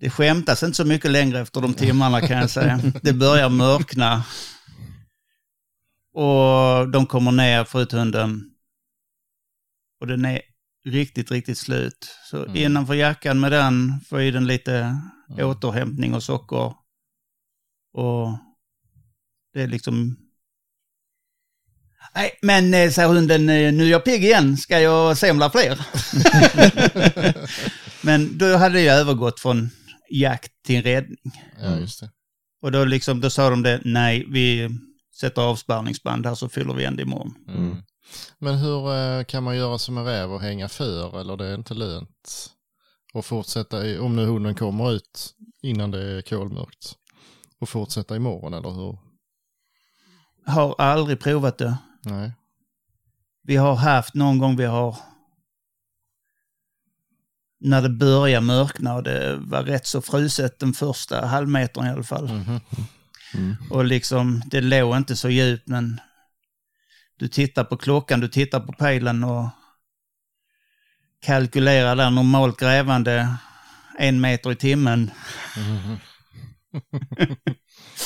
[0.00, 2.80] det skämtas inte så mycket längre efter de timmarna kan jag säga.
[3.02, 4.24] Det börjar mörkna.
[6.14, 8.50] Och de kommer ner, skjuthunden.
[10.00, 10.49] Och den är
[10.86, 12.16] riktigt, riktigt slut.
[12.30, 12.56] Så Mm.
[12.56, 14.74] innanför jackan med den, få i den lite
[15.30, 15.46] Mm.
[15.48, 16.74] återhämtning och socker.
[17.92, 18.38] Och
[19.54, 20.16] det är liksom...
[22.14, 25.80] Nej, men eh, säger hunden, eh, nu är jag pigg igen, ska jag semla fler?
[28.04, 29.70] men då hade jag övergått från
[30.10, 31.32] jakt till räddning.
[31.62, 32.10] Ja, just det.
[32.62, 34.68] Och då, liksom, då sa de det, nej, vi
[35.20, 37.34] sätter avspärrningsband här så fyller vi igen det imorgon.
[37.48, 37.76] Mm.
[38.38, 41.54] Men hur eh, kan man göra som en räv och hänga för eller det är
[41.54, 42.50] inte lönt?
[43.12, 46.96] Och fortsätta, om nu hunden kommer ut innan det är kolmörkt.
[47.60, 48.98] Och fortsätta imorgon eller hur?
[50.46, 51.78] Har aldrig provat det.
[52.02, 52.32] Nej.
[53.42, 54.96] Vi har haft någon gång vi har
[57.60, 62.02] när det börjar mörkna och det var rätt så fruset den första halvmetern i alla
[62.02, 62.28] fall.
[62.28, 62.60] Mhm.
[63.34, 63.56] Mm.
[63.70, 66.00] Och liksom, det låg inte så djupt men
[67.20, 69.48] du tittar på klockan, du tittar på pejlen och
[71.22, 73.36] kalkylerar där normalt grävande
[73.98, 75.10] en meter i timmen.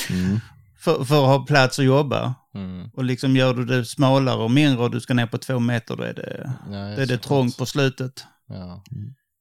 [0.09, 0.39] Mm.
[0.79, 2.35] för, för att ha plats att jobba.
[2.53, 2.89] Mm.
[2.93, 5.95] Och liksom gör du det smalare och mindre och du ska ner på två meter,
[5.95, 8.25] då är det, Ja, då är det trångt på slutet.
[8.47, 8.83] Ja.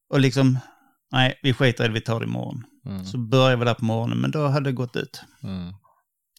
[0.08, 0.58] Och liksom,
[1.12, 2.64] nej, vi skiter i det, vi tar det imorgon.
[2.86, 3.04] Mm.
[3.04, 5.22] Så börjar vi där på morgonen, men då hade det gått ut.
[5.42, 5.74] Mm.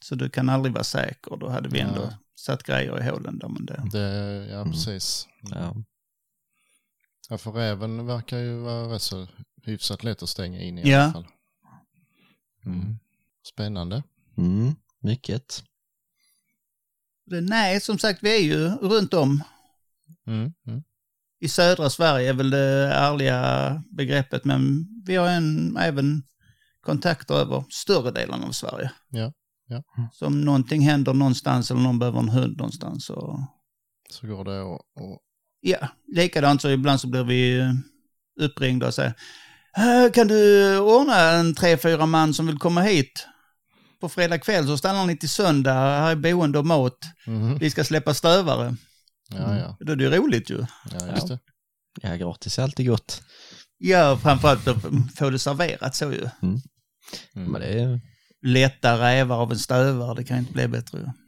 [0.02, 1.38] Så du kan aldrig vara säker.
[1.38, 2.18] Då hade vi ändå Ja.
[2.36, 3.48] Satt grejer i hålen där.
[3.48, 4.72] Men det, Det, ja, Mm.
[4.72, 5.28] precis.
[5.42, 5.76] Ja.
[7.30, 9.28] Ja, för räven verkar ju vara rätt så
[9.64, 11.02] hyfsat lätt att stänga in i Ja.
[11.02, 11.28] alla fall.
[12.66, 13.00] Mm.
[13.54, 14.04] Spännande.
[14.38, 14.76] Mm.
[15.00, 15.64] Mycket.
[17.26, 19.44] nej, som sagt, vi är ju runt om.
[20.28, 20.54] Mm.
[20.68, 20.84] Mm.
[21.40, 26.24] I södra Sverige är väl det ärliga begreppet, men vi har en, även
[26.82, 28.92] kontakter över större delen av Sverige.
[29.10, 29.34] Ja,
[29.68, 29.84] ja.
[30.14, 33.48] Så om någonting händer någonstans eller någon behöver en hund någonstans så
[34.12, 35.20] Så går det och, och
[35.62, 37.74] Ja, likadant så ibland så blir vi
[38.40, 39.14] uppringda och säger
[39.78, 43.28] "Eh, Kan du ordna en tre, fyra man som vill komma hit?
[44.02, 46.98] På fredag kväll så stannar ni till söndag, här är boende och mat.
[47.28, 47.58] Mhm.
[47.58, 48.76] Vi ska släppa stövare.
[49.30, 49.78] Ja, ja.
[49.80, 50.66] Då är det ju roligt ju.
[50.92, 51.40] ja, just det.
[52.02, 53.24] Ja, gratis är alltid gott.
[53.78, 54.82] Ja, framförallt att
[55.16, 56.30] få det serverat så ju.
[56.42, 56.60] Mm.
[57.34, 58.02] Men det är...
[58.46, 61.14] Lätta rävar av en stövare, det kan inte bli bättre.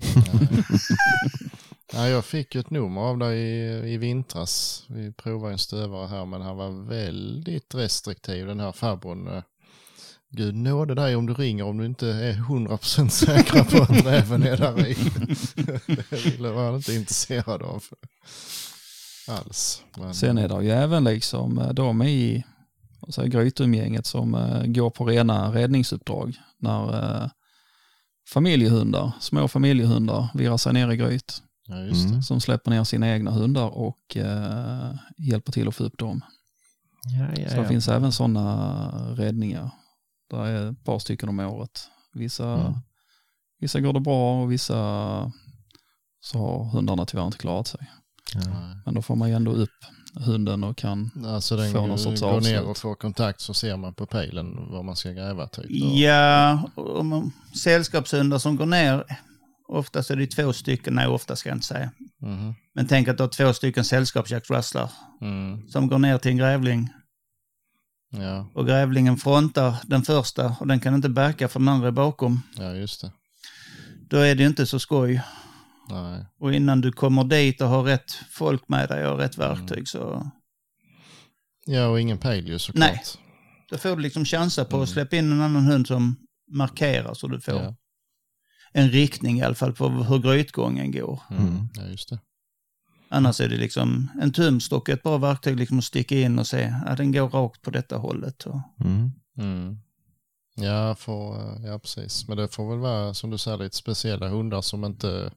[1.93, 4.83] Ja, jag fick ju ett nummer av dig i, i vintras.
[4.89, 9.27] Vi provade en stövare här men han var väldigt restriktiv den här farbrorn.
[9.27, 9.43] Eh,
[10.29, 14.43] Gud nåde dig om du ringer om du inte är 100% säkra på att räven
[14.43, 14.93] är där i.
[16.37, 17.83] Det var han inte intresserad av
[19.27, 19.83] alls.
[19.97, 22.43] Men, Sen är det ju även liksom eh, de i
[23.09, 26.37] säger, grytumgänget som eh, går på rena räddningsuppdrag.
[26.59, 26.93] När
[27.23, 27.29] eh,
[28.33, 31.41] familjehundar, små familjehundar virrar sig ner i gryt.
[31.67, 32.09] Ja, just det.
[32.09, 32.21] Mm.
[32.21, 36.21] Som släpper ner sina egna hundar och eh, hjälper till att få upp dem.
[37.19, 37.67] Ja, ja, Så det ja.
[37.67, 39.71] finns även sådana räddningar.
[40.29, 41.89] Det är ett par stycken om året.
[42.13, 42.73] Vissa, Mm.
[43.59, 44.73] vissa går det bra och vissa
[46.21, 47.91] så har hundarna tyvärr inte klarat sig.
[48.85, 49.69] Men då får man ju ändå upp
[50.19, 51.11] hunden och kan...
[51.25, 52.59] Alltså den Får någon går, sorts går ner avslut.
[52.61, 55.65] och får kontakt så ser man på pejlen vad man ska gräva typ.
[55.65, 57.31] Och- Ja, och man-
[57.63, 59.03] sällskapshundar som går ner,
[59.67, 61.91] oftast är det två stycken, nej ofta ska jag inte säga.
[62.21, 62.53] Mhm.
[62.73, 64.89] Men tänk att du har två stycken sällskapsjaktrusslar
[65.21, 65.69] Mm.
[65.69, 66.89] som går ner till en grävling
[68.09, 71.91] Ja, och grävlingen frontar den första och den kan inte backa för den andra är
[71.91, 72.41] bakom.
[72.57, 73.11] ja, just det.
[74.09, 75.21] Då är det inte så skoj.
[75.89, 76.25] Nej.
[76.39, 80.31] Och innan du kommer dit och har rätt folk med dig och rätt verktyg så
[81.65, 82.89] Ja, och ingen pejl ju såklart.
[82.89, 83.01] Nej.
[83.69, 86.15] då får du liksom chansa på att släppa in en annan hund som
[86.51, 87.75] markerar så du får Ja.
[88.71, 91.21] en riktning i alla fall på hur grytgången går.
[91.29, 91.47] Mm.
[91.47, 91.69] Mm.
[91.75, 92.19] ja, just det.
[93.09, 96.73] Annars är det liksom en tumstock, ett bra verktyg liksom att sticka in och se
[96.85, 98.43] att den går rakt på detta hållet.
[98.45, 99.11] Och, Mm.
[99.37, 99.77] Mm.
[100.55, 101.35] Ja, får,
[101.65, 102.27] ja, precis.
[102.27, 105.31] Men det får väl vara, som du säger, lite speciella hundar som inte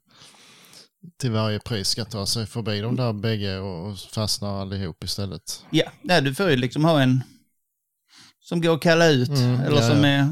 [1.18, 5.64] till varje pris ska ta sig förbi de där bägge och fastnar allihop istället.
[5.70, 7.22] ja, nej, du får ju liksom ha en
[8.40, 10.10] som går att kalla ut Mm, eller ja, som, ja.
[10.10, 10.28] är,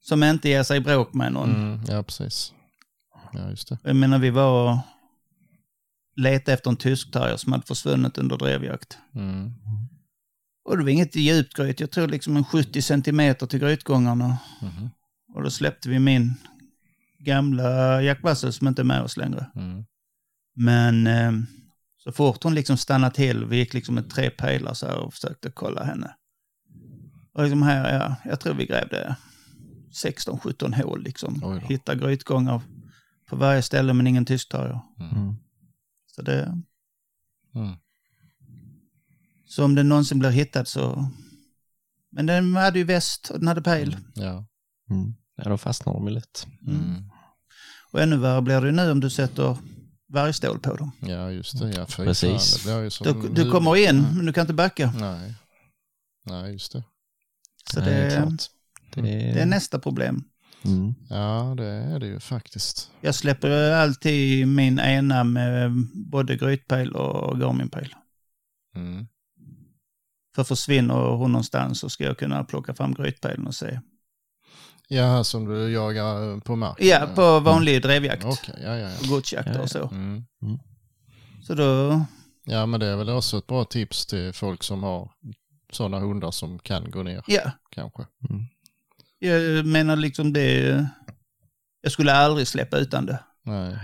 [0.00, 1.54] som inte ger sig bråk med någon.
[1.54, 1.80] Mm.
[1.88, 2.52] Ja, precis.
[3.32, 3.78] Ja, just det.
[3.82, 4.78] Jag menar, vi var och
[6.16, 8.98] letade efter en tyskterrier som hade försvunnit under drevjakt.
[9.14, 9.52] Mm.
[10.64, 14.38] Och det var inget djupt gryt, jag tror liksom en 70 centimeter till grytgångarna.
[14.62, 14.90] Mhm.
[15.34, 16.34] Och då släppte vi min
[17.28, 19.46] gamla Jack Russell som inte är med oss längre.
[19.56, 19.84] Mm.
[20.54, 21.32] Men eh,
[21.96, 25.14] så fort hon liksom stannade till, vi gick liksom med tre pejlar så här och
[25.14, 26.14] försökte kolla henne.
[27.32, 29.16] Och liksom här, ja, jag tror vi grävde
[30.04, 31.40] 16-17 hål liksom.
[31.44, 31.60] Oj.
[31.68, 32.62] Hitta grytgångar
[33.26, 34.80] på varje ställe men ingen tyskterrier.
[35.00, 35.34] Mm.
[36.06, 36.62] Så det,
[37.54, 37.76] Mm.
[39.46, 41.10] så om den någonsin blir hittad så...
[42.10, 43.96] Men den hade ju väst och den hade pejl.
[44.14, 44.46] Ja.
[44.90, 45.14] Mm.
[45.36, 46.46] Ja, då fastnar de ju lätt.
[47.88, 47.92] Mm.
[47.92, 49.56] Och ännu värre blir det nu om du sätter
[50.08, 50.92] vargstål på dem.
[51.00, 51.70] ja, just det.
[51.70, 52.64] Ja, Precis.
[52.64, 54.92] Det Du, du kommer in, men du kan inte backa.
[55.00, 55.34] Nej.
[56.26, 56.84] Nej, just det.
[57.72, 58.36] Så Nej, det, är.
[58.94, 60.24] Det är, det är nästa problem.
[60.64, 60.94] Mm.
[61.08, 62.90] Ja, det är det ju faktiskt.
[63.00, 67.94] Jag släpper alltid min ena med både grytpejl och garminpejl.
[68.76, 69.06] Mm.
[70.34, 73.80] För försvinner hon någonstans så ska jag kunna plocka fram grytpejlen och se.
[74.88, 76.86] Ja, som du jagar på marken?
[76.86, 78.24] Ja, på vanlig drevjakt.
[78.24, 79.08] Okej, ja, ja, ja.
[79.08, 79.60] Godsjakt Ja, ja.
[79.62, 79.88] och så.
[79.88, 80.24] Mm.
[81.46, 82.00] Så då,
[82.44, 85.10] Ja, men det är väl också ett bra tips till folk som har
[85.72, 87.50] sådana hundar som kan gå ner, ja.
[87.70, 88.06] kanske.
[89.18, 90.86] Jag menar liksom det...
[91.82, 93.18] Jag skulle aldrig släppa utan det.
[93.42, 93.78] Nej,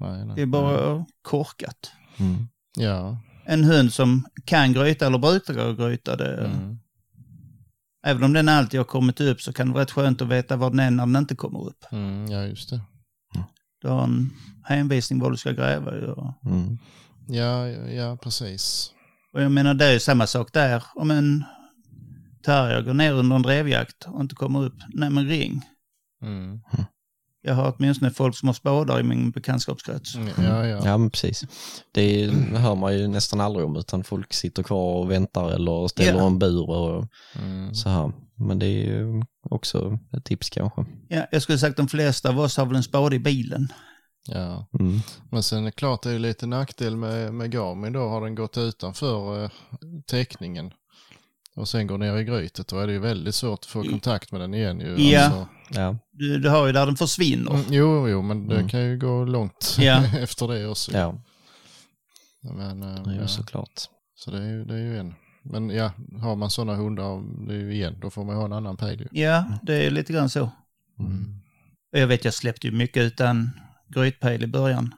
[0.00, 0.36] nej, nej.
[0.36, 1.92] Det är bara korkat.
[2.16, 2.48] Mm.
[2.76, 3.18] Ja.
[3.44, 6.78] En hund som kan gryta eller brukar gryta, det, Mm.
[8.04, 10.56] Även om den alltid har kommit upp så kan det vara rätt skönt att veta
[10.56, 11.84] var den är när den inte kommer upp.
[11.92, 12.80] Mm, ja, just det.
[13.80, 14.30] Du har en
[14.64, 15.90] hänvisning var du ska gräva.
[16.12, 16.78] Och- Mm.
[17.28, 18.90] Ja, ja, ja, precis.
[19.32, 20.82] Och jag menar det är ju samma sak där.
[20.94, 21.44] Om en
[22.44, 25.62] terrier går ner under en drevjakt och inte kommer upp, nej men ring.
[26.22, 26.60] Mm.
[27.46, 30.14] Jag har åtminstone folk som har spadar i min bekantskapskrets.
[30.14, 30.80] Mm, Ja, ja.
[30.84, 31.44] Ja, men precis.
[31.92, 36.18] Det hör man ju nästan aldrig om, utan folk sitter kvar och väntar eller ställer
[36.20, 36.26] Ja.
[36.26, 37.06] en bur och
[37.42, 37.74] Mm.
[37.74, 38.12] så här.
[38.36, 40.84] Men det är ju också ett tips kanske.
[41.08, 43.68] Ja, jag skulle sagt de flesta av oss har väl en spade i bilen.
[44.28, 44.66] ja.
[44.80, 45.00] Mm.
[45.30, 48.08] Men sen är det klart det är lite nackdel med, med Garmin då.
[48.08, 49.50] Har den gått utanför eh,
[50.06, 50.70] täckningen
[51.54, 53.88] och sen går ner i grytet då är det ju väldigt svårt att få I-
[53.88, 55.10] kontakt med den igen ju.
[55.10, 55.20] Ja.
[55.24, 57.50] Alltså, Ja, Du, du har ju där den försvinner.
[57.50, 58.68] mm, jo, jo, men det Mm.
[58.68, 60.04] kan ju gå långt Ja.
[60.18, 60.92] efter det också.
[60.92, 61.14] ja,
[62.42, 63.28] Men, eh, är ju ja.
[63.28, 63.80] såklart.
[64.16, 65.14] Så det är, ju, det är ju en.
[65.42, 68.52] Men ja, har man sådana hundar, det är ju igen, då får man ha en
[68.52, 69.20] annan pejl ju.
[69.22, 70.50] Ja, det är lite grann så.
[70.98, 71.40] Mm.
[71.92, 73.50] Och Jag vet, jag släppte ju mycket utan
[73.94, 74.94] grytpejl i början.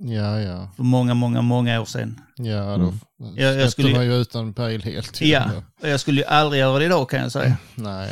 [0.00, 0.70] Ja, ja.
[0.76, 2.20] För många, många, många år sedan.
[2.36, 2.94] Ja, då
[3.24, 3.36] Mm.
[3.36, 5.20] Jag- jag skulle- man ju utan pejl helt.
[5.20, 5.50] Ja,
[5.82, 7.56] och jag skulle ju aldrig göra det idag kan jag säga.
[7.74, 8.10] Nej.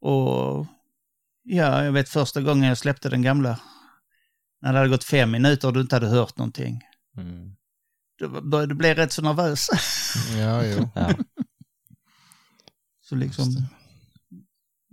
[0.00, 0.66] Och
[1.42, 3.60] ja, jag vet första gången jag släppte den gamla.
[4.62, 6.80] När det hade gått fem minuter och du inte hade hört någonting.
[7.16, 7.54] Mm.
[8.18, 9.68] Då började du bli rätt så nervös.
[10.38, 10.88] Ja, jo.
[10.94, 11.10] Ja.
[13.00, 13.46] Så liksom,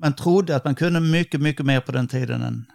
[0.02, 2.66] man trodde att man kunde mycket, mycket mer på den tiden än...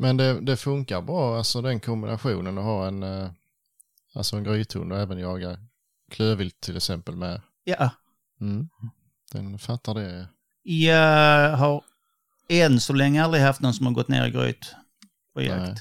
[0.00, 3.30] Men det, det funkar bra, alltså den kombinationen att ha en, eh,
[4.14, 5.58] alltså en grythund och även jaga
[6.10, 7.40] klövvilt till exempel med.
[7.64, 7.90] Ja,
[8.40, 8.68] Mm.
[9.32, 10.28] Den fattar det.
[10.62, 11.84] jag har
[12.48, 14.74] än så länge aldrig haft någon som har gått ner i gryt
[15.34, 15.62] på jakt.
[15.62, 15.74] Nej.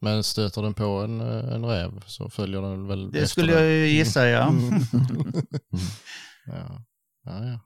[0.00, 3.52] Men stöter den på en, eh, en räv så följer den väl Det efter skulle
[3.52, 3.62] den.
[3.62, 4.48] jag ju gissa, ja.
[4.48, 4.80] Mm.
[6.46, 6.84] ja.
[7.24, 7.60] Ja, ja.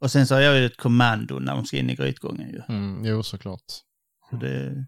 [0.00, 2.62] Och sen så har jag ju ett kommando när de ska in i grytgången ju.
[2.68, 3.64] Mm, jo, såklart.
[4.30, 4.84] Så det.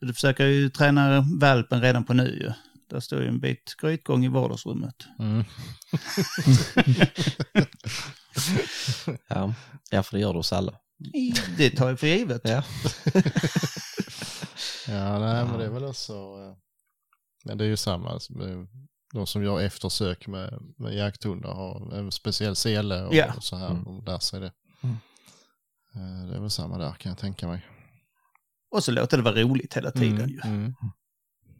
[0.00, 2.52] Du försöker ju träna valpen redan på nu ju.
[2.90, 4.94] Där står ju en bit grytgång i vardagsrummet.
[5.18, 5.44] Mm.
[9.28, 9.54] Ja,
[9.90, 10.74] ja för det gör det hos alla.
[11.56, 12.40] Det tar jag för givet.
[12.44, 12.62] Ja.
[14.88, 16.12] Ja, nej, men det är väl också...
[16.12, 16.56] eh,
[17.44, 18.20] Men det är ju samma.
[18.20, 18.64] som, eh,
[19.14, 23.34] De som gör eftersök med, med jakthundar har en speciell sele och, Ja.
[23.36, 23.70] och så här.
[23.70, 23.84] Mm.
[23.84, 24.52] De lär sig det.
[24.82, 24.96] Mm.
[25.94, 27.66] Eh, Det är väl samma där kan jag tänka mig.
[28.70, 30.40] Och så låter det vara roligt hela tiden Mm, ju.
[30.44, 30.74] mm.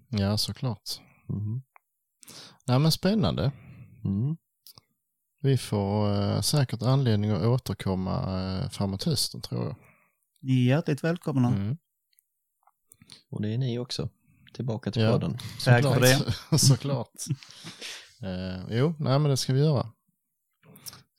[0.08, 0.90] Ja, såklart.
[1.28, 1.62] Mm.
[2.66, 3.52] Nej, men spännande.
[4.04, 4.36] Mm.
[5.42, 9.76] Vi får eh, säkert anledning att återkomma eh, framåt hösten tror jag.
[10.42, 11.48] Ni är hjärtligt välkomna.
[11.48, 11.76] Mm.
[13.30, 14.08] Och det är ni också.
[14.54, 15.12] Tillbaka till Ja.
[15.12, 15.38] podden.
[15.64, 16.58] Tack för det.
[16.58, 17.12] Såklart.
[18.22, 19.92] Eh, jo, nej men det ska vi göra.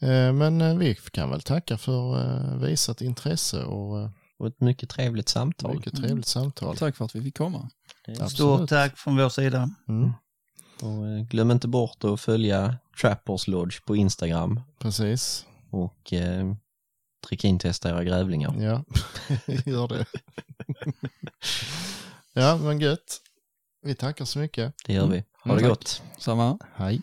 [0.01, 4.09] Eh, men eh, vi kan väl tacka för eh, visat intresse och
[4.41, 5.75] Och ett mycket trevligt samtal.
[5.75, 6.77] mycket trevligt samtal.
[6.77, 7.69] Tack för att vi fick komma.
[8.05, 8.31] Det Absolut.
[8.31, 9.69] Stort tack från vår sida.
[9.87, 10.11] Mm,
[10.81, 15.45] Och eh, glöm inte bort att följa Trappers Lodge på Instagram precis.
[15.69, 16.53] och eh,
[17.27, 18.55] trikintesta era grävlingar.
[18.59, 18.83] Ja,
[19.65, 20.05] gör det.
[22.33, 23.21] ja, men gött.
[23.81, 24.73] Vi tackar så mycket.
[24.85, 25.17] Det gör vi.
[25.17, 25.69] Ha det Mm, tack.
[25.69, 26.01] gott.
[26.17, 26.57] Samma.
[26.75, 27.01] Hej.